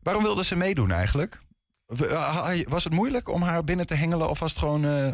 Waarom 0.03 0.23
wilde 0.23 0.44
ze 0.44 0.57
meedoen 0.57 0.90
eigenlijk? 0.90 1.40
Was 2.68 2.85
het 2.85 2.92
moeilijk 2.92 3.29
om 3.29 3.42
haar 3.42 3.64
binnen 3.64 3.87
te 3.87 3.94
hengelen 3.94 4.29
of 4.29 4.38
was 4.38 4.51
het 4.51 4.59
gewoon... 4.59 4.85
Uh... 4.85 5.11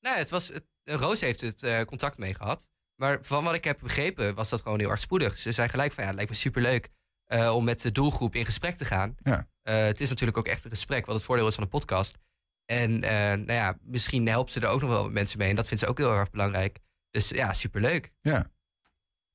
Nee, 0.00 0.14
het 0.14 0.30
was, 0.30 0.52
Roos 0.84 1.20
heeft 1.20 1.40
het 1.40 1.62
uh, 1.62 1.80
contact 1.80 2.18
mee 2.18 2.34
gehad. 2.34 2.70
Maar 2.94 3.18
van 3.22 3.44
wat 3.44 3.54
ik 3.54 3.64
heb 3.64 3.78
begrepen 3.78 4.34
was 4.34 4.48
dat 4.48 4.60
gewoon 4.60 4.78
heel 4.78 4.90
erg 4.90 5.00
spoedig. 5.00 5.38
Ze 5.38 5.52
zei 5.52 5.68
gelijk 5.68 5.92
van 5.92 6.02
ja, 6.02 6.08
het 6.08 6.18
lijkt 6.18 6.30
me 6.32 6.36
superleuk 6.36 6.88
uh, 7.26 7.54
om 7.54 7.64
met 7.64 7.80
de 7.80 7.92
doelgroep 7.92 8.34
in 8.34 8.44
gesprek 8.44 8.76
te 8.76 8.84
gaan. 8.84 9.14
Ja. 9.22 9.48
het 9.62 10.00
is 10.00 10.08
natuurlijk 10.08 10.38
ook 10.38 10.46
echt 10.46 10.64
een 10.64 10.70
gesprek, 10.70 11.06
wat 11.06 11.14
het 11.14 11.24
voordeel 11.24 11.46
is 11.46 11.54
van 11.54 11.62
een 11.62 11.68
podcast. 11.68 12.18
En 12.64 12.98
nou 12.98 13.52
ja, 13.52 13.78
misschien 13.82 14.28
helpt 14.28 14.52
ze 14.52 14.60
er 14.60 14.68
ook 14.68 14.80
nog 14.80 14.90
wel 14.90 15.04
met 15.04 15.12
mensen 15.12 15.38
mee. 15.38 15.48
En 15.48 15.56
dat 15.56 15.66
vindt 15.66 15.82
ze 15.82 15.88
ook 15.88 15.98
heel 15.98 16.12
erg 16.12 16.30
belangrijk. 16.30 16.78
Dus 17.10 17.28
ja, 17.28 17.52
superleuk. 17.52 18.12
Ja. 18.20 18.50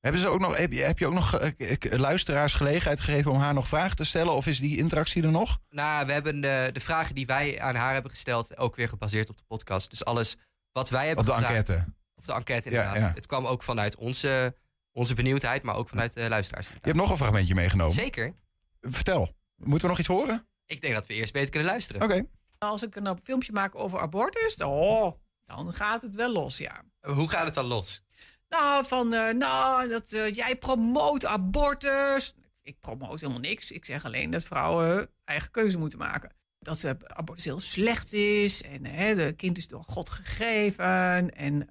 Hebben 0.00 0.20
ze 0.20 0.28
ook 0.28 0.40
nog, 0.40 0.56
heb, 0.56 0.72
je, 0.72 0.82
heb 0.82 0.98
je 0.98 1.06
ook 1.06 1.12
nog 1.12 1.40
uh, 1.40 1.76
luisteraars 1.90 2.54
gelegenheid 2.54 3.00
gegeven 3.00 3.30
om 3.30 3.38
haar 3.38 3.54
nog 3.54 3.68
vragen 3.68 3.96
te 3.96 4.04
stellen? 4.04 4.34
Of 4.34 4.46
is 4.46 4.60
die 4.60 4.78
interactie 4.78 5.22
er 5.22 5.30
nog? 5.30 5.58
Nou, 5.70 6.06
we 6.06 6.12
hebben 6.12 6.40
de, 6.40 6.70
de 6.72 6.80
vragen 6.80 7.14
die 7.14 7.26
wij 7.26 7.60
aan 7.60 7.74
haar 7.74 7.92
hebben 7.92 8.10
gesteld 8.10 8.56
ook 8.56 8.76
weer 8.76 8.88
gebaseerd 8.88 9.30
op 9.30 9.36
de 9.36 9.44
podcast. 9.46 9.90
Dus 9.90 10.04
alles 10.04 10.36
wat 10.72 10.90
wij 10.90 11.06
hebben 11.06 11.28
Op 11.28 11.30
de 11.30 11.46
enquête. 11.46 11.84
Of 12.14 12.24
de 12.24 12.32
enquête 12.32 12.70
inderdaad. 12.70 13.14
Het 13.14 13.26
kwam 13.26 13.46
ook 13.46 13.62
vanuit 13.62 13.96
onze, 13.96 14.56
onze 14.92 15.14
benieuwdheid, 15.14 15.62
maar 15.62 15.74
ook 15.74 15.88
vanuit 15.88 16.14
de 16.14 16.28
luisteraars. 16.28 16.66
Je 16.66 16.72
hebt 16.80 16.96
nog 16.96 17.10
een 17.10 17.16
fragmentje 17.16 17.54
meegenomen. 17.54 17.94
Zeker. 17.94 18.34
Vertel. 18.80 19.34
Moeten 19.56 19.80
we 19.80 19.88
nog 19.88 19.98
iets 19.98 20.08
horen? 20.08 20.48
Ik 20.66 20.80
denk 20.80 20.94
dat 20.94 21.06
we 21.06 21.14
eerst 21.14 21.32
beter 21.32 21.50
kunnen 21.50 21.68
luisteren. 21.68 22.02
Oké. 22.02 22.26
Als 22.58 22.82
ik 22.82 22.96
een 22.96 23.18
filmpje 23.22 23.52
maak 23.52 23.74
over 23.74 24.00
abortus, 24.00 24.56
oh, 24.56 25.12
dan 25.44 25.72
gaat 25.72 26.02
het 26.02 26.14
wel 26.14 26.32
los, 26.32 26.58
ja. 26.58 26.82
Hoe 27.00 27.28
gaat 27.28 27.44
het 27.44 27.54
dan 27.54 27.66
los? 27.66 28.02
Nou, 28.50 28.84
van, 28.84 29.14
uh, 29.14 29.30
nou, 29.30 29.88
dat 29.88 30.12
uh, 30.12 30.34
jij 30.34 30.56
promoot 30.56 31.26
abortus. 31.26 32.34
Ik 32.62 32.80
promoot 32.80 33.20
helemaal 33.20 33.40
niks. 33.40 33.70
Ik 33.70 33.84
zeg 33.84 34.04
alleen 34.04 34.30
dat 34.30 34.44
vrouwen 34.44 35.10
eigen 35.24 35.50
keuze 35.50 35.78
moeten 35.78 35.98
maken. 35.98 36.32
Dat 36.58 36.82
uh, 36.82 36.90
abortus 37.06 37.44
heel 37.44 37.60
slecht 37.60 38.12
is. 38.12 38.62
En 38.62 38.84
het 38.84 39.36
kind 39.36 39.56
is 39.56 39.68
door 39.68 39.84
God 39.86 40.10
gegeven. 40.10 41.34
En 41.34 41.68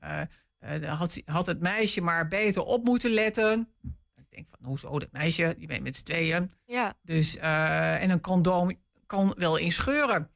had, 0.85 1.21
had 1.25 1.45
het 1.45 1.59
meisje 1.59 2.01
maar 2.01 2.27
beter 2.27 2.63
op 2.63 2.83
moeten 2.83 3.11
letten. 3.11 3.69
Ik 4.15 4.25
denk 4.29 4.47
van, 4.47 4.59
hoezo, 4.65 4.99
dat 4.99 5.11
meisje, 5.11 5.55
je 5.57 5.67
bent 5.67 5.83
met 5.83 5.95
z'n 5.95 6.03
tweeën. 6.03 6.51
Ja. 6.65 6.93
Dus, 7.01 7.35
en 7.35 8.09
een 8.09 8.21
condoom 8.21 8.71
kan 9.05 9.33
wel 9.37 9.57
inscheuren. 9.57 10.31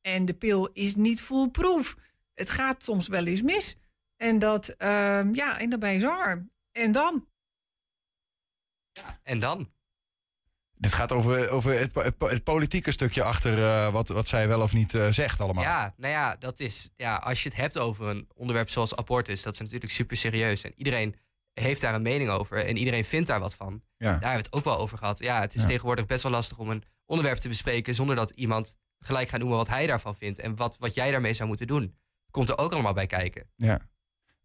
En 0.00 0.24
de 0.24 0.34
pil 0.34 0.68
is 0.72 0.96
niet 0.96 1.20
foolproof. 1.20 1.96
Het 2.34 2.50
gaat 2.50 2.84
soms 2.84 3.08
wel 3.08 3.26
eens 3.26 3.42
mis. 3.42 3.76
En 4.18 4.38
dat, 4.38 4.68
uh, 4.68 5.32
ja, 5.32 5.58
en 5.58 5.70
dan 5.70 5.78
ben 5.78 5.92
je 5.92 6.00
zwaar. 6.00 6.46
En 6.72 6.92
dan? 6.92 7.26
Ja, 8.92 9.20
en 9.22 9.38
dan? 9.38 9.70
Dit 10.74 10.92
gaat 10.92 11.12
over, 11.12 11.50
over 11.50 11.78
het, 11.78 11.94
het, 12.18 12.44
politieke 12.44 12.92
stukje 12.92 13.22
achter 13.22 13.58
uh, 13.58 13.92
wat, 13.92 14.08
wat 14.08 14.28
zij 14.28 14.48
wel 14.48 14.62
of 14.62 14.72
niet 14.72 14.94
uh, 14.94 15.10
zegt 15.10 15.40
allemaal. 15.40 15.62
Ja, 15.64 15.94
nou 15.96 16.12
ja, 16.12 16.36
dat 16.36 16.60
is, 16.60 16.90
ja, 16.96 17.16
als 17.16 17.42
je 17.42 17.48
het 17.48 17.58
hebt 17.58 17.78
over 17.78 18.06
een 18.06 18.28
onderwerp 18.34 18.70
zoals 18.70 18.96
abortus, 18.96 19.42
dat 19.42 19.52
is 19.52 19.58
natuurlijk 19.58 19.92
super 19.92 20.16
serieus. 20.16 20.64
En 20.64 20.72
iedereen 20.76 21.16
heeft 21.52 21.80
daar 21.80 21.94
een 21.94 22.02
mening 22.02 22.30
over 22.30 22.64
en 22.64 22.76
iedereen 22.76 23.04
vindt 23.04 23.28
daar 23.28 23.40
wat 23.40 23.54
van. 23.54 23.82
Ja. 23.96 24.04
Daar 24.06 24.10
hebben 24.10 24.30
we 24.30 24.36
het 24.36 24.52
ook 24.52 24.64
wel 24.64 24.78
over 24.78 24.98
gehad. 24.98 25.18
Ja, 25.18 25.40
het 25.40 25.54
is 25.54 25.60
Ja. 25.60 25.66
tegenwoordig 25.66 26.06
best 26.06 26.22
wel 26.22 26.32
lastig 26.32 26.58
om 26.58 26.70
een 26.70 26.84
onderwerp 27.06 27.38
te 27.38 27.48
bespreken 27.48 27.94
zonder 27.94 28.16
dat 28.16 28.30
iemand 28.30 28.76
gelijk 28.98 29.28
gaat 29.28 29.38
noemen 29.38 29.56
wat 29.58 29.68
hij 29.68 29.86
daarvan 29.86 30.16
vindt 30.16 30.38
en 30.38 30.56
wat, 30.56 30.78
wat 30.78 30.94
jij 30.94 31.10
daarmee 31.10 31.32
zou 31.34 31.48
moeten 31.48 31.66
doen. 31.66 31.96
Komt 32.30 32.48
er 32.48 32.58
ook 32.58 32.72
allemaal 32.72 32.92
bij 32.92 33.06
kijken. 33.06 33.50
Ja. 33.54 33.80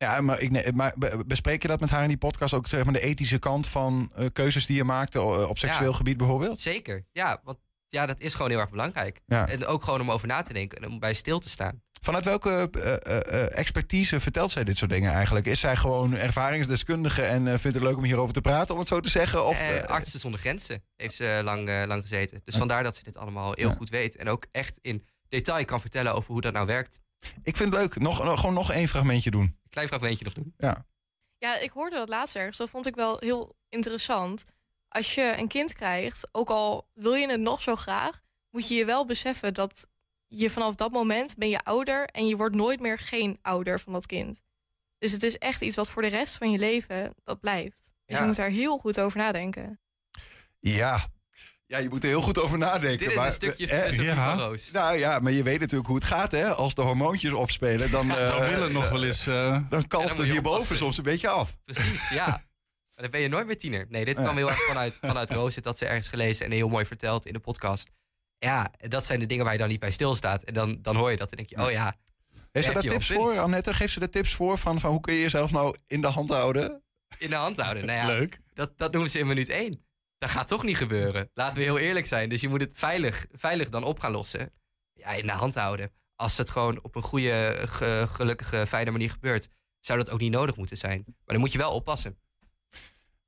Ja, 0.04 0.22
maar, 0.22 0.39
ik, 0.39 0.74
maar 0.74 0.93
be- 0.95 1.24
bespreek 1.26 1.62
je 1.62 1.68
dat 1.68 1.80
met 1.80 1.89
haar 1.89 2.01
in 2.01 2.08
die 2.08 2.18
podcast 2.18 2.54
ook 2.54 2.68
zeg 2.68 2.84
maar, 2.84 2.93
de 2.93 2.99
ethische 3.01 3.39
kant 3.39 3.68
van 3.68 4.12
eh, 4.16 4.26
keuzes 4.34 4.66
die 4.66 4.76
je 4.76 4.84
maakte 4.84 5.20
eh, 5.20 5.49
op 5.49 5.58
seksueel 5.58 5.89
Ja. 5.91 5.95
gebied 5.97 6.18
bijvoorbeeld? 6.18 6.60
Zeker, 6.60 7.06
ja, 7.12 7.41
want 7.43 7.58
ja, 7.88 8.06
dat 8.06 8.20
is 8.20 8.34
gewoon 8.34 8.51
heel 8.51 8.60
erg 8.60 8.70
belangrijk. 8.70 9.22
Ja. 9.26 9.47
En 9.47 9.66
ook 9.66 9.84
gewoon 9.84 10.01
om 10.01 10.12
over 10.12 10.28
na 10.28 10.41
te 10.41 10.54
denken 10.54 10.78
en 10.82 10.89
om 10.89 10.99
bij 10.99 11.14
stil 11.14 11.39
te 11.39 11.49
staan. 11.49 11.82
Vanuit 12.01 12.26
welke 12.26 12.70
eh, 12.70 13.58
expertise 13.58 14.20
vertelt 14.20 14.51
zij 14.51 14.64
dit 14.64 14.78
soort 14.78 14.91
dingen 14.91 15.12
eigenlijk? 15.14 15.45
Is 15.45 15.60
zij 15.60 15.76
gewoon 15.76 16.14
ervaringsdeskundige 16.16 17.22
en 17.22 17.60
vindt 17.60 17.78
het 17.78 17.86
leuk 17.86 17.97
om 17.97 18.04
hierover 18.04 18.34
te 18.34 18.41
praten, 18.41 18.74
om 18.74 18.80
het 18.80 18.88
zo 18.89 18.99
te 18.99 19.10
zeggen? 19.10 19.45
Of, 19.45 19.86
Artsen 19.88 20.20
zonder 20.20 20.39
Grenzen 20.39 20.84
heeft 20.95 21.16
ze 21.16 21.41
lang, 21.43 21.86
lang 21.88 22.01
gezeten. 22.01 22.41
Dus 22.45 22.56
vandaar 22.56 22.84
dat 22.84 22.95
ze 22.95 23.04
dit 23.04 23.18
allemaal 23.18 23.54
heel 23.56 23.70
Ja. 23.70 23.76
goed 23.76 23.89
weet. 23.89 24.16
En 24.16 24.30
ook 24.30 24.45
echt 24.51 24.80
in 24.82 25.06
detail 25.30 25.66
kan 25.66 25.82
vertellen 25.82 26.14
over 26.16 26.32
hoe 26.32 26.41
dat 26.41 26.54
nou 26.54 26.66
werkt. 26.66 26.99
ik 27.43 27.58
vind 27.58 27.72
het 27.72 27.80
leuk. 27.80 27.99
Nog, 27.99 28.24
nog- 28.24 28.39
gewoon 28.39 28.56
nog 28.56 28.72
één 28.72 28.88
fragmentje 28.88 29.32
doen. 29.32 29.58
Klein 29.74 29.88
fragmentje 29.88 30.24
nog 30.24 30.34
doen. 30.34 30.53
Ja. 30.57 30.86
Ja, 31.38 31.57
ik 31.57 31.71
hoorde 31.71 31.95
dat 31.95 32.09
laatst 32.09 32.36
ergens. 32.36 32.57
Dat 32.57 32.69
vond 32.69 32.86
ik 32.88 32.95
wel 32.95 33.17
heel 33.19 33.55
interessant. 33.69 34.43
Als 34.88 35.15
je 35.15 35.34
een 35.38 35.47
kind 35.47 35.74
krijgt, 35.74 36.28
ook 36.32 36.49
al 36.49 36.88
wil 36.93 37.13
je 37.13 37.30
het 37.30 37.39
nog 37.39 37.61
zo 37.61 37.76
graag, 37.76 38.21
moet 38.49 38.67
je 38.67 38.76
je 38.76 38.86
wel 38.86 39.05
beseffen 39.05 39.53
dat 39.53 39.86
je 40.28 40.49
vanaf 40.49 40.76
dat 40.76 40.91
moment 40.91 41.36
ben 41.38 41.49
je 41.49 41.63
ouder 41.63 42.05
en 42.05 42.28
je 42.28 42.36
wordt 42.38 42.55
nooit 42.55 42.80
meer 42.80 42.99
geen 42.99 43.39
ouder 43.41 43.80
van 43.80 43.93
dat 43.93 44.05
kind. 44.05 44.41
Dus 44.97 45.11
het 45.11 45.24
is 45.24 45.38
echt 45.38 45.61
iets 45.61 45.76
wat 45.76 45.89
voor 45.89 46.01
de 46.01 46.07
rest 46.07 46.38
van 46.38 46.51
je 46.51 46.57
leven 46.57 47.13
dat 47.24 47.39
blijft. 47.39 47.91
Dus 48.05 48.15
Ja. 48.15 48.19
je 48.19 48.26
moet 48.28 48.36
daar 48.36 48.49
heel 48.49 48.78
goed 48.78 48.99
over 48.99 49.17
nadenken. 49.17 49.80
Ja. 50.59 51.07
Ja, 51.74 51.80
je 51.80 51.89
moet 51.89 52.03
er 52.03 52.09
heel 52.09 52.21
goed 52.21 52.39
over 52.39 52.57
nadenken. 52.57 52.97
Dit 52.97 53.09
is 53.09 53.15
maar, 53.15 53.28
een 53.28 53.34
stukje 53.34 53.67
eh, 53.67 53.80
filosofie 53.80 54.03
ja. 54.03 54.36
van 54.36 54.45
Roos. 54.45 54.71
Nou 54.71 54.97
ja, 54.97 55.19
maar 55.19 55.32
je 55.32 55.43
weet 55.43 55.59
natuurlijk 55.59 55.88
hoe 55.88 55.95
het 55.95 56.05
gaat, 56.05 56.32
hè? 56.32 56.53
Als 56.53 56.76
de 56.76 56.82
hormoontjes 56.82 57.32
opspelen, 57.32 57.91
dan... 57.91 58.07
Dan 58.07 58.17
eh, 58.17 58.49
wil 58.49 58.61
het 58.61 58.71
nog 58.71 58.89
wel 58.89 59.03
eens... 59.03 59.28
eh, 59.28 59.59
Dan 59.69 59.88
kalft 59.88 60.17
het 60.17 60.26
je 60.26 60.32
hierboven 60.32 60.78
soms 60.78 60.97
een 60.97 61.03
beetje 61.03 61.28
af. 61.28 61.57
Precies, 61.65 62.09
ja. 62.09 62.26
Maar 62.26 62.41
dan 62.95 63.09
ben 63.09 63.21
je 63.21 63.28
nooit 63.28 63.45
meer 63.45 63.57
tiener. 63.57 63.86
Nee, 63.89 64.05
dit 64.05 64.17
Ja. 64.17 64.24
kwam 64.24 64.36
heel 64.36 64.49
erg 64.49 64.65
vanuit, 64.65 64.97
vanuit 65.01 65.30
Roos. 65.30 65.55
Dat 65.55 65.78
ze 65.78 65.86
ergens 65.86 66.07
gelezen 66.07 66.45
en 66.45 66.51
heel 66.51 66.69
mooi 66.69 66.86
verteld 66.86 67.26
in 67.26 67.34
de 67.34 67.39
podcast. 67.39 67.89
Ja, 68.38 68.71
dat 68.88 69.05
zijn 69.05 69.19
de 69.19 69.26
dingen 69.26 69.43
waar 69.43 69.53
je 69.53 69.59
dan 69.59 69.69
niet 69.69 69.80
bij 69.80 69.91
stilstaat. 69.91 70.43
En 70.43 70.53
dan, 70.53 70.78
dan 70.82 70.95
hoor 70.95 71.11
je 71.11 71.17
dat 71.17 71.32
en 71.32 71.38
denk 71.38 71.49
je, 71.49 71.57
oh 71.65 71.71
ja. 71.71 71.93
Heeft 72.51 72.67
ze 72.67 72.74
daar 72.74 72.82
tips 72.82 73.07
voor, 73.07 73.39
Annette? 73.39 73.74
Geeft 73.74 73.93
ze 73.93 73.99
daar 73.99 74.09
tips 74.09 74.34
voor 74.34 74.57
van, 74.57 74.80
van 74.80 74.91
hoe 74.91 75.01
kun 75.01 75.13
je 75.13 75.21
jezelf 75.21 75.51
nou 75.51 75.76
in 75.88 76.01
de 76.01 76.07
hand 76.07 76.30
houden? 76.30 76.84
In 77.17 77.30
de 77.30 77.36
hand 77.36 77.57
houden. 77.57 77.86
Nou 77.86 77.99
ja, 77.99 78.05
Leuk. 78.05 78.39
Dat, 78.53 78.78
dat 78.78 78.91
noemen 78.91 79.09
ze 79.09 79.19
in 79.19 79.28
minuut 79.28 79.49
één. 79.49 79.91
Dat 80.24 80.32
gaat 80.32 80.47
toch 80.47 80.63
niet 80.63 80.78
gebeuren. 80.78 81.30
Laten 81.34 81.57
we 81.57 81.63
heel 81.63 81.78
eerlijk 81.78 82.05
zijn. 82.07 82.30
Dus 82.30 82.41
je 82.41 82.49
moet 82.49 82.61
het 82.61 82.71
veilig, 82.76 83.26
veilig 83.32 83.69
dan 83.69 83.84
op 83.84 83.99
gaan 83.99 84.11
lossen. 84.11 84.51
Ja, 84.93 85.09
in 85.11 85.26
de 85.26 85.32
hand 85.32 85.55
houden. 85.55 85.91
Als 86.15 86.38
het 86.38 86.49
gewoon 86.49 86.80
op 86.82 86.95
een 86.95 87.01
goede, 87.01 87.63
ge- 87.69 88.05
gelukkige, 88.09 88.65
fijne 88.67 88.91
manier 88.91 89.09
gebeurt, 89.09 89.47
zou 89.80 89.99
dat 89.99 90.09
ook 90.09 90.19
niet 90.19 90.32
nodig 90.32 90.55
moeten 90.55 90.78
zijn. 90.78 91.03
Maar 91.05 91.15
dan 91.26 91.39
moet 91.39 91.51
je 91.51 91.57
wel 91.57 91.71
oppassen. 91.71 92.17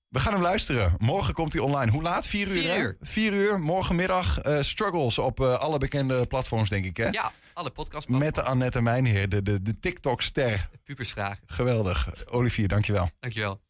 We 0.08 0.20
gaan 0.20 0.34
hem 0.34 0.42
luisteren. 0.42 0.96
Morgen 0.98 1.34
komt 1.34 1.54
hij 1.54 1.62
online. 1.62 1.92
Hoe 1.92 2.02
laat? 2.02 2.28
Vier 2.28 2.48
uur? 2.48 2.60
Vier 2.60 2.78
uur. 2.80 2.98
Vier 3.02 3.34
uur. 3.34 3.60
Morgenmiddag. 3.60 4.40
eh, 4.42 4.62
struggles 4.62 5.18
op 5.18 5.40
eh, 5.40 5.54
alle 5.58 5.78
bekende 5.78 6.26
platforms, 6.28 6.70
denk 6.70 6.86
ik, 6.86 6.98
hè? 6.98 7.08
Ja, 7.10 7.32
alle 7.54 7.70
podcasts. 7.72 8.08
Met 8.10 8.36
de 8.36 8.44
Annette 8.44 8.82
Mijnheer, 8.82 9.30
de, 9.30 9.42
de, 9.42 9.62
de 9.62 9.80
TikTok-ster. 9.80 10.70
Pupersvragen. 10.84 11.44
Geweldig. 11.46 12.26
Olivier, 12.26 12.68
dankjewel. 12.68 13.10
Dankjewel. 13.20 13.62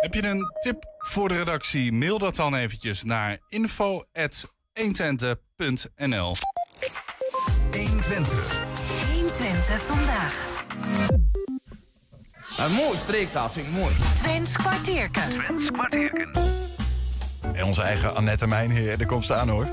Heb 0.00 0.14
je 0.14 0.24
een 0.24 0.52
tip 0.60 0.84
voor 0.98 1.28
de 1.28 1.36
redactie? 1.36 1.92
Mail 1.92 2.18
dat 2.18 2.36
dan 2.36 2.54
eventjes 2.54 3.04
naar 3.04 3.38
info.120.nl 3.48 6.34
120. 7.70 8.62
120 9.12 9.82
vandaag. 9.82 10.46
Een 12.58 12.72
mooi 12.72 12.96
streektaal, 12.96 13.48
vind 13.48 13.66
ik 13.66 13.72
mooi. 13.72 13.94
Twents 14.16 14.56
kwartierken. 14.56 15.22
En 17.52 17.64
onze 17.64 17.82
eigen 17.82 18.16
Annette 18.16 18.46
Mijnheer, 18.46 18.98
daar 18.98 19.06
komt 19.06 19.26
ze 19.26 19.34
aan, 19.34 19.48
hoor. 19.48 19.66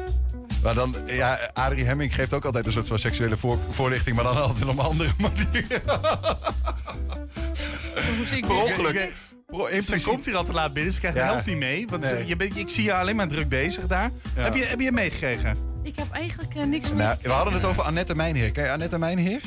Maar 0.66 0.74
dan, 0.74 0.95
ja, 1.07 1.39
Adrie 1.53 1.86
Hemming 1.86 2.16
geeft 2.16 2.34
ook 2.34 2.45
altijd 2.45 2.66
een 2.66 2.72
soort 2.72 2.88
van 2.88 2.99
seksuele 2.99 3.38
voor- 3.38 3.57
voorlichting, 3.70 4.16
maar 4.16 4.26
dan 4.26 4.41
altijd 4.41 4.63
op 4.70 4.78
een 4.78 4.86
andere 4.86 5.09
manier. 5.20 5.82
Per 8.41 8.51
ongeluk. 8.63 9.11
Pro- 9.47 9.66
in 9.66 9.84
Ze 9.84 10.01
komt 10.03 10.26
hier 10.26 10.36
al 10.36 10.43
te 10.43 10.53
laat 10.53 10.74
binnen, 10.74 10.93
ze 10.93 10.99
krijgt 10.99 11.18
de 11.18 11.24
helft 11.24 11.45
niet 11.45 11.57
mee. 11.57 11.88
Want 11.89 12.03
Nee. 12.11 12.26
je 12.26 12.36
bent, 12.36 12.57
ik 12.57 12.70
zie 12.70 12.84
je 12.84 12.93
alleen 12.93 13.16
maar 13.16 13.28
druk 13.28 13.49
bezig 13.49 13.88
daar. 13.88 14.11
Ja. 14.36 14.41
Heb, 14.43 14.55
je, 14.55 14.66
heb 14.66 14.80
je 14.80 14.91
meegekregen? 14.91 15.57
Ik 15.84 15.95
heb 15.95 16.11
eigenlijk 16.11 16.55
eh, 16.55 16.63
niks 16.63 16.88
meer. 16.89 16.97
Nou, 16.97 17.18
we 17.22 17.30
hadden 17.30 17.53
het 17.53 17.66
over 17.66 17.84
Annette 17.84 18.16
Mijnheer. 18.16 18.51
Ken 18.51 18.63
je 18.63 18.72
Annette 18.72 18.97
Mijnheer? 18.97 19.41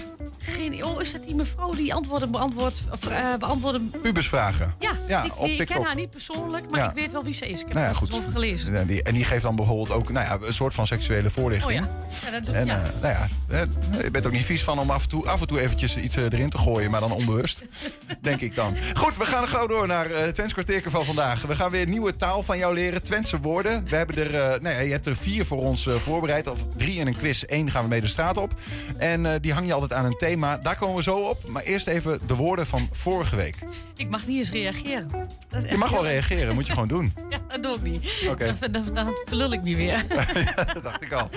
Oh, 0.59 1.01
is 1.03 1.13
dat 1.13 1.25
die 1.25 1.35
mevrouw 1.35 1.71
die 1.71 1.95
antwoorden 1.95 2.31
beantwoordt? 2.31 2.83
Of, 2.93 3.07
eh, 3.07 3.35
beantwoorden? 3.39 3.91
Pubersvragen. 4.03 4.75
Ja, 4.79 4.91
Ja, 5.09 5.23
ik, 5.25 5.39
op 5.41 5.47
ik 5.47 5.67
ken 5.67 5.83
haar 5.83 5.95
niet 5.95 6.11
persoonlijk, 6.11 6.71
maar 6.71 6.81
Ja. 6.81 6.89
ik 6.89 6.95
weet 6.95 7.13
wel 7.13 7.25
wie 7.25 7.35
ze 7.35 7.45
is. 7.49 7.61
Ik 7.61 7.65
heb 7.67 7.73
Nou 7.75 7.85
ja, 7.85 7.91
er 7.91 7.97
goed. 7.97 8.15
over 8.15 8.31
gelezen. 8.31 8.75
Ja, 8.75 8.85
die- 8.85 9.03
En 9.03 9.15
die 9.15 9.25
geeft 9.25 9.43
dan 9.43 9.57
bijvoorbeeld 9.57 9.91
ook 9.91 10.11
nou 10.13 10.27
ja, 10.27 10.47
een 10.47 10.53
soort 10.55 10.75
van 10.75 10.87
seksuele 10.87 11.29
Oh 11.29 11.35
voorlichting. 11.35 11.81
ja. 11.81 11.89
ja, 12.25 12.31
dat 12.31 12.47
doe, 12.47 12.55
En 12.55 12.67
ja. 12.67 12.77
eh, 12.83 12.89
nou 13.03 13.15
ja, 13.15 13.29
eh, 13.49 14.03
je 14.03 14.11
bent 14.11 14.27
ook 14.27 14.33
niet 14.33 14.45
vies 14.45 14.65
van 14.65 14.79
om 14.79 14.91
af 14.91 15.03
en 15.03 15.09
toe, 15.09 15.29
af 15.29 15.41
en 15.41 15.47
toe 15.47 15.61
eventjes 15.61 15.97
iets 15.97 16.17
erin 16.17 16.51
te 16.51 16.59
gooien, 16.59 16.91
maar 16.91 17.01
dan 17.01 17.13
onbewust. 17.13 17.65
denk 18.21 18.41
ik 18.41 18.55
dan. 18.55 18.77
Goed, 18.95 19.17
we 19.17 19.25
gaan 19.25 19.49
gauw 19.49 19.67
door 19.67 19.87
naar 19.87 20.11
eh 20.11 20.29
Twents 20.29 20.53
kwartierken 20.53 20.91
van 20.91 21.05
vandaag. 21.05 21.43
We 21.43 21.55
gaan 21.55 21.71
weer 21.71 21.87
nieuwe 21.87 22.17
taal 22.17 22.43
van 22.43 22.59
jou 22.59 22.75
leren, 22.75 23.03
Twentse 23.03 23.41
woorden. 23.41 23.85
We 23.89 23.97
hebben 23.97 24.17
er, 24.33 24.63
nou 24.63 24.83
je 24.85 24.91
hebt 24.91 25.07
er 25.07 25.17
vier 25.17 25.47
voor 25.47 25.59
ons 25.63 25.89
voorbereid, 25.91 26.47
of 26.47 26.59
drie 26.77 26.99
in 26.99 27.07
een 27.07 27.17
quiz. 27.17 27.43
Eén 27.47 27.71
gaan 27.71 27.83
we 27.83 27.89
mee 27.89 28.01
de 28.01 28.07
straat 28.07 28.37
op. 28.37 28.53
En 28.99 29.41
die 29.41 29.53
hang 29.53 29.67
je 29.67 29.73
altijd 29.73 29.93
aan 29.93 30.05
een 30.05 30.17
thema. 30.17 30.48
Daar 30.57 30.77
komen 30.77 30.97
we 30.97 31.03
zo 31.03 31.19
op. 31.29 31.49
Maar 31.49 31.63
eerst 31.63 31.87
even 31.87 32.21
de 32.27 32.35
woorden 32.35 32.67
van 32.67 32.89
vorige 32.93 33.37
week. 33.37 33.57
Ik 33.97 34.09
mag 34.11 34.27
niet 34.27 34.39
eens 34.39 34.51
reageren. 34.51 35.09
Dat 35.11 35.29
is 35.51 35.63
echt 35.63 35.69
Je 35.73 35.77
mag 35.79 35.91
wel 35.91 36.05
reageren, 36.07 36.55
moet 36.55 36.67
je 36.67 36.73
gewoon 36.73 36.89
doen. 36.89 37.13
Ja, 37.31 37.39
dat 37.49 37.63
doe 37.63 37.75
ik 37.75 37.83
niet. 37.83 38.27
Oké. 38.31 38.57
Dan, 38.61 38.73
dan, 38.73 38.95
dan 38.95 39.13
verlul 39.25 39.53
ik 39.53 39.63
me 39.63 39.77
weer. 39.77 40.05
dat 40.75 40.83
dacht 40.83 41.03
ik 41.03 41.13
al. 41.13 41.29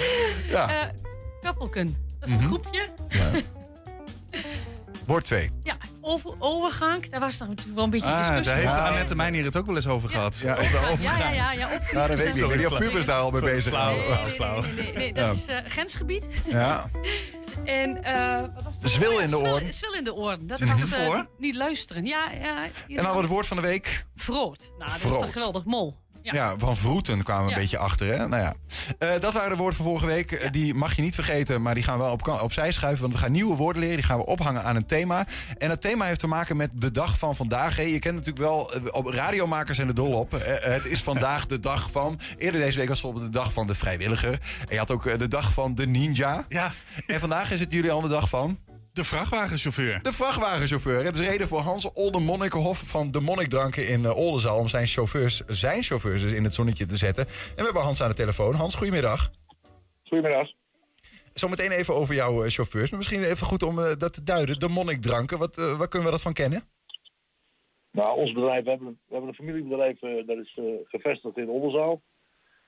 Ja. 0.50 0.82
Eh, 0.82 0.88
kappelken. 1.42 1.98
Dat 2.20 2.30
is 2.30 2.36
een 2.36 2.42
Mhm. 2.42 2.48
groepje. 2.48 2.88
Woord 5.12 5.26
2. 5.26 5.50
Ja, 5.64 5.78
over, 6.02 6.34
overgang. 6.40 7.10
Daar 7.10 7.20
was 7.20 7.38
nog 7.38 7.48
natuurlijk 7.48 7.76
wel 7.76 7.84
een 7.84 7.90
beetje 7.90 8.08
Ah, 8.08 8.18
discussie 8.18 8.46
daar 8.46 8.56
heeft 8.56 8.68
over. 8.68 8.82
Annette 8.82 9.16
Mijnheer 9.16 9.44
het 9.46 9.56
ook 9.58 9.66
wel 9.66 9.76
eens 9.76 9.88
over 9.88 10.10
gehad. 10.10 10.38
Ja, 10.40 10.52
Over 10.54 10.72
de 10.72 11.02
Ja, 11.04 11.18
ja, 11.18 11.32
ja, 11.32 11.52
ja, 11.52 11.68
Nou, 11.70 12.08
dat 12.08 12.08
weet 12.08 12.20
ik 12.20 12.26
niet. 12.26 12.62
Sorry, 12.62 12.78
pubers 12.88 13.06
daar 13.06 13.20
al 13.20 13.32
mee 13.32 13.42
bezig 13.42 13.74
Flauw, 13.74 13.94
zijn. 13.94 14.06
flauw, 14.06 14.28
flauw. 14.30 14.62
Nee, 14.62 14.74
nee, 14.74 14.94
nee, 14.94 15.14
dat 15.14 15.24
Ja. 15.26 15.32
is 15.32 15.46
eh, 15.64 15.72
grensgebied. 15.72 16.26
Ja. 16.48 16.90
En, 17.66 18.00
uh, 18.06 18.44
zwil 18.84 19.20
in 19.20 19.28
de 19.28 19.40
oren. 19.40 19.74
Zwil 19.74 19.94
in 19.94 20.04
de 20.04 20.14
oren. 20.14 20.48
Dat 20.48 20.60
was 20.60 20.92
uh, 20.94 21.22
niet 21.38 21.56
luisteren. 21.56 22.06
Ja, 22.06 22.32
ja, 22.32 22.64
en 22.88 23.04
dan 23.04 23.18
het 23.18 23.26
woord 23.26 23.48
van 23.48 23.58
de 23.58 23.64
week. 23.64 24.06
Vroot. 24.16 24.72
Nou, 24.78 24.92
dat 25.02 25.12
is 25.12 25.18
toch 25.18 25.32
geweldig 25.32 25.66
mol. 25.66 26.01
Ja. 26.22 26.56
van 26.58 26.78
vroeten 26.78 27.24
kwamen 27.24 27.46
we 27.46 27.52
een 27.52 27.60
beetje 27.60 27.78
achter. 27.78 28.08
Hè? 28.08 28.28
Nou 28.28 28.42
ja. 28.42 28.54
Uh, 29.00 29.20
dat 29.20 29.34
waren 29.34 29.50
de 29.50 29.56
woorden 29.56 29.76
van 29.76 29.86
vorige 29.86 30.06
week. 30.06 30.50
Die 30.52 30.74
mag 30.74 30.96
je 30.96 31.02
niet 31.02 31.16
vergeten, 31.16 31.62
maar 31.62 31.74
die 31.74 31.84
gaan 31.84 31.98
we 31.98 32.10
op, 32.10 32.28
opzij 32.28 32.72
schuiven. 32.72 33.02
Want 33.02 33.14
we 33.14 33.20
gaan 33.20 33.32
nieuwe 33.32 33.56
woorden 33.56 33.82
leren. 33.82 33.98
Die 33.98 34.06
gaan 34.06 34.18
we 34.18 34.26
ophangen 34.26 34.64
aan 34.64 34.76
een 34.76 34.86
thema. 34.86 35.26
En 35.58 35.70
het 35.70 35.82
thema 35.82 36.06
heeft 36.06 36.20
te 36.20 36.28
maken 36.28 36.58
met 36.58 36.70
de 36.74 36.92
dag 36.92 37.18
van 37.18 37.36
vandaag. 37.36 37.76
Hè. 37.76 37.82
Je 37.82 38.00
kent 38.00 38.16
natuurlijk 38.16 38.46
wel, 38.46 38.72
uh, 38.76 38.88
op 38.92 39.06
radiomakers 39.06 39.78
en 39.78 39.88
de 39.88 39.94
dol 39.94 40.14
op. 40.14 40.34
Uh, 40.34 40.40
het 40.46 40.86
is 40.86 41.04
vandaag 41.04 41.46
de 41.46 41.60
dag 41.60 41.92
van. 41.92 42.20
Eerder 42.38 42.62
deze 42.62 42.78
week 42.78 42.88
was 42.88 43.02
bijvoorbeeld 43.02 43.34
de 43.34 43.40
dag 43.40 43.54
van 43.54 43.68
de 43.68 43.76
vrijwilliger. 43.76 44.34
En 44.34 44.68
je 44.70 44.78
had 44.78 44.92
ook 44.92 45.18
de 45.20 45.28
dag 45.28 45.54
van 45.54 45.76
de 45.76 45.88
ninja. 45.88 46.46
Ja. 46.50 46.72
En 47.08 47.20
vandaag 47.20 47.52
is 47.52 47.60
het 47.60 47.72
jullie 47.72 47.92
al 47.92 48.02
de 48.02 48.08
dag 48.08 48.30
van. 48.30 48.58
De 48.94 49.04
vrachtwagenchauffeur. 49.04 50.00
De 50.02 50.14
vrachtwagenchauffeur. 50.14 51.04
Het 51.04 51.20
is 51.20 51.28
reden 51.28 51.48
voor 51.48 51.60
Hans 51.60 51.94
Olde 51.94 52.50
van 52.74 53.12
de 53.12 53.20
Monnikdranken 53.20 53.88
in 53.88 54.02
uh, 54.02 54.18
Oldenzaal... 54.18 54.58
om 54.60 54.68
zijn 54.68 54.86
chauffeurs, 54.88 55.42
zijn 55.48 55.84
chauffeurs 55.84 56.22
dus 56.22 56.32
in 56.32 56.44
het 56.44 56.54
zonnetje 56.54 56.86
te 56.86 56.98
zetten. 56.98 57.26
En 57.26 57.56
we 57.56 57.64
hebben 57.64 57.82
Hans 57.82 58.02
aan 58.02 58.10
de 58.10 58.16
telefoon. 58.16 58.54
Hans, 58.54 58.76
goedemiddag. 58.76 59.32
Goedemiddag. 60.04 60.52
Zometeen 61.34 61.72
even 61.72 61.96
over 61.96 62.16
jouw 62.16 62.44
uh, 62.44 62.50
chauffeurs. 62.50 62.90
Maar 62.90 62.98
misschien 62.98 63.24
even 63.24 63.48
goed 63.48 63.64
om 63.64 63.80
uh, 63.80 63.92
dat 63.98 64.14
te 64.14 64.24
duiden. 64.24 64.60
De 64.60 64.68
Monnikdranken, 64.68 65.38
wat, 65.38 65.56
waar 65.56 65.88
kunnen 65.88 66.08
we 66.08 66.14
dat 66.14 66.22
van 66.22 66.34
kennen? 66.34 66.64
Nou, 67.92 68.18
ons 68.18 68.32
bedrijf, 68.32 68.64
we 68.64 68.70
hebben, 68.70 68.88
we 68.88 69.14
hebben 69.14 69.30
een 69.30 69.36
familiebedrijf 69.36 70.00
dat 70.00 70.38
is 70.38 70.60
gevestigd 70.84 71.38
in 71.38 71.50
Oldenzaal. 71.50 72.02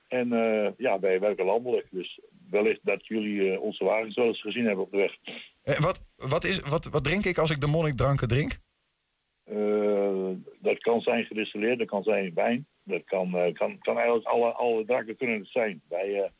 En 0.08 0.28
ja, 0.76 1.00
wij 1.00 1.20
werken 1.20 1.44
landelijk. 1.44 1.86
Dus 1.90 2.20
wellicht 2.50 2.80
dat 2.82 3.06
jullie 3.06 3.60
onze 3.60 3.84
wagens 3.84 4.14
wel 4.14 4.26
eens 4.26 4.40
gezien 4.40 4.66
hebben 4.66 4.84
op 4.84 4.90
de 4.90 4.96
weg. 4.96 5.16
Eh, 5.64 5.78
wat, 5.78 6.00
wat, 6.16 6.44
is, 6.44 6.60
wat, 6.60 6.84
wat 6.84 7.04
drink 7.04 7.24
ik 7.24 7.38
als 7.38 7.50
ik 7.50 7.60
de 7.60 7.66
monnikdranken 7.66 8.28
drink? 8.28 8.58
Uh, 9.50 10.30
dat 10.58 10.78
kan 10.78 11.00
zijn 11.00 11.24
gedistilleerd, 11.24 11.78
dat 11.78 11.88
kan 11.88 12.02
zijn 12.02 12.34
wijn. 12.34 12.66
Dat 12.82 13.04
kan, 13.04 13.28
uh, 13.28 13.52
kan, 13.52 13.78
kan 13.78 13.96
eigenlijk 13.96 14.26
alle, 14.26 14.52
alle 14.52 14.84
dranken 14.84 15.16
kunnen 15.16 15.38
het 15.38 15.48
zijn. 15.48 15.82
Wij, 15.88 16.30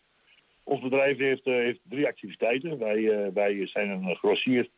ons 0.63 0.81
bedrijf 0.81 1.19
heeft, 1.19 1.45
heeft 1.45 1.81
drie 1.89 2.07
activiteiten. 2.07 2.79
Wij, 2.79 3.33
wij 3.33 3.67
zijn 3.67 3.91
een 3.91 4.17
grossier 4.17 4.69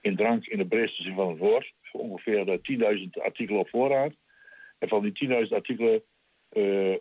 in 0.00 0.16
drank 0.16 0.46
in 0.46 0.58
de 0.58 0.66
breedste 0.66 1.02
zin 1.02 1.14
van 1.14 1.28
het 1.28 1.38
woord. 1.38 1.72
Ongeveer 1.92 2.44
10.000 2.46 3.22
artikelen 3.22 3.60
op 3.60 3.68
voorraad. 3.68 4.12
En 4.78 4.88
van 4.88 5.02
die 5.02 5.44
10.000 5.46 5.48
artikelen 5.48 6.02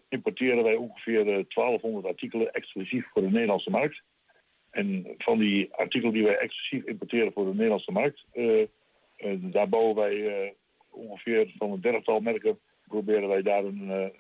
importeren 0.10 0.64
wij 0.64 0.76
ongeveer 0.76 1.24
1200 1.24 2.06
artikelen 2.06 2.54
exclusief 2.54 3.06
voor 3.14 3.22
de 3.22 3.32
Nederlandse 3.32 3.70
markt. 3.70 4.02
En 4.76 5.16
van 5.18 5.38
die 5.38 5.74
artikelen 5.74 6.14
die 6.14 6.24
wij 6.24 6.38
exclusief 6.38 6.84
importeren 6.88 7.32
voor 7.34 7.46
de 7.46 7.54
Nederlandse 7.54 7.92
markt, 7.92 8.26
uh, 8.34 8.66
daar 9.40 9.70
bouwen 9.70 9.96
wij 9.96 10.16
uh, 10.16 10.52
ongeveer 10.90 11.54
van 11.58 11.72
een 11.72 11.82
dertigtal 11.82 12.20
merken, 12.20 12.60
proberen 12.88 13.28
wij 13.28 13.42
daar 13.42 13.64
een, 13.64 14.12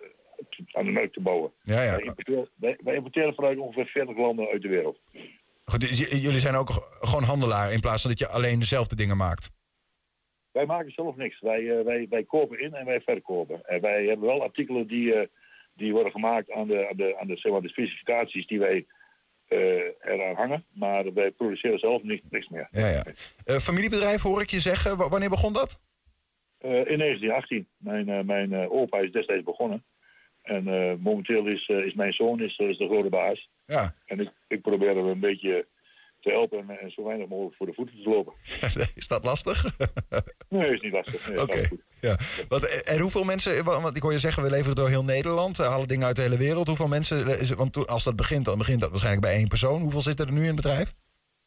aan 0.72 0.86
de 0.86 0.92
merk 0.92 1.14
te 1.14 1.22
bouwen. 1.22 1.52
Ja, 1.62 1.82
ja. 1.82 1.96
Wij, 1.96 2.06
importeren, 2.06 2.50
wij, 2.56 2.78
wij 2.84 2.96
importeren 2.96 3.34
vanuit 3.34 3.58
ongeveer 3.58 3.86
40 3.86 4.18
landen 4.18 4.48
uit 4.48 4.62
de 4.62 4.68
wereld. 4.68 5.00
Goed, 5.66 5.80
dus 5.80 6.22
jullie 6.22 6.40
zijn 6.40 6.56
ook 6.56 6.98
gewoon 7.00 7.24
handelaar 7.24 7.72
in 7.72 7.80
plaats 7.80 8.02
van 8.02 8.12
dat 8.12 8.20
je 8.20 8.28
alleen 8.28 8.60
dezelfde 8.60 8.96
dingen 8.96 9.18
maakt? 9.18 9.50
Wij 10.52 10.66
maken 10.66 10.92
zelf 10.92 11.16
niks. 11.16 11.40
Wij, 11.40 11.84
wij, 11.84 12.08
wij 12.10 12.24
kopen 12.24 12.60
in 12.60 12.74
en 12.74 12.86
wij 12.86 13.02
verkopen. 13.02 13.66
En 13.66 13.82
wij 13.82 14.06
hebben 14.06 14.28
wel 14.28 14.44
artikelen 14.44 14.88
die, 14.88 15.30
die 15.74 15.92
worden 15.92 16.12
gemaakt 16.12 16.52
aan 16.52 16.68
de, 16.68 16.90
aan 16.90 16.98
de, 16.98 17.18
aan 17.20 17.28
de, 17.28 17.38
zeg 17.38 17.52
maar, 17.52 17.62
de 17.62 17.70
specificaties 17.70 18.48
die 18.48 18.60
wij 18.60 18.86
eraan 19.48 20.36
hangen. 20.36 20.66
Maar 20.74 21.14
wij 21.14 21.32
produceren 21.32 21.80
zelf 21.80 22.04
niet, 22.04 22.24
niks 22.30 22.50
meer. 22.50 22.68
Ja, 22.72 22.88
ja. 22.88 23.06
Uh, 23.46 23.58
familiebedrijf 23.58 24.22
hoor 24.22 24.42
ik 24.42 24.50
je 24.50 24.60
zeggen. 24.60 24.98
W 24.98 25.10
wanneer 25.10 25.30
begon 25.30 25.54
dat? 25.54 25.80
Uh, 26.62 26.72
in 26.72 26.98
1918. 26.98 27.68
Mijn, 27.78 28.26
mijn 28.26 28.70
opa 28.70 28.98
is 28.98 29.12
destijds 29.12 29.44
begonnen. 29.44 29.84
En 30.42 30.64
momenteel 31.02 31.46
is, 31.46 31.68
is 31.68 31.94
mijn 31.94 32.14
zoon 32.14 32.42
is, 32.42 32.58
is 32.58 32.78
de 32.78 32.88
grote 32.88 33.10
baas. 33.10 33.50
Ja. 33.66 33.96
En 34.06 34.20
ik, 34.20 34.32
ik 34.48 34.62
probeer 34.62 34.96
hem 34.96 35.06
een 35.06 35.20
beetje 35.20 35.68
te 36.26 36.32
helpen 36.32 36.80
en, 36.80 36.92
zo 36.92 37.04
weinig 37.04 37.28
mogelijk 37.28 37.56
voor 37.56 37.66
de 37.66 37.74
voeten 37.74 38.04
te 38.04 38.10
lopen. 38.10 38.34
is 38.96 39.08
dat 39.08 39.24
lastig? 39.24 39.66
nee, 40.50 40.74
is 40.74 40.82
niet 40.82 40.92
lastig. 40.92 41.30
Nee, 41.30 41.42
Oké. 41.42 41.68
Ja. 42.02 42.18
Wat, 42.48 42.64
en 42.64 43.00
hoeveel 43.00 43.24
mensen, 43.24 43.64
want 43.64 43.96
ik 43.96 44.02
hoor 44.02 44.12
je 44.12 44.20
zeggen, 44.20 44.44
we 44.44 44.50
leveren 44.50 44.76
door 44.76 44.90
heel 44.90 45.04
Nederland, 45.04 45.58
halen 45.58 45.88
dingen 45.88 46.08
uit 46.08 46.16
de 46.16 46.22
hele 46.22 46.38
wereld. 46.38 46.68
Hoeveel 46.68 46.88
mensen, 46.88 47.58
want 47.58 47.88
als 47.88 48.04
dat 48.04 48.16
begint, 48.16 48.46
dan 48.46 48.58
begint 48.58 48.80
dat 48.80 48.90
waarschijnlijk 48.90 49.26
bij 49.26 49.36
één 49.36 49.48
persoon. 49.48 49.82
Hoeveel 49.82 50.02
zitten 50.02 50.26
er 50.26 50.32
nu 50.32 50.40
in 50.40 50.46
het 50.46 50.56
bedrijf? 50.56 50.94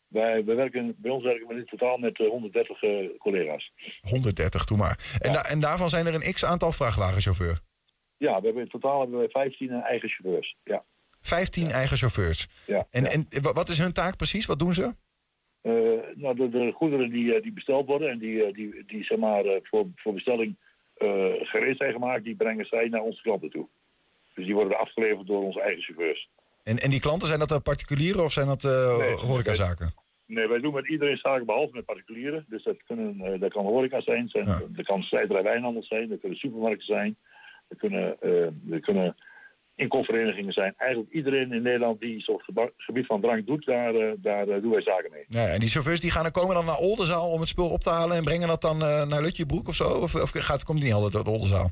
Wij, 0.09 0.45
wij 0.45 0.57
werken, 0.57 0.95
bij 0.99 1.11
ons 1.11 1.24
werken 1.24 1.47
we 1.47 1.55
in 1.55 1.64
totaal 1.64 1.99
met 1.99 2.16
130 2.16 2.83
uh, 2.83 3.18
collega's. 3.18 3.72
130, 4.01 4.64
toe 4.64 4.76
maar. 4.76 5.16
En, 5.18 5.33
da 5.33 5.45
en 5.45 5.61
daarvan 5.61 5.91
zijn 5.91 6.07
er 6.07 6.14
een 6.14 6.33
x-aantal 6.33 6.72
vrachtwagenchauffeurs? 6.72 7.61
Ja, 8.16 8.39
we 8.39 8.45
hebben 8.45 8.62
in 8.62 8.68
totaal 8.68 9.01
hebben 9.01 9.18
we 9.18 9.29
15 9.31 9.70
eigen 9.70 10.09
chauffeurs. 10.09 10.57
Ja. 10.64 10.85
15 11.21 11.71
eigen 11.71 11.97
chauffeurs. 11.97 12.47
Ja, 12.66 12.87
en, 12.91 13.07
en 13.07 13.29
wat 13.41 13.69
is 13.69 13.79
hun 13.79 13.93
taak 13.93 14.16
precies? 14.16 14.47
Wat 14.47 14.59
doen 14.59 14.75
ze? 14.75 14.95
Uh, 15.62 15.75
nou, 16.14 16.37
de, 16.37 16.49
de, 16.49 16.73
goederen 16.75 17.11
die, 17.11 17.35
eh, 17.35 17.43
die 17.43 17.53
besteld 17.53 17.87
worden 17.87 18.11
en 18.11 18.19
die, 18.19 18.53
die, 18.53 18.85
die 18.87 19.05
zeg 19.05 19.19
maar, 19.19 19.45
voor, 19.62 19.87
voor 19.97 20.14
bestelling 20.14 20.57
uh, 20.99 21.09
gereed 21.41 21.77
zijn 21.77 21.93
gemaakt, 21.93 22.25
die 22.25 22.37
brengen 22.37 22.66
zij 22.66 22.89
naar 22.89 23.01
onze 23.01 23.23
klanten 23.23 23.51
toe. 23.51 23.69
Dus 24.35 24.45
die 24.45 24.55
worden 24.55 24.79
afgeleverd 24.79 25.27
door 25.27 25.43
onze 25.43 25.61
eigen 25.61 25.83
chauffeurs. 25.83 26.29
En, 26.62 26.79
en 26.79 26.91
die 26.91 27.01
klanten, 27.01 27.29
zijn 27.29 27.39
dat 27.47 27.62
particulieren 27.62 28.25
of 28.25 28.33
zijn 28.33 28.47
dat 28.47 28.64
uh, 28.64 28.99
nee, 28.99 29.14
horecazaken? 29.14 29.95
Nee, 30.27 30.49
wij 30.49 30.61
doen 30.61 30.75
met 30.75 30.89
iedereen 30.89 31.16
zaken 31.16 31.47
behalve 31.47 31.75
met 31.75 31.85
particulieren. 31.85 32.45
Dus 32.49 32.64
dat, 32.64 32.77
kunnen, 32.87 33.41
dat 33.41 33.53
kan 33.53 33.64
horeca 33.64 34.01
zijn, 34.01 34.29
zijn 34.29 34.47
ja. 34.47 34.62
dat 34.69 34.87
kan 34.87 35.03
slijterij 35.03 35.43
wijnhandel 35.43 35.83
zijn, 35.83 36.09
dat 36.09 36.21
kunnen 36.21 36.39
supermarkten 36.39 36.87
zijn. 36.87 37.16
Dat 37.69 37.79
kunnen, 37.79 38.16
dat 38.51 38.81
kunnen 38.81 39.16
inkoopverenigingen 39.79 40.53
zijn. 40.53 40.74
Eigenlijk 40.76 41.12
iedereen 41.12 41.53
in 41.53 41.62
Nederland 41.62 42.01
die 42.01 42.20
zo'n 42.20 42.41
gebied 42.76 43.07
van 43.07 43.20
drank 43.20 43.47
doet, 43.47 43.66
daar, 43.66 43.95
uh, 43.95 44.12
daar 44.16 44.49
uh, 44.49 44.62
doen 44.62 44.70
wij 44.70 44.83
zaken 44.83 45.11
mee. 45.11 45.24
Ja, 45.29 45.47
en 45.47 45.61
die 45.61 45.68
chauffeurs 45.68 46.01
die 46.01 46.11
gaan 46.11 46.22
dan 46.22 46.33
komen 46.33 46.55
dan 46.55 46.64
naar 46.64 46.79
Oldenzaal 46.79 47.31
om 47.31 47.41
het 47.41 47.49
spul 47.49 47.68
op 47.68 47.81
te 47.81 47.91
halen 47.91 48.16
en 48.16 48.24
brengen 48.24 48.49
dat 48.49 48.61
dan 48.61 48.83
uh, 48.83 49.07
naar 49.07 49.22
Lutjebroek 49.22 49.68
of 49.68 49.74
zo? 49.74 49.89
Of, 49.89 50.14
of 50.14 50.31
gaat, 50.35 50.64
komt 50.64 50.79
die 50.79 50.87
niet 50.87 50.95
altijd 50.95 51.16
uit 51.16 51.35
Oldenzaal? 51.35 51.70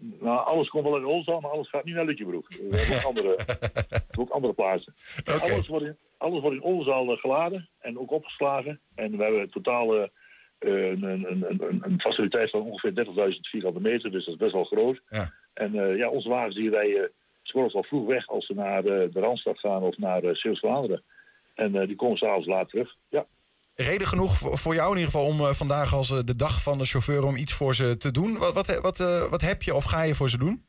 Nou, 0.00 0.46
alles 0.46 0.68
komt 0.68 0.84
wel 0.84 0.94
uit 0.94 1.04
Oldenzaal, 1.04 1.40
maar 1.40 1.50
alles 1.50 1.68
gaat 1.68 1.84
niet 1.84 1.94
naar 1.94 2.04
Lutjebroek. 2.04 2.48
We 2.48 2.76
hebben 2.76 2.96
ook 2.96 3.04
andere, 3.04 3.38
ook 4.20 4.30
andere 4.30 4.52
plaatsen. 4.52 4.94
Okay. 5.20 5.50
Alles, 5.50 5.66
wordt 5.66 5.84
in, 5.84 5.96
alles 6.18 6.40
wordt 6.40 6.56
in 6.56 6.62
Oldenzaal 6.62 7.16
geladen 7.16 7.68
en 7.78 7.98
ook 7.98 8.10
opgeslagen. 8.10 8.80
En 8.94 9.16
we 9.16 9.22
hebben 9.22 9.50
totaal 9.50 9.94
een, 9.96 10.10
een, 10.58 11.26
een, 11.48 11.80
een, 11.80 12.00
faciliteit 12.00 12.50
van 12.50 12.62
ongeveer 12.62 13.04
30.000 13.32 13.40
vierkante 13.40 13.80
meter, 13.80 14.10
dus 14.10 14.24
dat 14.24 14.34
is 14.34 14.40
best 14.40 14.52
wel 14.52 14.64
groot. 14.64 15.02
Ja. 15.08 15.32
En 15.54 15.96
ja, 15.96 16.08
onze 16.08 16.28
wagens 16.28 16.54
die 16.54 16.70
wij 16.70 17.10
ze 17.46 17.58
worden 17.58 17.76
al 17.76 17.84
vroeg 17.84 18.06
weg 18.06 18.28
als 18.28 18.46
ze 18.46 18.54
naar 18.54 18.82
de, 18.82 19.08
de 19.12 19.20
Randstad 19.20 19.58
gaan 19.58 19.82
of 19.82 19.98
naar 19.98 20.24
uh, 20.24 20.34
Zeeuws-Vlaanderen. 20.34 21.02
En 21.54 21.74
uh, 21.74 21.86
die 21.86 21.96
komen 21.96 22.18
s'avonds 22.18 22.46
laat 22.46 22.68
terug. 22.68 22.96
Ja. 23.08 23.26
Reden 23.74 24.06
genoeg 24.06 24.38
voor 24.38 24.74
jou 24.74 24.90
in 24.90 24.98
ieder 24.98 25.12
geval 25.12 25.26
om 25.26 25.54
vandaag 25.54 25.94
als 25.94 26.08
de 26.08 26.36
dag 26.36 26.62
van 26.62 26.78
de 26.78 26.84
chauffeur 26.84 27.24
om 27.24 27.36
iets 27.36 27.52
voor 27.52 27.74
ze 27.74 27.96
te 27.96 28.10
doen. 28.10 28.38
Wat, 28.38 28.54
wat, 28.54 28.80
wat, 28.80 28.98
wat 29.30 29.40
heb 29.40 29.62
je 29.62 29.74
of 29.74 29.84
ga 29.84 30.02
je 30.02 30.14
voor 30.14 30.28
ze 30.28 30.38
doen? 30.38 30.64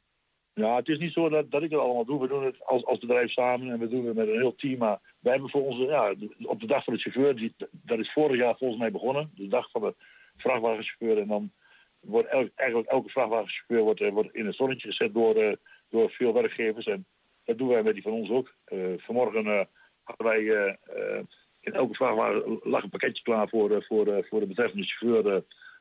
Ja, 0.55 0.75
het 0.75 0.87
is 0.87 0.97
niet 0.97 1.13
zo 1.13 1.29
dat, 1.29 1.51
dat 1.51 1.63
ik 1.63 1.71
het 1.71 1.79
allemaal 1.79 2.05
doe. 2.05 2.21
We 2.21 2.27
doen 2.27 2.43
het 2.43 2.65
als, 2.65 2.85
als 2.85 2.99
bedrijf 2.99 3.31
samen 3.31 3.71
en 3.71 3.79
we 3.79 3.87
doen 3.87 4.05
het 4.05 4.15
met 4.15 4.27
een 4.27 4.39
heel 4.39 4.55
team. 4.55 4.77
Maar 4.77 4.99
wij 5.19 5.31
hebben 5.31 5.49
voor 5.49 5.65
onze, 5.65 5.85
ja, 5.85 6.13
op 6.41 6.59
de 6.59 6.67
dag 6.67 6.83
van 6.83 6.93
de 6.93 6.99
chauffeur, 6.99 7.35
die, 7.35 7.55
dat 7.71 7.99
is 7.99 8.11
vorig 8.13 8.37
jaar 8.37 8.57
volgens 8.57 8.79
mij 8.79 8.91
begonnen. 8.91 9.31
De 9.35 9.47
dag 9.47 9.71
van 9.71 9.81
de 9.81 9.95
vrachtwagenchauffeur. 10.37 11.21
En 11.21 11.27
dan 11.27 11.51
wordt 11.99 12.27
elk, 12.27 12.49
eigenlijk 12.55 12.89
elke 12.89 13.09
vrachtwagenchauffeur 13.09 13.81
wordt, 13.81 14.09
wordt 14.09 14.35
in 14.35 14.45
het 14.45 14.55
zonnetje 14.55 14.87
gezet 14.87 15.13
door 15.13 15.57
door 15.95 16.09
veel 16.09 16.33
werkgevers. 16.33 16.85
En 16.85 17.05
dat 17.43 17.57
doen 17.57 17.67
wij 17.67 17.83
met 17.83 17.93
die 17.93 18.03
van 18.03 18.11
ons 18.11 18.29
ook. 18.29 18.53
Uh, 18.67 18.93
vanmorgen 18.97 19.45
uh, 19.45 19.61
hadden 20.03 20.27
wij 20.27 20.41
uh, 20.41 21.19
in 21.59 21.73
elke 21.73 21.93
vrachtwagen 21.93 22.59
lag 22.63 22.83
een 22.83 22.89
pakketje 22.89 23.23
klaar 23.23 23.49
voor, 23.49 23.83
voor, 23.87 24.25
voor 24.29 24.39
de 24.39 24.47
betreffende 24.47 24.85
chauffeur 24.85 25.23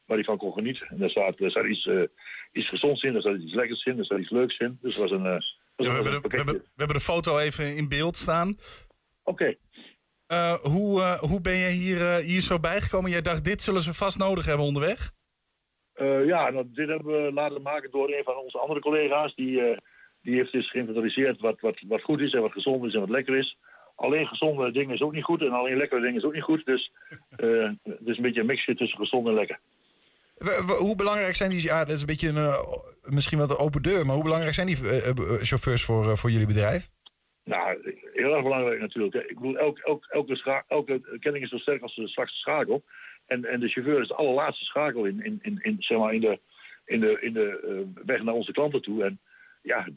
waar 0.06 0.16
hij 0.16 0.24
van 0.24 0.38
kon 0.38 0.52
genieten. 0.52 0.86
En 0.86 0.98
daar 0.98 1.10
staat, 1.10 1.38
daar 1.38 1.50
staat 1.50 1.64
iets, 1.64 1.88
iets 2.52 2.68
gezonds 2.68 3.02
in, 3.02 3.12
daar 3.12 3.22
staat 3.22 3.40
iets 3.40 3.54
lekkers 3.54 3.84
in, 3.84 3.96
daar 3.96 4.04
staat 4.04 4.18
iets 4.18 4.30
leuks 4.30 4.58
in. 4.58 4.78
Dus 4.80 4.96
het 4.96 5.10
was 5.10 5.20
een... 5.20 5.42
Ja, 5.76 5.88
we, 5.88 5.92
hebben 5.92 6.12
de, 6.12 6.28
we, 6.28 6.36
hebben, 6.36 6.54
we 6.54 6.62
hebben 6.76 6.96
de 6.96 7.02
foto 7.02 7.38
even 7.38 7.76
in 7.76 7.88
beeld 7.88 8.16
staan. 8.16 8.58
Oké. 9.22 9.56
Okay. 10.26 10.58
hoe, 10.62 11.18
hoe 11.20 11.40
ben 11.40 11.56
je 11.56 11.68
hier, 11.68 12.14
hier 12.14 12.40
zo 12.40 12.58
bijgekomen? 12.60 13.10
Jij 13.10 13.22
dacht, 13.22 13.44
dit 13.44 13.62
zullen 13.62 13.80
ze 13.80 13.94
vast 13.94 14.18
nodig 14.18 14.44
hebben 14.44 14.66
onderweg? 14.66 15.12
ja, 16.26 16.50
nou, 16.50 16.66
dit 16.72 16.88
hebben 16.88 17.24
we 17.24 17.32
laten 17.32 17.62
maken 17.62 17.90
door 17.90 18.08
een 18.08 18.24
van 18.24 18.36
onze 18.36 18.58
andere 18.58 18.80
collega's. 18.80 19.34
Die, 19.34 19.76
die 20.24 20.34
heeft 20.34 20.52
dus 20.52 20.70
geïnventariseerd 20.70 21.40
wat, 21.40 21.60
wat, 21.60 21.76
wat 21.88 22.02
goed 22.02 22.20
is 22.20 22.32
en 22.32 22.40
wat 22.40 22.52
gezond 22.52 22.84
is 22.84 22.94
en 22.94 23.00
wat 23.00 23.08
lekker 23.08 23.38
is. 23.38 23.56
Alleen 23.96 24.26
gezonde 24.26 24.72
dingen 24.72 24.94
is 24.94 25.02
ook 25.02 25.12
niet 25.12 25.24
goed 25.24 25.42
en 25.42 25.50
alleen 25.50 25.76
lekkere 25.76 26.00
dingen 26.00 26.16
is 26.16 26.24
ook 26.24 26.34
niet 26.34 26.42
goed. 26.42 26.64
Dus 26.64 26.92
uh, 27.36 27.70
het 27.82 27.98
is 28.04 28.16
een 28.16 28.22
beetje 28.22 28.40
een 28.40 28.46
mixje 28.46 28.74
tussen 28.74 28.98
gezond 28.98 29.26
en 29.26 29.34
lekker. 29.34 29.58
Hoe 30.78 30.96
belangrijk 30.96 31.34
zijn 31.34 31.50
die, 31.50 31.62
ja 31.62 31.84
dat 31.84 31.94
is 31.94 32.00
een 32.00 32.06
beetje 32.06 32.28
een, 32.28 32.36
uh, 32.36 32.58
misschien 33.02 33.38
wat 33.38 33.50
een 33.50 33.56
open 33.56 33.82
deur, 33.82 34.06
maar 34.06 34.14
hoe 34.14 34.24
belangrijk 34.24 34.54
zijn 34.54 34.66
die 34.66 34.80
uh, 34.82 35.12
chauffeurs 35.42 35.84
voor, 35.84 36.18
voor 36.18 36.30
jullie 36.30 36.46
bedrijf? 36.46 36.90
Nou, 37.44 37.94
heel 38.12 38.34
erg 38.34 38.42
belangrijk 38.42 38.80
natuurlijk. 38.80 39.14
Ik 39.14 39.34
bedoel, 39.34 39.56
elke, 39.56 39.82
elke, 39.82 40.06
elke, 40.08 40.62
elke 40.68 41.18
kenning 41.18 41.44
is 41.44 41.50
zo 41.50 41.58
sterk 41.58 41.82
als 41.82 41.94
de 41.94 42.08
zwakste 42.08 42.38
schakel. 42.38 42.82
En, 43.26 43.44
en 43.44 43.60
de 43.60 43.68
chauffeur 43.68 44.00
is 44.00 44.08
de 44.08 44.14
allerlaatste 44.14 44.64
schakel 44.64 45.04
in, 45.04 45.24
in, 45.24 45.38
in, 45.42 45.58
in, 45.62 45.76
zeg 45.78 45.98
maar 45.98 46.14
in 46.14 46.20
de, 46.20 46.38
in 46.84 47.00
de, 47.00 47.18
in 47.20 47.32
de 47.32 47.86
weg 48.04 48.22
naar 48.22 48.34
onze 48.34 48.52
klanten 48.52 48.82
toe. 48.82 49.04
En 49.04 49.20
ja, 49.64 49.88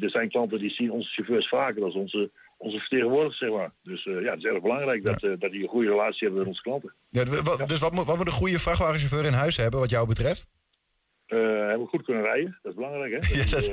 er 0.00 0.10
zijn 0.10 0.28
klanten 0.28 0.58
die 0.58 0.70
zien 0.70 0.90
onze 0.90 1.10
chauffeurs 1.10 1.48
vaker 1.48 1.82
als 1.82 1.94
onze, 1.94 2.30
onze 2.56 2.78
vertegenwoordigers, 2.78 3.38
zeg 3.38 3.50
maar. 3.50 3.72
Dus 3.82 4.04
uh, 4.04 4.22
ja, 4.22 4.30
het 4.30 4.44
is 4.44 4.50
erg 4.50 4.62
belangrijk 4.62 5.02
dat, 5.02 5.22
uh, 5.22 5.34
dat 5.38 5.50
die 5.50 5.62
een 5.62 5.68
goede 5.68 5.88
relatie 5.88 6.20
hebben 6.20 6.38
met 6.38 6.48
onze 6.48 6.62
klanten. 6.62 6.94
Ja, 7.08 7.24
dus 7.66 7.80
wat 7.80 7.92
moet, 7.92 8.06
wat 8.06 8.16
moet 8.16 8.26
een 8.26 8.32
goede 8.32 8.58
vrachtwagenchauffeur 8.58 9.24
in 9.24 9.32
huis 9.32 9.56
hebben, 9.56 9.80
wat 9.80 9.90
jou 9.90 10.06
betreft? 10.06 10.46
hebben 11.26 11.80
we 11.80 11.86
goed 11.86 12.04
kunnen 12.04 12.22
rijden, 12.22 12.58
dat 12.62 12.72
is 12.72 12.78
belangrijk, 12.78 13.12
hè? 13.12 13.34
Ja, 13.36 13.44
dat... 13.50 13.64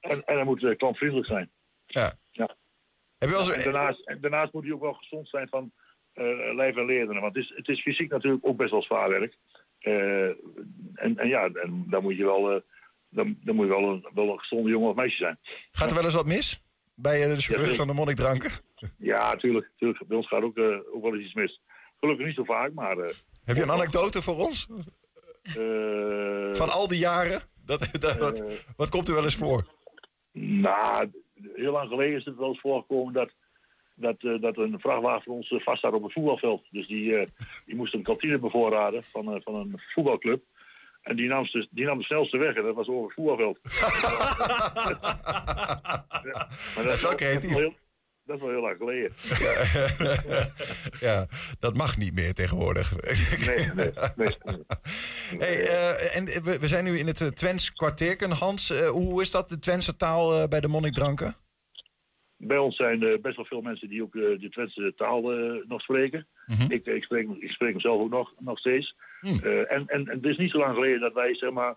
en, 0.00 0.24
en 0.24 0.34
hij 0.34 0.44
moet 0.44 0.76
klantvriendelijk 0.76 1.28
zijn. 1.28 1.50
Ja. 1.86 2.18
ja. 2.30 2.56
Heb 3.18 3.28
je 3.28 3.52
en 3.52 3.72
daarnaast, 3.72 4.06
en 4.06 4.20
daarnaast 4.20 4.52
moet 4.52 4.64
hij 4.64 4.72
ook 4.72 4.80
wel 4.80 4.92
gezond 4.92 5.28
zijn 5.28 5.48
van 5.48 5.72
uh, 6.14 6.54
lijf 6.54 6.76
en 6.76 6.84
leden. 6.84 7.20
Want 7.20 7.34
het 7.34 7.44
is, 7.44 7.52
het 7.56 7.68
is 7.68 7.82
fysiek 7.82 8.10
natuurlijk 8.10 8.46
ook 8.46 8.56
best 8.56 8.70
wel 8.70 8.82
zwaar 8.82 9.08
werk. 9.08 9.36
Uh, 9.80 10.28
en, 10.94 11.16
en 11.16 11.28
ja, 11.28 11.44
en 11.44 11.84
dan 11.88 12.02
moet 12.02 12.16
je 12.16 12.24
wel, 12.24 12.54
uh, 12.54 12.60
dan, 13.10 13.38
dan 13.44 13.54
moet 13.54 13.66
je 13.66 13.72
wel 13.72 13.88
een, 13.88 14.08
wel 14.14 14.32
een 14.32 14.38
gezonde 14.38 14.70
jongen 14.70 14.88
of 14.88 14.96
meisje 14.96 15.16
zijn. 15.16 15.38
Gaat 15.70 15.88
er 15.88 15.94
wel 15.94 16.04
eens 16.04 16.14
wat 16.14 16.26
mis? 16.26 16.62
Bij 16.94 17.26
de 17.26 17.40
chauffeurs 17.40 17.70
ja, 17.70 17.76
van 17.76 17.86
de 17.86 17.92
monnikdranken? 17.92 18.50
Ja, 18.98 19.36
tuurlijk, 19.36 19.70
tuurlijk. 19.76 20.06
Bij 20.06 20.16
ons 20.16 20.28
gaat 20.28 20.42
ook, 20.42 20.58
ook 20.92 21.02
wel 21.02 21.14
eens 21.14 21.24
iets 21.24 21.34
mis. 21.34 21.60
Gelukkig 22.00 22.26
niet 22.26 22.34
zo 22.34 22.44
vaak, 22.44 22.72
maar... 22.72 22.96
Heb 23.44 23.56
je 23.56 23.62
een 23.62 23.70
anekdote 23.70 24.22
voor 24.22 24.36
ons? 24.36 24.66
van 26.52 26.70
al 26.70 26.88
die 26.88 26.98
jaren? 26.98 27.42
Dat, 27.64 27.88
dat, 28.00 28.18
wat, 28.18 28.42
wat 28.76 28.88
komt 28.88 29.08
er 29.08 29.14
wel 29.14 29.24
eens 29.24 29.36
voor? 29.36 29.66
Nou, 30.32 31.10
heel 31.54 31.72
lang 31.72 31.88
geleden 31.88 32.18
is 32.18 32.24
het 32.24 32.36
wel 32.36 32.48
eens 32.48 32.60
voorgekomen 32.60 33.12
dat 33.12 33.32
dat, 34.00 34.20
dat 34.40 34.56
een 34.56 34.80
vrachtwagen 34.80 35.22
voor 35.22 35.34
ons 35.34 35.54
vast 35.56 35.78
staat 35.78 35.92
op 35.92 36.02
het 36.02 36.12
voetbalveld. 36.12 36.64
Dus 36.70 36.86
die, 36.86 37.28
die 37.66 37.76
moest 37.76 37.94
een 37.94 38.02
kantine 38.02 38.38
bevoorraden 38.38 39.04
van, 39.04 39.40
van 39.42 39.54
een 39.54 39.80
voetbalclub. 39.94 40.42
En 41.02 41.16
die 41.16 41.28
nam, 41.28 41.44
de, 41.44 41.68
die 41.70 41.84
nam 41.84 41.98
de 41.98 42.04
snelste 42.04 42.38
weg 42.38 42.54
en 42.54 42.62
dat 42.62 42.74
was 42.74 42.88
over 42.88 43.14
het 43.16 43.58
ja, 46.24 46.48
maar 46.74 46.84
dat, 46.84 46.94
is 46.94 47.06
ook 47.06 47.16
creatief. 47.16 47.52
Dat 48.24 48.36
is 48.36 48.42
wel 48.42 48.50
heel 48.50 48.60
lang 48.60 48.76
geleden. 48.76 49.12
ja, 51.08 51.26
dat 51.58 51.76
mag 51.76 51.96
niet 51.96 52.14
meer 52.14 52.34
tegenwoordig. 52.34 52.92
nee, 53.46 53.70
nee. 53.74 53.90
nee. 54.16 54.36
Hey, 55.38 55.66
en 56.10 56.24
we, 56.24 56.58
we, 56.58 56.68
zijn 56.68 56.84
nu 56.84 56.98
in 56.98 57.06
het 57.06 57.36
Twents 57.36 57.72
kwartierken. 57.72 58.30
Hans, 58.30 58.68
hoe 58.88 59.22
is 59.22 59.30
dat, 59.30 59.48
de 59.48 59.58
Twentse 59.58 59.96
taal 59.96 60.48
bij 60.48 60.60
de 60.60 60.68
monnikdranken? 60.68 61.36
Bij 62.42 62.58
ons 62.58 62.76
zijn 62.76 63.02
er 63.02 63.20
best 63.20 63.36
wel 63.36 63.44
veel 63.44 63.60
mensen 63.60 63.88
die 63.88 64.02
ook 64.02 64.14
uh, 64.14 64.40
de 64.40 64.48
Twentse 64.48 64.92
taal 64.96 65.38
uh, 65.38 65.62
nog 65.68 65.80
spreken. 65.80 66.26
Mm-hmm. 66.46 66.70
ik, 66.70 66.86
ik, 66.86 67.02
spreek, 67.02 67.28
ik 67.38 67.50
spreek 67.50 67.70
hem 67.70 67.80
zelf 67.80 68.00
ook 68.00 68.10
nog, 68.10 68.34
nog 68.38 68.58
steeds. 68.58 68.96
Mm. 69.20 69.40
Uh, 69.44 69.72
en, 69.72 69.86
en, 69.86 70.08
het 70.08 70.24
is 70.24 70.36
niet 70.36 70.50
zo 70.50 70.58
lang 70.58 70.74
geleden 70.74 71.00
dat 71.00 71.12
wij 71.12 71.34
zeg 71.34 71.50
maar, 71.50 71.74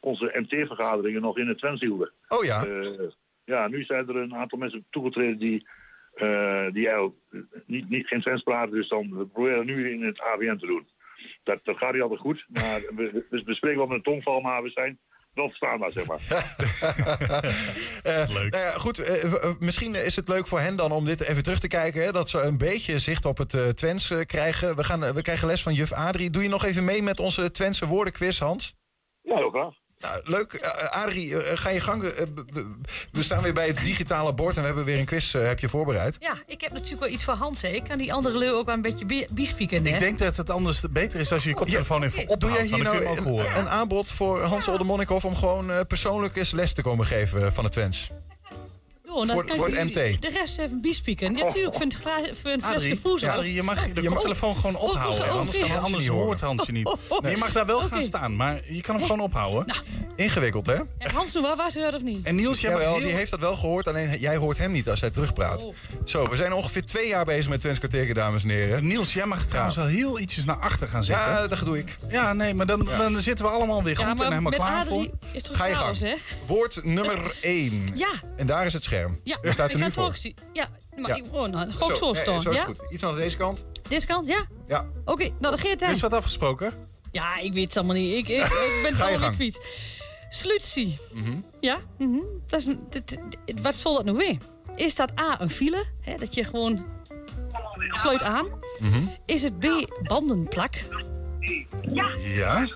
onze 0.00 0.32
MT-vergaderingen 0.34 1.22
nog 1.22 1.38
in 1.38 1.48
het 1.48 1.58
Twents 1.58 1.80
hielden. 1.80 2.12
Oh 2.28 2.44
ja? 2.44 2.66
ja, 3.44 3.68
nu 3.68 3.84
zijn 3.84 4.08
er 4.08 4.16
een 4.16 4.34
aantal 4.34 4.58
mensen 4.58 4.84
toegetreden 4.90 5.38
die, 5.38 5.66
die 6.72 6.88
eigenlijk 6.88 7.16
niet, 7.66 7.88
niet 7.88 8.06
geen 8.06 8.20
Twents 8.20 8.42
praten. 8.42 8.74
Dus 8.74 8.88
dan 8.88 9.18
we 9.18 9.26
proberen 9.26 9.66
nu 9.66 9.90
in 9.90 10.02
het 10.02 10.20
ABN 10.20 10.56
te 10.56 10.66
doen. 10.66 10.88
Dat, 11.42 11.60
dat 11.64 11.76
gaat 11.76 11.92
niet 11.92 12.02
altijd 12.02 12.20
goed. 12.20 12.44
Maar 12.48 12.80
we, 12.96 13.24
we, 13.30 13.42
we 13.44 13.54
spreken 13.54 13.78
wel 13.78 13.86
met 13.86 13.96
een 13.96 14.02
tongval, 14.02 14.40
maar 14.40 14.62
we 14.62 14.70
zijn 14.70 14.98
wel 15.34 15.48
verstaanbaar, 15.48 15.92
zeg 15.92 16.06
maar. 16.06 16.20
uh, 18.06 18.28
leuk. 18.36 18.52
Nou 18.52 18.64
ja, 18.64 18.70
goed, 18.70 19.00
uh, 19.00 19.44
misschien 19.58 19.94
is 19.94 20.16
het 20.16 20.28
leuk 20.28 20.46
voor 20.46 20.60
hen 20.60 20.76
dan 20.76 20.92
om 20.92 21.04
dit 21.04 21.20
even 21.20 21.42
terug 21.42 21.58
te 21.58 21.68
kijken. 21.68 22.02
Hè, 22.02 22.12
dat 22.12 22.30
ze 22.30 22.40
een 22.40 22.58
beetje 22.58 22.98
zicht 22.98 23.24
op 23.24 23.38
het 23.38 23.52
uh, 23.52 23.68
Twents 23.68 24.14
krijgen. 24.26 24.76
We, 24.76 24.84
gaan, 24.84 25.14
we 25.14 25.22
krijgen 25.22 25.46
les 25.46 25.62
van 25.62 25.74
juf 25.74 25.92
Adrie. 25.92 26.30
Doe 26.30 26.42
je 26.42 26.48
nog 26.48 26.64
even 26.64 26.84
mee 26.84 27.02
met 27.02 27.20
onze 27.20 27.50
Twentse 27.50 27.86
woordenquiz, 27.86 28.38
Hans? 28.38 28.74
Ja, 29.22 29.36
heel 29.36 29.50
graag. 29.50 29.79
Nou, 30.00 30.20
leuk. 30.24 30.52
Uh, 30.52 30.90
Adrie, 30.90 31.28
uh, 31.28 31.40
ga 31.54 31.70
je 31.70 31.80
gang. 31.80 32.02
Uh, 32.02 32.10
we 33.12 33.22
staan 33.22 33.42
weer 33.42 33.52
bij 33.52 33.66
het 33.66 33.76
digitale 33.84 34.34
bord 34.34 34.54
en 34.54 34.60
we 34.60 34.66
hebben 34.66 34.84
weer 34.84 34.98
een 34.98 35.04
quiz. 35.04 35.32
heb 35.32 35.60
je 35.60 35.68
voorbereid? 35.68 36.16
Ja, 36.20 36.36
ik 36.46 36.60
heb 36.60 36.72
natuurlijk 36.72 37.00
wel 37.00 37.10
iets 37.10 37.24
voor 37.24 37.34
Hans. 37.34 37.62
Hè. 37.62 37.68
Ik 37.68 37.84
kan 37.84 37.98
die 37.98 38.12
andere 38.12 38.38
leeuw 38.38 38.54
ook 38.54 38.66
wel 38.66 38.74
een 38.74 38.82
beetje 38.82 39.26
bispieken. 39.32 39.86
Ik 39.86 39.98
denk 39.98 40.18
dat 40.18 40.36
het 40.36 40.50
anders 40.50 40.80
beter 40.90 41.20
is 41.20 41.32
als 41.32 41.42
je 41.42 41.48
je 41.48 41.54
koptelefoon 41.54 42.02
even 42.02 42.22
ophoudt. 42.22 42.40
Doe 42.40 42.50
jij 42.50 42.64
hier 42.64 42.82
nou 42.82 43.04
een, 43.04 43.58
een, 43.58 43.68
aanbod 43.68 44.10
voor 44.10 44.42
Hans 44.42 44.64
ja. 44.64 44.72
Oldemonnikhoff... 44.72 45.24
om 45.24 45.36
gewoon 45.36 45.86
persoonlijk 45.86 46.36
eens 46.36 46.50
les 46.50 46.72
te 46.72 46.82
komen 46.82 47.06
geven 47.06 47.52
van 47.52 47.64
het 47.64 47.72
Twents? 47.72 48.10
Oh, 49.12 49.26
nou, 49.26 49.44
voor, 49.46 49.56
voor 49.56 49.68
het 49.68 49.84
MT. 49.84 50.22
De 50.22 50.30
rest 50.32 50.58
even 50.58 50.80
bispieken. 50.80 51.36
Ja, 51.36 51.44
natuurlijk, 51.44 51.74
voor 51.74 51.82
een, 51.82 52.36
voor 52.36 52.50
een 52.50 52.62
flesje 52.62 52.96
voedsel. 52.96 53.42
Ja, 53.42 53.54
je 53.54 53.62
mag 53.62 53.92
de 53.92 54.10
oh, 54.10 54.18
telefoon 54.18 54.56
gewoon 54.56 54.76
oh, 54.76 54.82
ophouden. 54.82 55.24
Oh, 55.24 55.30
anders, 55.30 55.58
kan, 55.58 55.82
anders 55.82 56.06
hoort 56.06 56.40
Hans 56.40 56.66
je 56.66 56.72
niet. 56.72 56.96
Nee, 57.20 57.30
je 57.32 57.38
mag 57.38 57.52
daar 57.52 57.66
wel 57.66 57.76
okay. 57.76 57.88
gaan 57.88 58.02
staan, 58.02 58.36
maar 58.36 58.60
je 58.68 58.80
kan 58.80 58.94
hem 58.94 59.04
gewoon 59.04 59.20
ophouden. 59.20 59.66
Nou. 59.66 59.80
Ingewikkeld, 60.16 60.66
hè? 60.66 60.74
En 60.98 61.10
Hans, 61.12 61.32
doe 61.32 61.42
wel 61.42 61.56
waar 61.56 61.70
ze 61.70 61.90
of 61.94 62.02
niet? 62.02 62.26
En 62.26 62.34
Niels, 62.34 62.60
jij 62.60 62.76
wel, 62.76 62.98
die 62.98 63.12
heeft 63.12 63.30
dat 63.30 63.40
wel 63.40 63.56
gehoord, 63.56 63.88
alleen 63.88 64.18
jij 64.18 64.36
hoort 64.36 64.58
hem 64.58 64.70
niet 64.70 64.88
als 64.88 65.00
hij 65.00 65.10
terugpraat. 65.10 65.64
Oh. 65.64 65.74
Zo, 66.04 66.24
we 66.24 66.36
zijn 66.36 66.52
ongeveer 66.52 66.84
twee 66.84 67.08
jaar 67.08 67.24
bezig 67.24 67.48
met 67.48 67.60
Twents 67.60 67.78
kwartier, 67.78 68.14
dames 68.14 68.42
en 68.42 68.48
heren. 68.48 68.86
Niels, 68.86 69.12
jij 69.12 69.26
mag 69.26 69.44
trouwens 69.44 69.76
wel 69.76 69.86
heel 69.86 70.18
ietsjes 70.18 70.44
naar 70.44 70.56
achter 70.56 70.88
gaan 70.88 71.04
zitten. 71.04 71.32
Ja, 71.32 71.46
dat 71.46 71.58
doe 71.58 71.78
ik. 71.78 71.96
Ja, 72.08 72.32
nee, 72.32 72.54
maar 72.54 72.66
dan, 72.66 72.88
dan 72.98 73.20
zitten 73.20 73.44
we 73.44 73.50
allemaal 73.50 73.82
weer 73.82 73.96
goed 73.96 74.20
en 74.20 74.28
helemaal 74.28 74.52
klaar 74.52 74.86
voor. 74.86 75.06
Ga 75.52 75.66
je 75.66 75.74
gang. 75.74 76.18
Woord 76.46 76.84
nummer 76.84 77.36
1. 77.40 77.90
Ja. 77.94 78.10
En 78.36 78.46
daar 78.46 78.66
is 78.66 78.72
het 78.72 78.82
scherm. 78.82 78.99
Ja, 79.24 79.38
staat 79.42 79.70
er 79.70 79.78
nu 79.78 79.92
voor. 79.92 80.16
Ja, 80.52 80.68
maar 80.96 81.16
ja. 81.16 81.24
Oh, 81.30 81.48
nou, 81.48 81.72
zo, 81.72 81.94
zo 81.94 82.12
staan. 82.12 82.42
Zo 82.42 82.50
is 82.50 82.56
ja? 82.56 82.64
goed. 82.64 82.80
Iets 82.90 83.02
aan 83.02 83.16
deze 83.16 83.36
kant. 83.36 83.66
Deze 83.88 84.06
kant, 84.06 84.26
ja? 84.26 84.46
Ja. 84.68 84.86
Oké, 85.00 85.10
okay, 85.10 85.26
nou 85.26 85.40
dan 85.40 85.58
geeft 85.58 85.80
hij. 85.80 85.92
Is 85.92 86.00
wat 86.00 86.14
afgesproken? 86.14 86.72
Ja, 87.10 87.38
ik 87.38 87.52
weet 87.52 87.66
het 87.66 87.76
allemaal 87.76 87.96
niet. 87.96 88.14
Ik, 88.14 88.28
ik, 88.28 88.44
ik 88.44 88.80
ben 88.82 88.94
gewoon 88.94 89.20
met 89.20 89.34
fiets. 89.34 89.58
Slutie. 90.28 90.98
Mm 91.12 91.24
-hmm. 91.24 91.44
Ja? 91.60 91.78
Mm 91.98 92.12
-hmm. 92.12 92.24
dat 92.46 92.64
is, 92.64 92.76
wat 93.62 93.74
zal 93.74 93.94
dat 93.94 94.04
nou 94.04 94.16
weer? 94.16 94.36
Is 94.76 94.94
dat 94.94 95.18
A, 95.18 95.40
een 95.40 95.50
file? 95.50 95.84
Hè, 96.00 96.16
dat 96.16 96.34
je 96.34 96.44
gewoon 96.44 96.86
sluit 97.90 98.22
aan. 98.22 98.46
Mm 98.78 98.92
-hmm. 98.92 99.10
Is 99.26 99.42
het 99.42 99.58
B, 99.58 99.66
bandenplak? 100.02 100.74
Ja. 102.22 102.68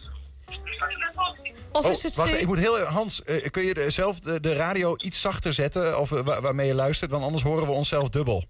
Of 1.73 1.85
oh, 1.85 1.91
is 1.91 2.03
het 2.03 2.15
wacht, 2.15 2.41
ik 2.41 2.47
moet 2.47 2.59
heel 2.59 2.79
Hans, 2.79 3.23
uh, 3.27 3.47
kun 3.51 3.63
je 3.63 3.91
zelf 3.91 4.21
de, 4.21 4.41
de, 4.41 4.53
radio 4.53 4.97
iets 4.97 5.21
zachter 5.21 5.53
zetten 5.53 6.01
of, 6.01 6.11
uh, 6.11 6.21
waarmee 6.21 6.67
je 6.67 6.75
luistert? 6.75 7.11
Want 7.11 7.25
anders 7.25 7.43
horen 7.43 7.67
we 7.67 7.73
onszelf 7.73 8.09
dubbel. 8.09 8.45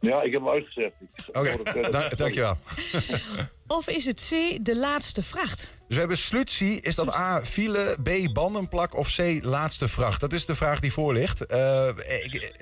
Ja, 0.00 0.22
ik 0.22 0.32
heb 0.32 0.40
hem 0.40 0.50
uitgezet. 0.50 0.92
Oké, 1.32 1.56
okay. 1.60 2.08
Dankjewel. 2.16 2.56
of 3.66 3.88
is 3.88 4.04
het 4.04 4.28
C, 4.30 4.58
de 4.64 4.76
laatste 4.76 5.22
vracht? 5.22 5.74
Dus 5.92 6.00
we 6.00 6.06
hebben 6.06 6.26
slutie. 6.26 6.80
Is 6.80 6.94
dat 6.94 7.14
A, 7.14 7.44
file, 7.44 7.96
B, 8.02 8.32
bandenplak 8.32 8.96
of 8.96 9.14
C, 9.14 9.38
laatste 9.42 9.88
vracht? 9.88 10.20
Dat 10.20 10.32
is 10.32 10.46
de 10.46 10.54
vraag 10.54 10.80
die 10.80 10.92
voor 10.92 11.12
ligt. 11.12 11.52
Uh, 11.52 11.88
ik, 12.22 12.52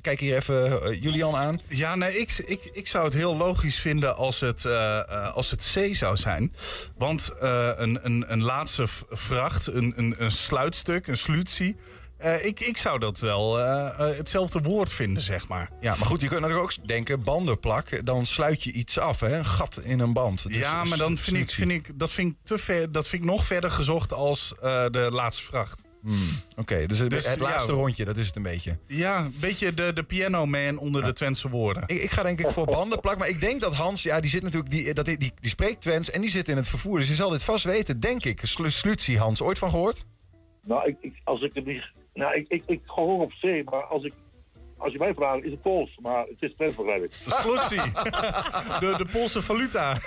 kijk 0.00 0.20
hier 0.20 0.36
even 0.36 0.98
Julian 1.00 1.36
aan. 1.36 1.60
Ja, 1.68 1.94
nee, 1.94 2.18
ik, 2.18 2.42
ik, 2.46 2.70
ik 2.72 2.88
zou 2.88 3.04
het 3.04 3.14
heel 3.14 3.36
logisch 3.36 3.78
vinden 3.78 4.16
als 4.16 4.40
het, 4.40 4.64
uh, 4.64 5.34
als 5.34 5.50
het 5.50 5.72
C 5.74 5.94
zou 5.94 6.16
zijn. 6.16 6.54
Want 6.96 7.32
een, 7.38 7.98
een, 8.02 8.24
een 8.32 8.42
laatste 8.42 8.86
vracht, 9.10 9.66
een, 9.66 9.92
een, 9.96 10.14
een 10.18 10.32
sluitstuk, 10.32 11.06
een 11.06 11.16
slutie... 11.16 11.76
Uh, 12.24 12.44
ik, 12.44 12.60
ik 12.60 12.76
zou 12.76 12.98
dat 12.98 13.18
wel 13.18 13.58
uh, 13.58 13.64
uh, 13.64 14.16
hetzelfde 14.16 14.60
woord 14.60 14.92
vinden, 14.92 15.22
zeg 15.22 15.48
maar. 15.48 15.70
Ja, 15.80 15.94
maar 15.98 16.06
goed, 16.06 16.20
je 16.20 16.28
kunt 16.28 16.40
natuurlijk 16.40 16.78
ook 16.78 16.86
denken, 16.86 17.22
bandenplak, 17.22 18.06
dan 18.06 18.26
sluit 18.26 18.62
je 18.62 18.72
iets 18.72 18.98
af, 18.98 19.20
hè? 19.20 19.36
een 19.36 19.44
gat 19.44 19.80
in 19.82 20.00
een 20.00 20.12
band. 20.12 20.48
Dus 20.48 20.58
ja, 20.58 20.84
maar 20.84 20.98
dan 20.98 21.16
vind 21.16 21.36
ik, 21.36 21.50
vind 21.50 21.70
ik, 21.70 21.98
dat 21.98 22.10
vind 22.10 22.32
ik 22.32 22.36
te 22.42 22.58
ver, 22.58 22.92
dat 22.92 23.08
vind 23.08 23.22
ik 23.22 23.28
nog 23.28 23.46
verder 23.46 23.70
gezocht 23.70 24.12
als 24.12 24.54
de 24.90 25.08
laatste 25.10 25.42
vracht. 25.42 25.82
Hmm, 26.02 26.14
Oké, 26.50 26.60
okay, 26.60 26.86
dus, 26.86 26.98
dus, 26.98 27.26
het 27.26 27.40
laatste 27.40 27.72
ja, 27.72 27.78
rondje, 27.78 28.04
dat 28.04 28.16
is 28.16 28.26
het 28.26 28.36
een 28.36 28.42
beetje. 28.42 28.78
Ja, 28.86 29.18
een 29.18 29.34
beetje 29.40 29.74
de, 29.74 29.92
de 29.92 30.02
piano 30.02 30.46
man 30.46 30.78
onder 30.78 31.00
ja. 31.00 31.06
de 31.06 31.12
Twentse 31.12 31.48
woorden. 31.48 31.82
Ik, 31.86 32.02
ik, 32.02 32.10
ga 32.10 32.22
denk 32.22 32.40
ik 32.40 32.50
voor 32.50 32.66
bandenplak, 32.66 33.18
maar 33.18 33.28
ik 33.28 33.40
denk 33.40 33.60
dat 33.60 33.74
Hans, 33.74 34.02
ja, 34.02 34.20
die 34.20 34.30
zit 34.30 34.42
natuurlijk, 34.42 34.70
die, 34.70 34.94
dat, 34.94 35.04
die, 35.04 35.18
die, 35.18 35.32
die 35.40 35.50
spreekt 35.50 35.80
Twents 35.80 36.10
en 36.10 36.20
die 36.20 36.30
zit 36.30 36.48
in 36.48 36.56
het 36.56 36.68
vervoer. 36.68 36.98
Dus 36.98 37.08
je 37.08 37.14
zal 37.14 37.30
dit 37.30 37.44
vast 37.44 37.64
weten, 37.64 38.00
denk 38.00 38.24
ik. 38.24 38.40
Slutie, 38.44 39.18
Hans, 39.18 39.42
ooit 39.42 39.58
van 39.58 39.70
gehoord? 39.70 40.04
Nou, 40.62 40.88
ik, 40.88 40.96
ik, 41.00 41.20
als 41.24 41.42
ik 41.42 41.54
het 41.54 41.66
niet 41.66 41.84
nou, 42.20 42.34
ik, 42.34 42.48
ik, 42.48 42.62
ik 42.66 42.80
hoor 42.86 43.20
op 43.20 43.32
zee, 43.32 43.64
maar 43.64 43.84
als 43.84 44.04
ik 44.04 44.12
als 44.76 44.92
je 44.92 44.98
mij 44.98 45.14
vraagt, 45.14 45.44
is 45.44 45.50
het 45.50 45.62
Pools, 45.62 45.98
maar 46.02 46.26
het 46.26 46.36
is 46.38 46.54
Twents 46.54 46.76
begrijp 46.76 47.04
ik. 47.04 47.12
Slutsie. 47.12 47.80
de, 48.82 48.94
de 48.96 49.06
Poolse 49.12 49.42
valuta. 49.42 49.98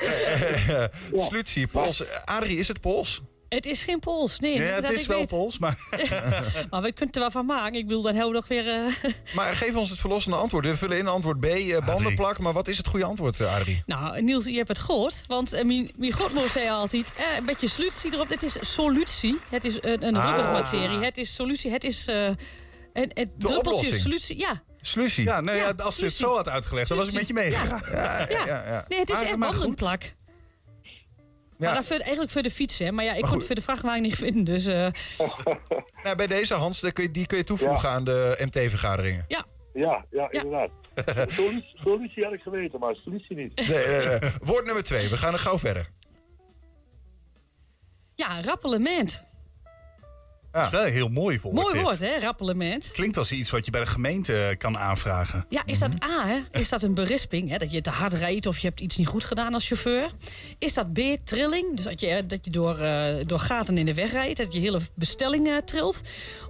ja. 0.67 0.89
Slutsie, 1.13 1.67
Pools. 1.67 2.03
Adrie, 2.25 2.57
is 2.57 2.67
het 2.67 2.81
Pools? 2.81 3.21
Het 3.53 3.65
is 3.65 3.83
geen 3.83 3.99
Pools, 3.99 4.39
nee. 4.39 4.55
Ja, 4.55 4.63
het 4.63 4.89
is 4.89 5.05
wel 5.05 5.17
weet. 5.17 5.27
Pools, 5.27 5.57
maar... 5.57 5.77
maar 6.69 6.81
we 6.81 6.91
kunnen 6.91 7.15
er 7.15 7.21
wel 7.21 7.31
van 7.31 7.45
maken. 7.45 7.75
Ik 7.75 7.87
bedoel, 7.87 8.01
dan 8.01 8.11
hebben 8.13 8.31
we 8.31 8.35
nog 8.35 8.47
weer... 8.47 8.65
Uh... 8.65 9.13
Maar 9.35 9.55
geef 9.55 9.75
ons 9.75 9.89
het 9.89 9.99
verlossende 9.99 10.37
antwoord. 10.37 10.65
We 10.65 10.77
vullen 10.77 10.97
in 10.97 11.07
antwoord 11.07 11.39
B, 11.39 11.45
uh, 11.45 11.85
bandenplak. 11.85 12.39
Maar 12.39 12.53
wat 12.53 12.67
is 12.67 12.77
het 12.77 12.87
goede 12.87 13.05
antwoord, 13.05 13.39
uh, 13.39 13.55
Adrie? 13.55 13.83
Nou, 13.85 14.21
Niels, 14.21 14.45
je 14.45 14.55
hebt 14.55 14.67
het 14.67 14.79
gehoord. 14.79 15.23
Want 15.27 15.53
uh, 15.53 15.63
mijn, 15.63 15.91
mijn 15.95 16.11
godmoeder 16.11 16.51
zei 16.51 16.69
altijd... 16.69 17.13
een 17.37 17.45
beetje 17.45 17.67
solutie 17.67 18.13
erop. 18.13 18.29
Het 18.29 18.43
is 18.43 18.57
solutie. 18.61 19.39
Het 19.49 19.63
is 19.63 19.77
een, 19.81 20.07
een 20.07 20.15
ah. 20.15 20.51
materie. 20.51 20.97
Het 20.97 21.17
is 21.17 21.35
solutie. 21.35 21.71
Het 21.71 21.83
is 21.83 22.07
En 22.07 23.09
het 23.13 23.31
druppeltje 23.37 23.97
solutie, 23.97 24.37
ja. 24.37 24.63
Slussie? 24.81 25.23
Ja, 25.23 25.41
nee, 25.41 25.55
ja, 25.55 25.73
als 25.77 25.97
je 25.97 26.05
het 26.05 26.13
zo 26.13 26.35
had 26.35 26.49
uitgelegd, 26.49 26.89
dan 26.89 26.97
was 26.97 27.07
ik 27.07 27.13
met 27.13 27.27
je 27.27 27.33
meegegaan. 27.33 27.81
Ja. 27.91 28.29
Ja, 28.29 28.45
ja, 28.45 28.85
Nee, 28.87 28.99
het 28.99 29.09
is 29.09 29.21
echt 29.21 29.37
wandelplak. 29.37 30.13
Maar 31.57 31.73
dat 31.73 31.91
eigenlijk 31.91 32.31
voor 32.31 32.41
de 32.41 32.51
fiets, 32.51 32.79
hè. 32.79 32.91
Maar 32.91 33.05
ja, 33.05 33.13
ik 33.13 33.21
kon 33.23 33.37
het 33.37 33.45
voor 33.45 33.55
de 33.55 33.61
vrachtwagen 33.61 34.01
niet 34.01 34.15
vinden, 34.15 34.43
dus... 34.43 34.67
Uh... 34.67 34.73
nou, 36.03 36.15
bij 36.15 36.27
deze, 36.27 36.53
Hans, 36.53 36.79
die 36.79 36.91
kun 36.91 37.03
je, 37.03 37.11
die 37.11 37.25
kun 37.25 37.37
je 37.37 37.43
toevoegen 37.43 37.89
aan 37.89 38.03
de 38.03 38.37
MT-vergaderingen. 38.39 39.25
Ja. 39.27 39.45
Ja, 39.73 40.05
ja, 40.09 40.31
inderdaad. 40.31 40.69
solutie, 41.83 42.23
had 42.23 42.33
ik 42.33 42.41
geweten, 42.41 42.79
maar 42.79 42.95
solutie 42.95 43.35
niet. 43.35 43.67
Nee, 43.67 43.87
nee, 43.87 44.07
nee. 44.07 44.31
Woord 44.41 44.65
nummer 44.65 44.83
twee, 44.83 45.09
we 45.09 45.17
gaan 45.17 45.33
er 45.33 45.39
gauw 45.39 45.57
verder. 45.57 45.89
Ja, 48.15 48.41
rappelement. 48.41 49.23
Dat 50.53 50.65
is 50.65 50.69
wel 50.69 50.85
een 50.85 50.91
heel 50.91 51.09
mooi 51.09 51.39
woord. 51.41 51.55
Mooi 51.55 51.81
woord, 51.81 51.99
hè? 51.99 52.19
Rappelement. 52.19 52.91
Klinkt 52.91 53.17
als 53.17 53.31
iets 53.31 53.49
wat 53.49 53.65
je 53.65 53.71
bij 53.71 53.79
de 53.79 53.85
gemeente 53.85 54.55
kan 54.57 54.77
aanvragen. 54.77 55.45
Ja, 55.49 55.61
is 55.65 55.79
dat 55.79 56.03
A, 56.03 56.27
hè? 56.27 56.59
Is 56.59 56.69
dat 56.69 56.83
een 56.83 56.93
berisping? 56.93 57.49
Hè? 57.49 57.57
Dat 57.57 57.71
je 57.71 57.81
te 57.81 57.89
hard 57.89 58.13
rijdt 58.13 58.45
of 58.45 58.57
je 58.57 58.67
hebt 58.67 58.79
iets 58.79 58.97
niet 58.97 59.07
goed 59.07 59.25
gedaan 59.25 59.53
als 59.53 59.67
chauffeur? 59.67 60.11
Is 60.57 60.73
dat 60.73 60.93
B, 60.93 60.99
trilling? 61.23 61.75
Dus 61.75 61.85
dat 61.85 61.99
je, 61.99 62.25
dat 62.27 62.45
je 62.45 62.51
door, 62.51 62.79
uh, 62.79 63.05
door 63.25 63.39
gaten 63.39 63.77
in 63.77 63.85
de 63.85 63.93
weg 63.93 64.11
rijdt, 64.11 64.37
dat 64.37 64.53
je 64.53 64.59
hele 64.59 64.79
bestelling 64.95 65.47
uh, 65.47 65.57
trilt? 65.57 66.01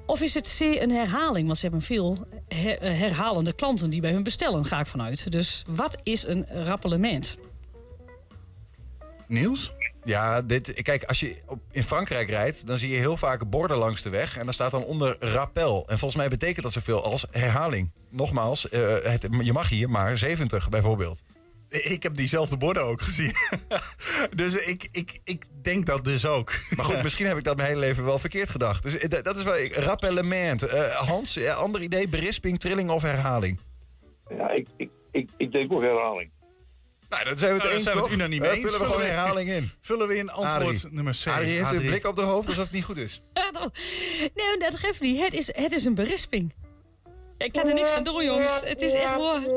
Of 0.06 0.22
is 0.22 0.34
het 0.34 0.56
C, 0.58 0.62
een 0.62 0.92
herhaling? 0.92 1.46
Want 1.46 1.58
ze 1.58 1.66
hebben 1.66 1.82
veel 1.82 2.28
her 2.48 2.80
eh, 2.80 3.00
herhalende 3.00 3.54
klanten 3.54 3.90
die 3.90 4.02
bij 4.02 4.12
hun 4.12 4.24
bestellen, 4.24 4.66
ga 4.66 4.80
ik 4.80 4.88
vanuit. 4.88 5.32
Dus 5.32 5.64
wat 5.68 5.98
is 6.04 6.28
een 6.28 6.46
rappelement? 6.50 7.38
Niels? 9.28 9.72
Ja, 10.06 10.42
dit, 10.42 10.82
kijk, 10.82 11.04
als 11.04 11.20
je 11.20 11.36
in 11.72 11.84
Frankrijk 11.84 12.30
rijdt, 12.30 12.68
dan 12.68 12.78
zie 12.78 12.90
je 12.90 12.98
heel 12.98 13.18
vaak 13.18 13.50
borden 13.50 13.78
langs 13.78 14.02
de 14.02 14.10
weg. 14.10 14.38
En 14.38 14.46
dan 14.46 14.54
staat 14.54 14.72
dan 14.72 14.84
onder 14.84 15.16
rappel. 15.20 15.84
En 15.88 15.98
volgens 16.00 16.16
mij 16.16 16.30
betekent 16.30 16.64
dat 16.64 16.74
zoveel 16.74 17.04
als 17.04 17.26
herhaling. 17.32 17.92
Nogmaals, 18.10 18.72
uh, 18.72 18.96
het, 19.04 19.28
je 19.42 19.54
mag 19.54 19.70
hier 19.70 19.90
maar 19.90 20.18
70 20.18 20.70
bijvoorbeeld. 20.70 21.24
Ik 21.70 22.04
heb 22.04 22.16
diezelfde 22.16 22.58
borden 22.58 22.84
ook 22.84 23.02
gezien. 23.02 23.34
dus 24.36 24.56
ik, 24.56 24.88
ik, 24.92 25.20
ik 25.24 25.46
denk 25.62 25.86
dat 25.86 26.04
dus 26.04 26.26
ook. 26.26 26.54
Maar 26.76 26.86
goed, 26.86 27.04
misschien 27.08 27.26
heb 27.26 27.38
ik 27.38 27.44
dat 27.44 27.56
mijn 27.56 27.68
hele 27.68 27.80
leven 27.80 28.06
wel 28.06 28.20
verkeerd 28.20 28.50
gedacht. 28.50 28.84
Dus 28.84 28.98
eh, 28.98 29.24
dat 29.24 29.38
is 29.38 29.44
wel 29.44 29.68
rappellement. 29.68 30.64
Uh, 30.64 30.86
Hans, 30.86 31.46
ander 31.46 31.82
idee, 31.82 32.08
berisping, 32.08 32.60
trilling 32.60 32.90
of 32.90 33.02
herhaling? 33.02 33.60
Ja, 34.28 34.50
ik, 34.50 34.68
ik, 34.78 34.90
ik, 35.12 35.30
ik 35.38 35.52
denk 35.52 35.74
ook 35.74 35.82
herhaling. 35.82 36.32
Nou, 37.14 37.26
dan 37.26 37.38
zijn 37.38 37.50
we 37.50 37.56
het 37.56 37.64
nou, 37.64 37.74
eens. 37.74 37.84
Zijn 37.84 37.96
we 37.96 38.04
het 38.04 38.12
unaniem 38.12 38.44
eens. 38.44 38.62
Vullen 38.62 38.80
we 38.80 38.86
gewoon 38.86 39.02
herhaling 39.02 39.50
in. 39.50 39.72
Vullen 39.82 40.08
we 40.08 40.18
in 40.18 40.32
antwoord 40.32 40.92
nummer 40.92 41.20
C. 41.24 41.28
Arie 41.28 41.54
heeft 41.54 41.72
een 41.72 41.86
blik 41.86 42.06
op 42.06 42.16
de 42.16 42.22
hoofd 42.22 42.48
alsof 42.48 42.64
het 42.64 42.74
niet 42.74 42.84
goed 42.84 42.98
is. 42.98 43.22
nee, 44.36 44.58
dat 44.58 44.76
geeft 44.76 45.02
niet. 45.02 45.20
Het 45.20 45.34
is, 45.34 45.56
het 45.56 45.72
is 45.72 45.86
een 45.86 45.96
berisping. 45.96 46.54
Ik 47.38 47.52
kan 47.52 47.68
er 47.68 47.74
niks 47.74 47.92
aan 47.92 48.04
doen, 48.04 48.26
jongens. 48.26 48.62
Het 48.64 48.82
is 48.82 48.94
echt 48.94 49.18
mooi. 49.18 49.48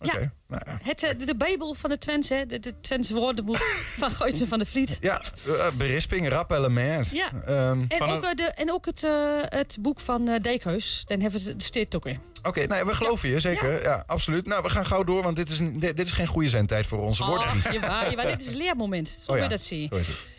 Ja, 0.00 0.32
nou 0.46 0.62
ja. 0.66 0.78
Het, 0.82 1.02
eh, 1.02 1.26
de, 1.26 1.36
Bijbel 1.36 1.74
van 1.74 1.90
de 1.90 1.98
Twents, 1.98 2.28
hè? 2.28 2.46
De, 2.46 2.58
de 2.58 2.80
Twents 2.80 3.10
woordenboek 3.10 3.56
van 4.00 4.10
Goitsen 4.10 4.46
van 4.46 4.58
de 4.58 4.66
Vliet. 4.66 4.98
Ja, 5.00 5.22
uh, 5.48 5.70
berisping, 5.76 6.28
rap 6.28 6.50
element. 6.50 7.10
Ja. 7.12 7.30
Um, 7.48 7.84
en, 7.88 8.02
ook, 8.02 8.24
uh, 8.24 8.30
de, 8.30 8.42
en 8.42 8.72
ook 8.72 8.86
het, 8.86 9.02
uh, 9.02 9.10
het 9.42 9.76
boek 9.80 10.00
van 10.00 10.28
uh, 10.28 10.40
Dijkhuis. 10.40 11.02
Dan 11.04 11.20
hebben 11.20 11.40
we 11.44 11.50
het 11.50 11.62
steeds 11.62 11.96
ook 11.96 12.06
in. 12.06 12.20
Oké, 12.38 12.48
okay, 12.48 12.64
nou, 12.64 12.86
we 12.86 12.94
geloven 12.94 13.28
ja. 13.28 13.34
je, 13.34 13.40
zeker. 13.40 13.72
Ja. 13.72 13.78
ja. 13.78 14.04
absoluut. 14.06 14.46
Nou, 14.46 14.62
we 14.62 14.70
gaan 14.70 14.86
gauw 14.86 15.04
door, 15.04 15.22
want 15.22 15.36
dit 15.36 15.50
is, 15.50 15.58
dit, 15.58 15.96
dit 15.96 16.06
is 16.06 16.10
geen 16.10 16.26
goede 16.26 16.48
zendtijd 16.48 16.86
voor 16.86 17.00
onze 17.00 17.22
oh, 17.22 17.28
woorden. 17.28 17.72
Je 17.72 17.80
waar, 17.80 18.10
je 18.10 18.16
waar, 18.16 18.26
dit 18.26 18.46
is 18.46 18.54
leermoment. 18.54 19.08
Zo 19.08 19.32
oh, 19.32 19.38
je 19.38 19.48
dat 19.48 19.62
zien. 19.62 19.90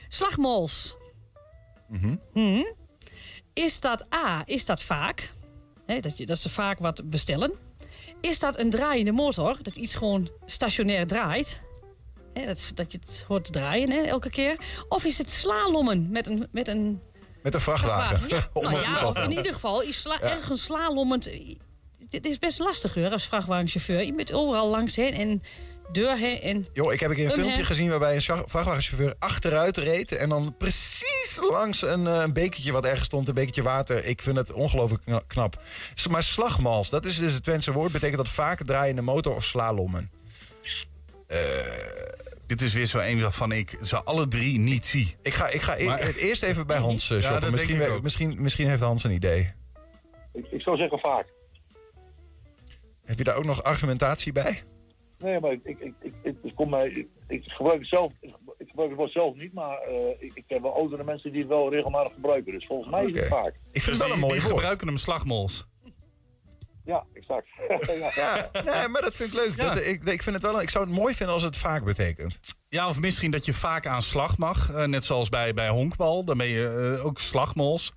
Slagmols. 0.08 0.96
Mm 1.88 2.00
-hmm. 2.00 2.22
Mm 2.34 2.54
-hmm. 2.54 2.76
Is 3.54 3.80
dat 3.80 4.06
A, 4.14 4.42
is 4.46 4.66
dat 4.66 4.82
vaak? 4.82 5.34
He, 5.86 6.00
dat, 6.00 6.18
je, 6.18 6.26
dat 6.26 6.40
ze 6.40 6.50
vaak 6.50 6.80
wat 6.80 7.10
bestellen. 7.10 7.52
Is 8.22 8.40
dat 8.40 8.60
een 8.60 8.70
draaiende 8.70 9.12
motor? 9.12 9.58
Dat 9.62 9.76
iets 9.76 9.96
gewoon 9.96 10.32
stationair 10.46 11.08
draait? 11.08 11.62
He, 12.34 12.46
dat, 12.46 12.72
dat 12.76 12.92
je 12.92 12.98
het 12.98 13.26
hoort 13.28 13.54
draaien 13.54 13.92
he, 13.92 14.02
elke 14.02 14.30
keer. 14.30 14.56
Of 14.90 15.06
is 15.06 15.18
het 15.18 15.30
slalommen 15.30 16.12
met 16.12 16.28
een... 16.28 16.48
Met 16.52 16.68
een 16.68 17.02
met 17.44 17.54
een 17.54 17.62
vrachtwagen. 17.62 18.18
vrachtwagen. 18.18 18.52
Ja. 18.54 18.70
nou 18.70 18.82
ja, 18.82 19.08
of 19.08 19.18
in 19.18 19.32
ieder 19.32 19.54
geval 19.54 19.82
is 19.82 20.02
sla 20.02 20.18
ja. 20.22 20.32
ergens 20.32 20.64
slalommend 20.64 21.28
het 22.10 22.26
is 22.26 22.40
best 22.40 22.60
lastig 22.60 22.94
hoor, 22.94 23.10
als 23.10 23.28
vrachtwagenchauffeur. 23.28 24.04
Je 24.04 24.14
moet 24.14 24.34
overal 24.34 24.70
langs 24.70 24.96
heen 24.96 25.14
en 25.14 25.42
deur 25.92 26.18
heen. 26.18 26.42
En 26.42 26.66
jo, 26.74 26.92
ik 26.92 27.00
heb 27.00 27.12
een, 27.12 27.20
een 27.20 27.32
filmpje 27.32 27.64
gezien 27.64 27.90
waarbij 27.90 28.16
een 28.16 28.22
vrachtwagenchauffeur 28.22 29.16
achteruit 29.20 29.78
reed. 29.78 30.12
En 30.12 30.30
dan 30.30 30.56
precies 30.58 31.40
langs 31.42 31.82
een, 31.82 32.06
uh, 32.06 32.20
een 32.22 32.34
bekertje 32.34 32.72
wat 32.72 32.86
ergens 32.86 33.06
stond, 33.06 33.28
een 33.28 33.34
bekertje 33.34 33.64
water. 33.64 34.06
Ik 34.06 34.22
vind 34.22 34.36
het 34.36 34.52
ongelooflijk 34.52 35.04
knap. 35.28 35.62
Maar 36.10 36.24
slagmals, 36.24 36.90
dat 36.90 37.06
is 37.06 37.18
dus 37.18 37.34
het 37.34 37.44
Twentse 37.44 37.72
woord. 37.72 37.92
Betekent 37.92 38.18
dat 38.18 38.30
vaak 38.30 38.64
draaiende 38.64 39.02
motor 39.02 39.36
of 39.36 39.44
slalommen. 39.44 40.12
Uh, 41.28 41.38
dit 42.46 42.62
is 42.62 42.74
weer 42.74 42.86
zo 42.86 43.00
een 43.00 43.22
waarvan 43.22 43.52
ik 43.52 43.78
ze 43.84 44.04
alle 44.04 44.28
drie 44.28 44.60
niet 44.60 44.86
zie. 44.86 45.16
Ik 45.22 45.34
ga, 45.34 45.48
ik 45.48 45.62
ga 45.62 45.78
e- 45.78 45.84
maar, 45.84 46.00
eerst 46.00 46.44
even 46.44 46.68
bij 46.68 46.78
Hans 46.78 47.10
uh, 47.10 47.22
ja, 47.22 47.40
misschien, 47.50 48.00
misschien, 48.02 48.42
misschien 48.42 48.68
heeft 48.68 48.82
Hans 48.82 49.04
een 49.04 49.12
idee. 49.12 49.52
Ik, 50.34 50.46
ik 50.52 50.62
zou 50.62 50.78
zeggen 50.78 51.00
vaak. 51.00 51.26
Heb 53.10 53.18
je 53.18 53.24
daar 53.24 53.36
ook 53.36 53.46
nog 53.46 53.64
argumentatie 53.64 54.32
bij? 54.32 54.64
Nee, 55.18 55.40
maar 55.40 55.52
ik, 55.52 55.60
ik, 55.64 55.80
ik, 55.80 55.94
ik, 56.22 56.36
ik, 56.44 56.56
kom 56.56 56.70
mij, 56.70 57.08
ik, 57.28 57.44
gebruik 57.44 57.80
het 57.80 57.88
zelf, 57.88 58.12
ik 58.22 58.68
gebruik 58.68 58.90
het 58.90 59.00
woord 59.00 59.12
zelf 59.12 59.36
niet, 59.36 59.54
maar 59.54 59.78
uh, 59.90 60.10
ik, 60.20 60.32
ik 60.34 60.44
heb 60.48 60.62
wel 60.62 60.74
oudere 60.74 61.04
mensen 61.04 61.32
die 61.32 61.40
het 61.40 61.50
wel 61.50 61.72
regelmatig 61.72 62.14
gebruiken. 62.14 62.54
Dus 62.54 62.66
volgens 62.66 62.90
mij 62.90 63.00
okay. 63.00 63.14
is 63.14 63.20
het 63.20 63.30
vaak. 63.30 63.54
Ik 63.72 63.82
vind 63.82 63.86
dus 63.86 63.98
dat 63.98 64.10
een 64.10 64.20
mooi 64.20 64.42
woord. 64.42 64.54
gebruiken 64.54 64.88
hem 64.88 64.98
slagmols. 64.98 65.68
Ja, 66.86 67.06
exact. 67.14 67.48
ja. 68.16 68.50
ja. 68.52 68.64
nee, 68.64 68.88
maar 68.88 69.02
dat 69.02 69.16
vind 69.16 69.34
ik 69.34 69.36
leuk. 69.36 69.56
Ja. 69.56 69.74
Dat, 69.74 69.84
ik, 69.84 70.04
ik, 70.04 70.24
vind 70.24 70.36
het 70.36 70.44
wel, 70.44 70.62
ik 70.62 70.70
zou 70.70 70.86
het 70.86 70.94
mooi 70.94 71.14
vinden 71.14 71.34
als 71.34 71.44
het 71.44 71.58
vaak 71.58 71.84
betekent. 71.84 72.40
Ja, 72.68 72.90
of 72.90 73.00
misschien 73.00 73.32
dat 73.32 73.46
je 73.46 73.54
vaak 73.54 73.88
aan 73.88 74.02
slag 74.02 74.38
mag. 74.38 74.72
Uh, 74.72 74.84
net 74.84 75.04
zoals 75.04 75.30
bij, 75.30 75.54
bij 75.54 75.70
honkbal. 75.70 76.24
Dan 76.24 76.38
ben 76.38 76.48
je 76.48 76.96
uh, 76.98 77.06
ook 77.06 77.20
slagmols. 77.20 77.94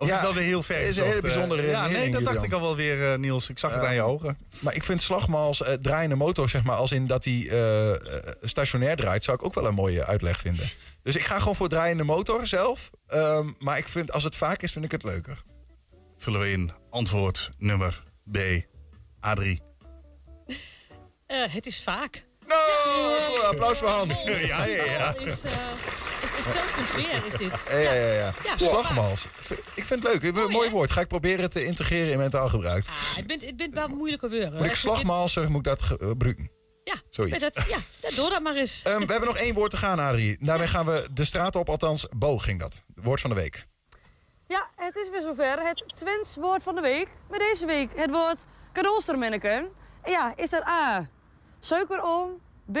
Of 0.00 0.08
ja, 0.08 0.14
is 0.14 0.20
dat 0.20 0.34
weer 0.34 0.42
heel 0.42 0.62
ver? 0.62 0.80
is 0.80 0.96
een 0.96 1.04
hele 1.04 1.20
bijzondere 1.20 1.66
Ja, 1.66 1.86
nee, 1.88 2.10
dat 2.10 2.24
dacht 2.24 2.42
ik 2.42 2.52
al 2.52 2.60
wel 2.60 2.76
weer, 2.76 3.12
uh, 3.12 3.18
Niels. 3.18 3.48
Ik 3.48 3.58
zag 3.58 3.74
het 3.74 3.84
aan 3.84 3.94
je 3.94 4.02
ogen. 4.02 4.38
Maar 4.60 4.74
ik 4.74 4.84
vind 4.84 5.02
slagmals 5.02 5.60
uh, 5.60 5.68
draaiende 5.68 6.14
motor, 6.14 6.48
zeg 6.48 6.62
maar, 6.62 6.76
als 6.76 6.92
in 6.92 7.06
dat 7.06 7.24
hij 7.24 7.32
uh, 7.32 7.94
stationair 8.42 8.96
draait, 8.96 9.24
zou 9.24 9.36
ik 9.36 9.44
ook 9.44 9.54
wel 9.54 9.66
een 9.66 9.74
mooie 9.74 10.06
uitleg 10.06 10.38
vinden. 10.38 10.68
Dus 11.02 11.16
ik 11.16 11.24
ga 11.24 11.38
gewoon 11.38 11.56
voor 11.56 11.68
draaiende 11.68 12.04
motor 12.04 12.46
zelf. 12.46 12.90
Um, 13.14 13.56
maar 13.58 13.78
ik 13.78 13.88
vind, 13.88 14.12
als 14.12 14.24
het 14.24 14.36
vaak 14.36 14.62
is, 14.62 14.72
vind 14.72 14.84
ik 14.84 14.90
het 14.90 15.02
leuker. 15.02 15.42
Vullen 16.16 16.40
we 16.40 16.50
in 16.50 16.72
antwoord 16.90 17.50
nummer 17.58 18.02
B. 18.30 18.38
Adrie. 19.20 19.62
het 21.26 21.66
is 21.66 21.82
vaak. 21.82 22.24
No, 22.46 22.56
ja, 23.40 23.46
applaus 23.46 23.78
voor 23.78 23.88
Hans. 23.88 24.22
Ja, 24.22 24.64
ja, 24.64 24.84
ja. 24.84 25.14
Is, 25.16 25.42
is 26.46 26.52
telkens 26.52 26.94
weer, 26.94 27.26
is 27.26 27.34
dit. 27.34 27.64
Ja, 27.68 27.78
ja, 27.78 27.92
ja. 27.92 28.12
ja. 28.12 28.32
ja. 28.44 28.56
Slagmals. 28.56 29.26
Ik 29.74 29.84
vind 29.84 30.02
het 30.02 30.22
leuk. 30.22 30.36
Een 30.36 30.50
mooi 30.50 30.70
woord. 30.70 30.90
Ga 30.90 31.00
ik 31.00 31.08
proberen 31.08 31.50
te 31.50 31.64
integreren 31.64 32.12
in 32.12 32.18
mijn 32.18 32.30
taalgebruik. 32.30 32.84
Ah, 32.86 33.16
het 33.16 33.26
bent, 33.26 33.44
het 33.44 33.56
bent 33.56 33.74
wel 33.74 33.88
moeilijke 33.88 34.28
woorden. 34.28 34.52
Moet 34.52 35.36
ik 35.36 35.48
moet 35.48 35.56
ik 35.56 35.64
dat 35.64 35.82
gebruiken? 35.82 36.50
Ja, 36.84 36.94
Zoiets. 37.10 37.38
Dat, 37.38 37.64
ja, 37.68 37.78
doe 38.16 38.30
dat 38.30 38.42
maar 38.42 38.54
eens. 38.54 38.84
Um, 38.86 39.06
we 39.06 39.12
hebben 39.12 39.28
nog 39.28 39.38
één 39.38 39.54
woord 39.54 39.70
te 39.70 39.76
gaan, 39.76 39.98
Adrie. 39.98 40.36
Daarmee 40.40 40.66
gaan 40.66 40.86
we 40.86 41.08
de 41.12 41.24
straat 41.24 41.56
op, 41.56 41.68
althans, 41.68 42.06
Bo 42.16 42.38
ging 42.38 42.60
dat. 42.60 42.82
Woord 42.94 43.20
van 43.20 43.30
de 43.30 43.36
week. 43.36 43.66
Ja, 44.46 44.68
het 44.76 44.96
is 44.96 45.10
weer 45.10 45.22
zover. 45.22 45.66
Het 45.66 45.84
Twents 45.94 46.36
woord 46.36 46.62
van 46.62 46.74
de 46.74 46.80
week. 46.80 47.08
Met 47.30 47.40
deze 47.40 47.66
week 47.66 47.90
het 47.94 48.10
woord 48.10 48.44
kadoostermenneken. 48.72 49.68
En 50.02 50.10
ja, 50.10 50.32
is 50.36 50.50
dat 50.50 50.66
A, 50.66 51.08
suikeroom, 51.60 52.40
B, 52.72 52.78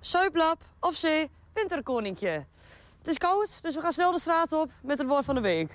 suiplap 0.00 0.62
of 0.80 1.00
C, 1.00 1.28
winterkoninkje? 1.54 2.46
Het 3.06 3.14
is 3.14 3.28
koud, 3.28 3.62
dus 3.62 3.74
we 3.74 3.80
gaan 3.80 3.92
snel 3.92 4.12
de 4.12 4.18
straat 4.20 4.52
op 4.52 4.70
met 4.82 4.98
het 4.98 5.06
woord 5.06 5.24
van 5.24 5.34
de 5.34 5.40
week. 5.40 5.74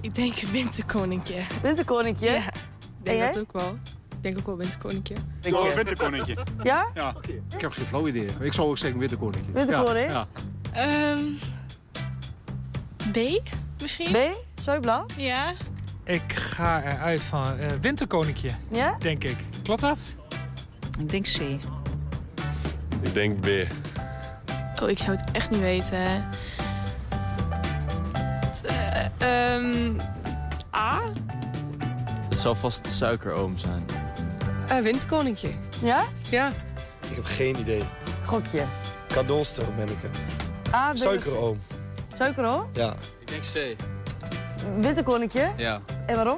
Ik 0.00 0.14
denk 0.14 0.34
winterkoninkje. 0.34 1.42
Winterkoninkje? 1.62 2.30
Ja, 2.30 2.36
ik 2.38 2.52
denk 3.02 3.20
dat 3.20 3.38
ook 3.38 3.52
wel. 3.52 3.78
Ik 4.08 4.22
denk 4.22 4.38
ook 4.38 4.46
wel 4.46 4.56
winterkoninkje. 4.56 5.14
Ja, 5.40 5.74
winterkoninkje. 5.74 6.36
Ja? 6.62 6.88
Ja. 6.94 7.14
Ik 7.54 7.60
heb 7.60 7.72
geen 7.72 7.86
flauw 7.86 8.06
idee. 8.06 8.28
Ik 8.40 8.52
zou 8.52 8.68
ook 8.68 8.78
zeggen 8.78 8.98
winterkoninkje. 8.98 9.52
Winterkoninkje? 9.52 10.12
Ja. 10.12 10.26
ja. 10.74 11.12
Um, 11.12 11.38
B 13.12 13.18
misschien? 13.80 14.12
B? 14.12 14.60
Zo 14.60 14.80
Ja. 15.16 15.54
Ik 16.04 16.32
ga 16.32 16.82
eruit 16.82 17.22
van 17.22 17.60
uh, 17.60 17.66
winterkoninkje. 17.80 18.50
Ja? 18.70 18.96
Denk 18.98 19.24
ik. 19.24 19.36
Klopt 19.62 19.80
dat? 19.80 20.14
Ik 21.00 21.10
denk 21.10 21.24
C. 21.24 21.40
Ik 23.02 23.14
denk 23.14 23.40
B. 23.40 23.46
Oh, 24.82 24.88
ik 24.90 24.98
zou 24.98 25.16
het 25.16 25.30
echt 25.32 25.50
niet 25.50 25.60
weten. 25.60 26.24
Uh, 29.20 29.54
um, 29.54 30.00
A? 30.74 31.00
Het 32.28 32.38
zal 32.38 32.54
vast 32.54 32.86
suikeroom 32.86 33.58
zijn. 33.58 33.86
Uh, 34.70 34.78
winterkoninkje. 34.78 35.50
Ja? 35.82 36.04
Ja. 36.30 36.48
Ik 37.10 37.14
heb 37.14 37.24
geen 37.24 37.56
idee. 37.58 37.82
Gokje. 38.24 38.64
Kadolster 39.08 39.64
ben 39.76 39.88
ik. 39.88 39.96
A, 40.74 40.92
Suikeroom. 40.94 41.58
Suikeroom? 42.16 42.70
Ja. 42.72 42.94
Ik 43.18 43.28
denk 43.28 43.42
C. 43.42 43.76
Winterkoninkje? 44.80 45.50
Ja. 45.56 45.80
En 46.06 46.16
waarom? 46.16 46.36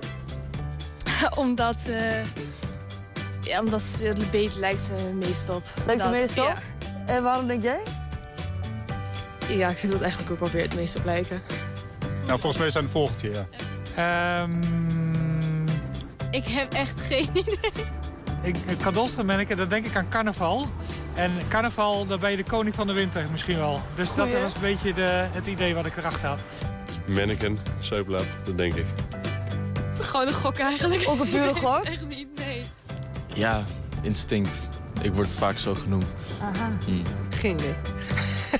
omdat, 1.36 1.86
eh 1.86 2.24
ja, 3.41 3.61
omdat 3.61 3.82
het 4.03 4.30
beter 4.30 4.61
lijkt 4.61 4.91
meest 5.14 5.49
op. 5.49 5.62
Lijkt 5.86 6.03
Dat- 6.03 6.11
meest 6.11 6.38
op? 6.38 6.45
Ja. 6.45 6.55
En 7.07 7.22
waarom 7.22 7.47
denk 7.47 7.62
jij? 7.62 7.80
Ja, 9.57 9.68
ik 9.68 9.78
vind 9.78 9.92
het 9.92 10.03
eigenlijk 10.03 10.32
ook 10.32 10.40
wel 10.40 10.51
weer 10.51 10.62
het 10.62 10.74
meest 10.74 10.96
op 10.96 11.05
lijken. 11.05 11.42
Nou, 12.26 12.38
volgens 12.40 12.57
mij 12.57 12.70
zijn 12.70 12.84
het 12.84 12.92
vogeltje, 12.92 13.30
ja. 13.32 13.46
Ehm 13.96 14.51
Ik 16.30 16.46
heb 16.46 16.72
echt 16.72 17.01
geen 17.01 17.28
idee. 17.32 17.59
ik, 19.38 19.57
dan 19.57 19.68
denk 19.68 19.86
ik 19.86 19.96
aan 19.96 20.09
carnaval. 20.09 20.66
En 21.14 21.30
carnaval, 21.48 22.07
dan 22.07 22.20
ben 22.20 22.30
je 22.30 22.36
de 22.36 22.44
koning 22.44 22.74
van 22.74 22.86
de 22.86 22.92
winter 22.92 23.26
misschien 23.30 23.57
wel. 23.57 23.80
Dus 23.94 24.14
dat 24.14 24.32
was 24.32 24.55
een 24.55 24.61
beetje 24.61 24.92
de, 24.92 25.26
het 25.30 25.46
idee 25.46 25.74
wat 25.74 25.86
ik 25.86 25.96
erachter 25.96 26.28
had. 26.28 26.40
Mannequin, 27.07 27.59
Seuplap, 27.78 28.26
dat 28.44 28.57
denk 28.57 28.74
ik. 28.74 28.86
Gewoon 30.01 30.26
een 30.26 30.34
gok 30.34 30.59
eigenlijk. 30.59 31.09
Ook 31.09 31.20
een 31.20 31.28
pure 31.28 31.55
gok? 31.55 31.84
echt 31.94 32.09
niet, 32.09 32.28
nee. 32.36 32.64
Ja, 33.34 33.64
instinct. 34.03 34.68
Ik 35.03 35.14
word 35.14 35.32
vaak 35.32 35.59
zo 35.59 35.74
genoemd. 35.74 36.14
Aha. 36.42 36.70
Hm. 36.86 36.92
Geen 37.36 37.53
idee. 37.53 37.74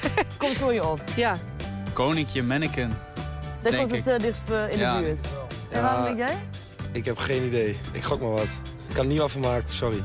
Komt 0.39 0.57
voor 0.57 0.73
je 0.75 0.89
op? 0.89 1.01
Ja. 1.17 1.39
Koninkje. 1.93 2.47
Daar 2.47 3.73
Denk 3.73 3.77
komt 3.77 4.05
het 4.05 4.07
eh, 4.07 4.19
dichtst 4.19 4.51
eh, 4.51 4.73
in 4.73 4.79
Ja. 4.79 4.97
de 4.97 5.03
buurt. 5.03 5.27
En 5.71 5.83
waarom 5.83 6.05
denk 6.05 6.17
jij? 6.17 6.39
Ik 6.93 7.05
heb 7.05 7.19
geen 7.19 7.43
idee. 7.47 7.79
Ik 7.93 8.03
gok 8.03 8.21
maar 8.21 8.31
wat. 8.31 8.49
Ik 8.89 8.95
kan 8.95 9.05
er 9.05 9.11
niet 9.11 9.21
van 9.21 9.41
maken, 9.41 9.73
sorry. 9.73 10.05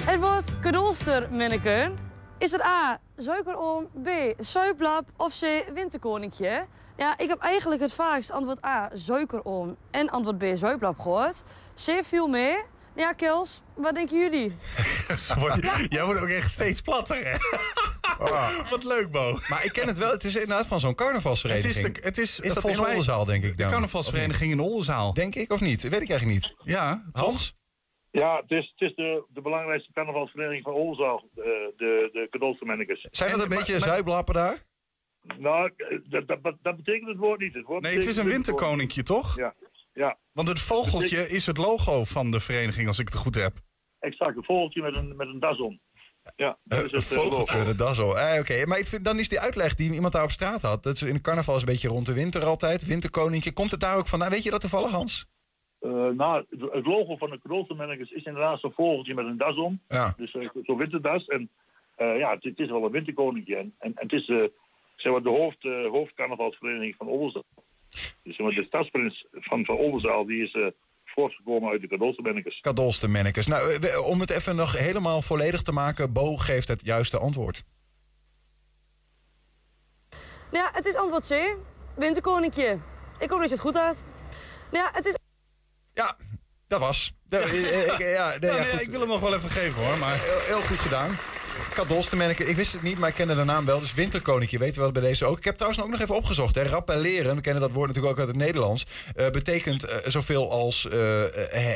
Het 0.00 0.20
woord 0.20 0.44
kadolstermanneken. 0.60 1.96
Is 2.38 2.52
het 2.52 2.62
A, 2.62 2.98
suikerom, 3.16 3.88
B, 4.02 4.08
suiplap 4.38 5.08
of 5.16 5.38
C, 5.40 5.70
winterkoninkje? 5.74 6.66
Ja, 6.96 7.18
ik 7.18 7.28
heb 7.28 7.38
eigenlijk 7.40 7.80
het 7.80 7.92
vaakst 7.92 8.30
antwoord 8.30 8.64
A, 8.64 8.90
suikerom 8.94 9.76
en 9.90 10.10
antwoord 10.10 10.38
B, 10.38 10.44
suiplap 10.54 10.98
gehoord. 10.98 11.42
C 11.84 12.04
viel 12.04 12.28
mee. 12.28 12.54
Ja, 12.96 13.12
Kels, 13.12 13.62
wat 13.74 13.94
denken 13.94 14.18
jullie? 14.18 14.52
Jij 15.88 16.04
wordt 16.04 16.20
ook 16.20 16.28
echt 16.28 16.50
steeds 16.50 16.80
platter, 16.80 17.24
hè? 17.24 17.36
Wat 18.70 18.84
leuk, 18.84 19.10
Bo. 19.10 19.38
Maar 19.48 19.64
ik 19.64 19.72
ken 19.72 19.86
het 19.86 19.98
wel. 19.98 20.10
Het 20.10 20.24
is 20.24 20.34
inderdaad 20.34 20.66
van 20.66 20.80
zo'n 20.80 20.94
carnavalsvereniging. 20.94 21.74
Het 21.74 21.86
is, 21.86 21.92
de, 21.94 22.06
het 22.06 22.18
is, 22.18 22.40
Is 22.40 22.54
dat 22.54 22.62
volgens 22.62 22.82
in 22.82 22.88
Oldenzaal, 22.88 23.24
denk 23.24 23.44
ik 23.44 23.56
De 23.56 23.66
carnavalsvereniging 23.66 24.50
in 24.50 24.60
Oldenzaal. 24.60 25.14
Denk 25.14 25.34
ik 25.34 25.52
of 25.52 25.60
niet? 25.60 25.82
Weet 25.82 26.00
ik 26.00 26.10
eigenlijk 26.10 26.40
niet. 26.40 26.54
Ja, 26.64 27.04
Hans? 27.12 27.56
Ja, 28.10 28.36
het 28.36 28.50
is, 28.50 28.72
het 28.76 28.88
is 28.88 28.94
de, 28.96 29.24
de 29.28 29.40
belangrijkste 29.40 29.92
carnavalsvereniging 29.92 30.62
van 30.64 30.72
Oldenzaal, 30.72 31.28
de, 31.34 31.72
de, 31.76 32.08
de 32.12 32.26
cadeaustermannekes. 32.30 33.06
Zijn 33.10 33.30
dat 33.30 33.42
een 33.42 33.48
beetje 33.56 33.80
zuiplappen 33.80 34.34
daar? 34.34 34.64
Nou, 35.38 35.70
dat, 36.08 36.28
dat, 36.28 36.56
dat 36.62 36.76
betekent 36.76 37.08
het 37.08 37.18
woord 37.18 37.40
niet. 37.40 37.54
Het 37.54 37.64
woord 37.64 37.82
Nee, 37.82 37.94
het 37.94 38.06
is 38.06 38.16
een 38.16 38.26
winterkoninkje, 38.26 39.02
toch? 39.02 39.36
Ja, 39.36 39.54
ja. 39.96 40.18
Want 40.32 40.48
het 40.48 40.60
vogeltje 40.60 41.28
is 41.28 41.46
het 41.46 41.56
logo 41.56 42.04
van 42.04 42.30
de 42.30 42.40
vereniging, 42.40 42.86
als 42.88 42.98
ik 42.98 43.08
het 43.08 43.16
goed 43.16 43.34
heb. 43.34 43.56
Exact, 43.98 44.36
een 44.36 44.44
vogeltje 44.44 44.82
met 44.82 44.96
een, 44.96 45.16
met 45.16 45.28
een 45.28 45.40
das 45.40 45.58
om. 45.60 45.80
Ja, 46.36 46.58
dat 46.64 46.78
is 46.84 46.92
Een 46.92 46.98
het 46.98 47.10
eh, 47.12 47.18
vogeltje, 47.18 47.58
logo. 47.58 47.74
dat 47.76 47.90
is 47.90 47.98
al. 48.00 48.18
Eh, 48.18 48.40
Oké, 48.40 48.66
maar 48.66 48.78
ik 48.78 48.86
vind, 48.86 49.04
dan 49.04 49.18
is 49.18 49.28
die 49.28 49.40
uitleg 49.40 49.74
die 49.74 49.92
iemand 49.92 50.12
daar 50.12 50.22
op 50.22 50.30
straat 50.30 50.62
had. 50.62 50.82
Dat 50.82 50.94
is 50.94 51.02
in 51.02 51.14
de 51.14 51.20
carnaval 51.20 51.54
is 51.54 51.60
een 51.60 51.66
beetje 51.66 51.88
rond 51.88 52.06
de 52.06 52.12
winter 52.12 52.44
altijd. 52.44 52.84
Winterkoninkje. 52.86 53.52
Komt 53.52 53.70
het 53.70 53.80
daar 53.80 53.96
ook 53.96 54.08
vandaan? 54.08 54.30
Weet 54.30 54.42
je 54.42 54.50
dat 54.50 54.60
toevallig, 54.60 54.90
Hans? 54.90 55.26
Eh, 55.80 55.90
nou, 56.08 56.44
het- 56.50 56.72
het 56.72 56.86
logo 56.86 57.16
van 57.16 57.30
de 57.30 57.40
cadeaustermannekes 57.42 58.10
is 58.10 58.22
inderdaad 58.24 58.60
zo'n 58.60 58.72
vogeltje 58.72 59.14
met 59.14 59.26
een 59.26 59.36
das 59.36 59.56
om. 59.56 59.80
Ja. 59.88 60.14
Dus 60.16 60.34
eh, 60.34 60.48
zo'n 60.62 60.76
winterdas. 60.78 61.26
En 61.26 61.50
eh, 61.96 62.18
ja, 62.18 62.30
het, 62.34 62.44
het 62.44 62.58
is 62.58 62.68
wel 62.68 62.84
een 62.84 62.90
winterkoninkje. 62.90 63.56
En, 63.56 63.74
en, 63.78 63.92
en 63.94 64.02
het 64.08 64.12
is 64.12 64.28
eh, 64.28 64.44
zeg 64.96 65.12
maar 65.12 65.22
de 65.22 65.28
hoofd, 65.28 65.64
eh, 65.64 65.86
hoofdcarnavalsvereniging 65.86 66.94
van 66.96 67.06
Oldenzaal. 67.06 67.44
Dus 68.22 68.36
de 68.36 68.64
stadsprins 68.66 69.26
van, 69.32 69.64
van 69.64 69.76
Oldenzaal 69.76 70.26
die 70.26 70.42
is 70.44 70.52
eh, 70.52 70.66
voortgekomen 71.04 71.70
uit 71.70 71.80
de 71.80 71.88
cadeaustermannekes. 71.88 72.60
Kadolstermannekes. 72.60 73.46
Nou, 73.46 73.72
eh, 73.72 73.78
we- 73.78 74.02
om 74.02 74.20
het 74.20 74.30
even 74.30 74.56
nog 74.56 74.78
helemaal 74.78 75.22
volledig 75.22 75.62
te 75.62 75.72
maken. 75.72 76.12
Bo 76.12 76.36
geeft 76.36 76.68
het 76.68 76.80
juiste 76.84 77.18
antwoord. 77.18 77.64
Ja, 80.52 80.70
het 80.72 80.84
is 80.86 80.94
antwoord 80.94 81.26
C, 81.28 81.56
winterkoninkje. 81.96 82.78
Ik 83.18 83.30
hoop 83.30 83.38
dat 83.40 83.48
je 83.48 83.54
het 83.54 83.64
goed 83.64 83.74
had. 83.74 84.04
Ja, 84.72 84.90
het 84.92 85.04
is... 85.06 85.16
Ja, 85.94 86.16
dat 86.66 86.80
was. 86.80 87.12
De- 87.22 87.38
eh, 87.38 87.92
ik- 87.92 87.98
ja, 87.98 88.28
nee, 88.40 88.50
Ja, 88.50 88.56
ja, 88.56 88.80
ik 88.80 88.90
wil 88.90 89.00
hem 89.00 89.08
nog 89.08 89.20
wel 89.20 89.34
even 89.34 89.50
geven, 89.50 89.84
hoor. 89.86 89.98
Maar... 89.98 90.14
Heel, 90.20 90.40
heel 90.40 90.60
goed 90.60 90.78
gedaan. 90.78 91.16
Kadolstermanneke. 91.74 92.44
Ik 92.48 92.56
wist 92.56 92.72
het 92.72 92.82
niet, 92.82 92.98
maar 92.98 93.08
ik 93.08 93.14
kende 93.14 93.34
de 93.34 93.44
naam 93.44 93.64
wel. 93.64 93.80
Dus 93.80 93.94
winterkoninkje 93.94 94.58
weten 94.58 94.74
we 94.74 94.80
wel 94.80 94.92
bij 94.92 95.02
deze 95.02 95.24
ook. 95.24 95.36
Ik 95.38 95.44
heb 95.44 95.54
trouwens 95.56 95.82
ook 95.82 95.90
nog 95.90 96.00
even 96.00 96.14
opgezocht. 96.14 96.54
Hè. 96.54 96.62
Rappelleren, 96.62 97.34
we 97.36 97.40
kennen 97.40 97.62
dat 97.62 97.70
woord 97.72 97.86
natuurlijk 97.88 98.12
ook 98.14 98.18
uit 98.20 98.28
het 98.28 98.36
Nederlands. 98.36 98.86
eh, 99.16 99.30
betekent 99.30 99.84
eh, 99.84 99.96
zoveel 100.10 100.50
als 100.50 100.88
eh, 100.88 100.98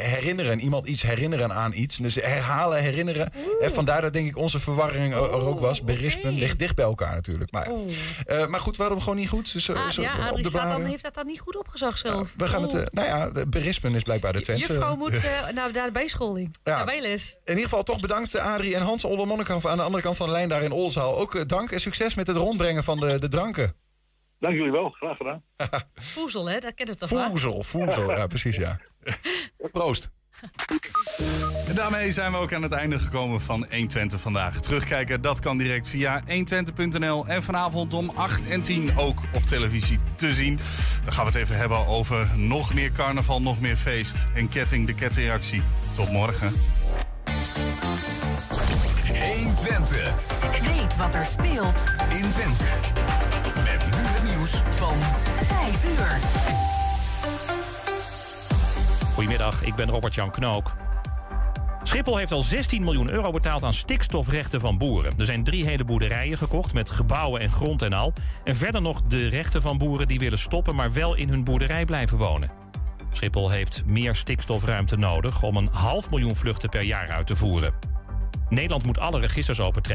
herinneren. 0.02 0.60
Iemand 0.60 0.86
iets 0.86 1.02
herinneren 1.02 1.52
aan 1.52 1.72
iets. 1.72 1.96
Dus 1.96 2.14
herhalen, 2.14 2.82
herinneren. 2.82 3.32
En 3.60 3.72
vandaar 3.72 4.00
dat 4.00 4.12
denk 4.12 4.28
ik 4.28 4.36
onze 4.36 4.58
verwarring 4.58 5.12
er 5.14 5.30
ook 5.30 5.60
was. 5.60 5.82
Berispen 5.82 6.32
ligt 6.32 6.58
dicht 6.58 6.74
bij 6.74 6.84
elkaar 6.84 7.14
natuurlijk. 7.14 7.52
Maar, 7.52 7.68
maar 8.48 8.60
goed, 8.60 8.76
hem 8.76 9.00
gewoon 9.00 9.16
niet 9.16 9.28
goed. 9.28 9.48
Zo- 9.48 9.72
Ah, 9.72 9.90
zo 9.90 10.02
ja, 10.02 10.12
Adrie 10.28 10.48
staat 10.48 10.68
dan, 10.68 10.84
heeft 10.84 11.02
dat 11.02 11.14
dan 11.14 11.26
niet 11.26 11.40
goed 11.40 11.56
opgezocht 11.56 11.98
zelf. 11.98 12.34
We 12.36 12.48
gaan 12.48 12.62
het, 12.62 12.92
nou 12.92 13.06
ja, 13.08 13.44
berispen 13.46 13.94
is 13.94 14.02
blijkbaar 14.02 14.32
de 14.32 14.40
Twente. 14.40 14.66
Juffrouw 14.66 14.96
moet 15.02 15.22
naar 15.54 15.72
de 15.72 15.88
bijscholing. 15.92 16.54
Ja. 16.64 16.76
Naar 16.76 16.84
bijles. 16.84 17.38
In 17.44 17.50
ieder 17.54 17.64
geval 17.68 17.82
toch 17.82 18.00
bedankt 18.00 18.38
Adrie 18.38 18.74
en 18.74 18.82
Hans 18.82 19.04
Oldermonneke 19.04 19.60
aan 19.70 19.76
de 19.76 19.82
andere 19.82 20.02
kant 20.02 20.16
van 20.16 20.26
de 20.26 20.32
lijn 20.32 20.48
daar 20.48 20.62
in 20.62 20.72
Olzaal. 20.72 21.18
Ook 21.18 21.34
eh, 21.34 21.42
dank 21.46 21.70
en 21.70 21.80
succes 21.80 22.14
met 22.14 22.26
het 22.26 22.36
rondbrengen 22.36 22.84
van 22.84 23.00
de, 23.00 23.18
de 23.18 23.28
dranken. 23.28 23.74
Dank 24.38 24.54
jullie 24.54 24.72
wel, 24.72 24.90
graag 24.90 25.16
gedaan. 25.16 25.42
Voezel, 26.14 26.48
hè? 26.48 26.58
Dat 26.58 26.74
kent 26.74 26.88
het 26.88 26.98
toch 26.98 27.10
wel? 27.10 27.30
Voezel, 27.30 27.62
voezel. 27.62 28.10
Ja, 28.10 28.26
precies 28.26 28.56
ja. 28.56 28.78
Proost. 29.72 30.10
En 31.68 31.74
daarmee 31.74 32.12
zijn 32.12 32.32
we 32.32 32.38
ook 32.38 32.52
aan 32.52 32.62
het 32.62 32.72
einde 32.72 32.98
gekomen 32.98 33.40
van 33.40 33.66
120 33.70 34.20
vandaag. 34.20 34.60
Terugkijken, 34.60 35.20
dat 35.20 35.40
kan 35.40 35.58
direct 35.58 35.88
via 35.88 36.22
120.nl 36.22 37.26
en 37.26 37.42
vanavond 37.42 37.94
om 37.94 38.10
8 38.14 38.48
en 38.48 38.62
10 38.62 38.98
ook 38.98 39.18
op 39.34 39.42
televisie 39.42 39.98
te 40.16 40.32
zien. 40.32 40.58
Dan 41.04 41.12
gaan 41.12 41.24
we 41.24 41.30
het 41.30 41.40
even 41.40 41.56
hebben 41.56 41.86
over 41.86 42.28
nog 42.36 42.74
meer 42.74 42.92
carnaval, 42.92 43.42
nog 43.42 43.60
meer 43.60 43.76
feest 43.76 44.16
en 44.34 44.48
ketting 44.48 44.86
de 44.86 44.94
kettingreactie. 44.94 45.62
Tot 45.96 46.12
morgen. 46.12 46.52
120. 49.80 50.76
Weet 50.76 50.96
wat 50.96 51.14
er 51.14 51.26
speelt 51.26 51.84
in 52.08 52.30
Twente. 52.30 52.64
Met 53.54 53.84
nu 53.84 54.02
het 54.06 54.36
nieuws 54.36 54.50
van 54.50 54.96
5 55.46 55.84
uur. 55.98 56.18
Goedemiddag, 59.14 59.62
ik 59.62 59.74
ben 59.74 59.88
Robert-Jan 59.90 60.30
Knook. 60.30 60.76
Schiphol 61.82 62.16
heeft 62.16 62.32
al 62.32 62.42
16 62.42 62.84
miljoen 62.84 63.10
euro 63.10 63.30
betaald 63.30 63.64
aan 63.64 63.74
stikstofrechten 63.74 64.60
van 64.60 64.78
boeren. 64.78 65.12
Er 65.18 65.24
zijn 65.24 65.44
drie 65.44 65.64
hele 65.64 65.84
boerderijen 65.84 66.38
gekocht 66.38 66.72
met 66.72 66.90
gebouwen 66.90 67.40
en 67.40 67.50
grond 67.50 67.82
en 67.82 67.92
al. 67.92 68.12
En 68.44 68.56
verder 68.56 68.82
nog 68.82 69.02
de 69.02 69.28
rechten 69.28 69.62
van 69.62 69.78
boeren 69.78 70.08
die 70.08 70.18
willen 70.18 70.38
stoppen, 70.38 70.74
maar 70.74 70.92
wel 70.92 71.14
in 71.14 71.28
hun 71.28 71.44
boerderij 71.44 71.84
blijven 71.84 72.18
wonen. 72.18 72.50
Schiphol 73.10 73.50
heeft 73.50 73.82
meer 73.86 74.14
stikstofruimte 74.14 74.96
nodig 74.96 75.42
om 75.42 75.56
een 75.56 75.68
half 75.72 76.10
miljoen 76.10 76.36
vluchten 76.36 76.68
per 76.68 76.82
jaar 76.82 77.08
uit 77.08 77.26
te 77.26 77.36
voeren. 77.36 77.74
Nederland 78.50 78.84
moet 78.84 78.98
alle 78.98 79.20
registers 79.20 79.60
opentrekken. 79.60 79.90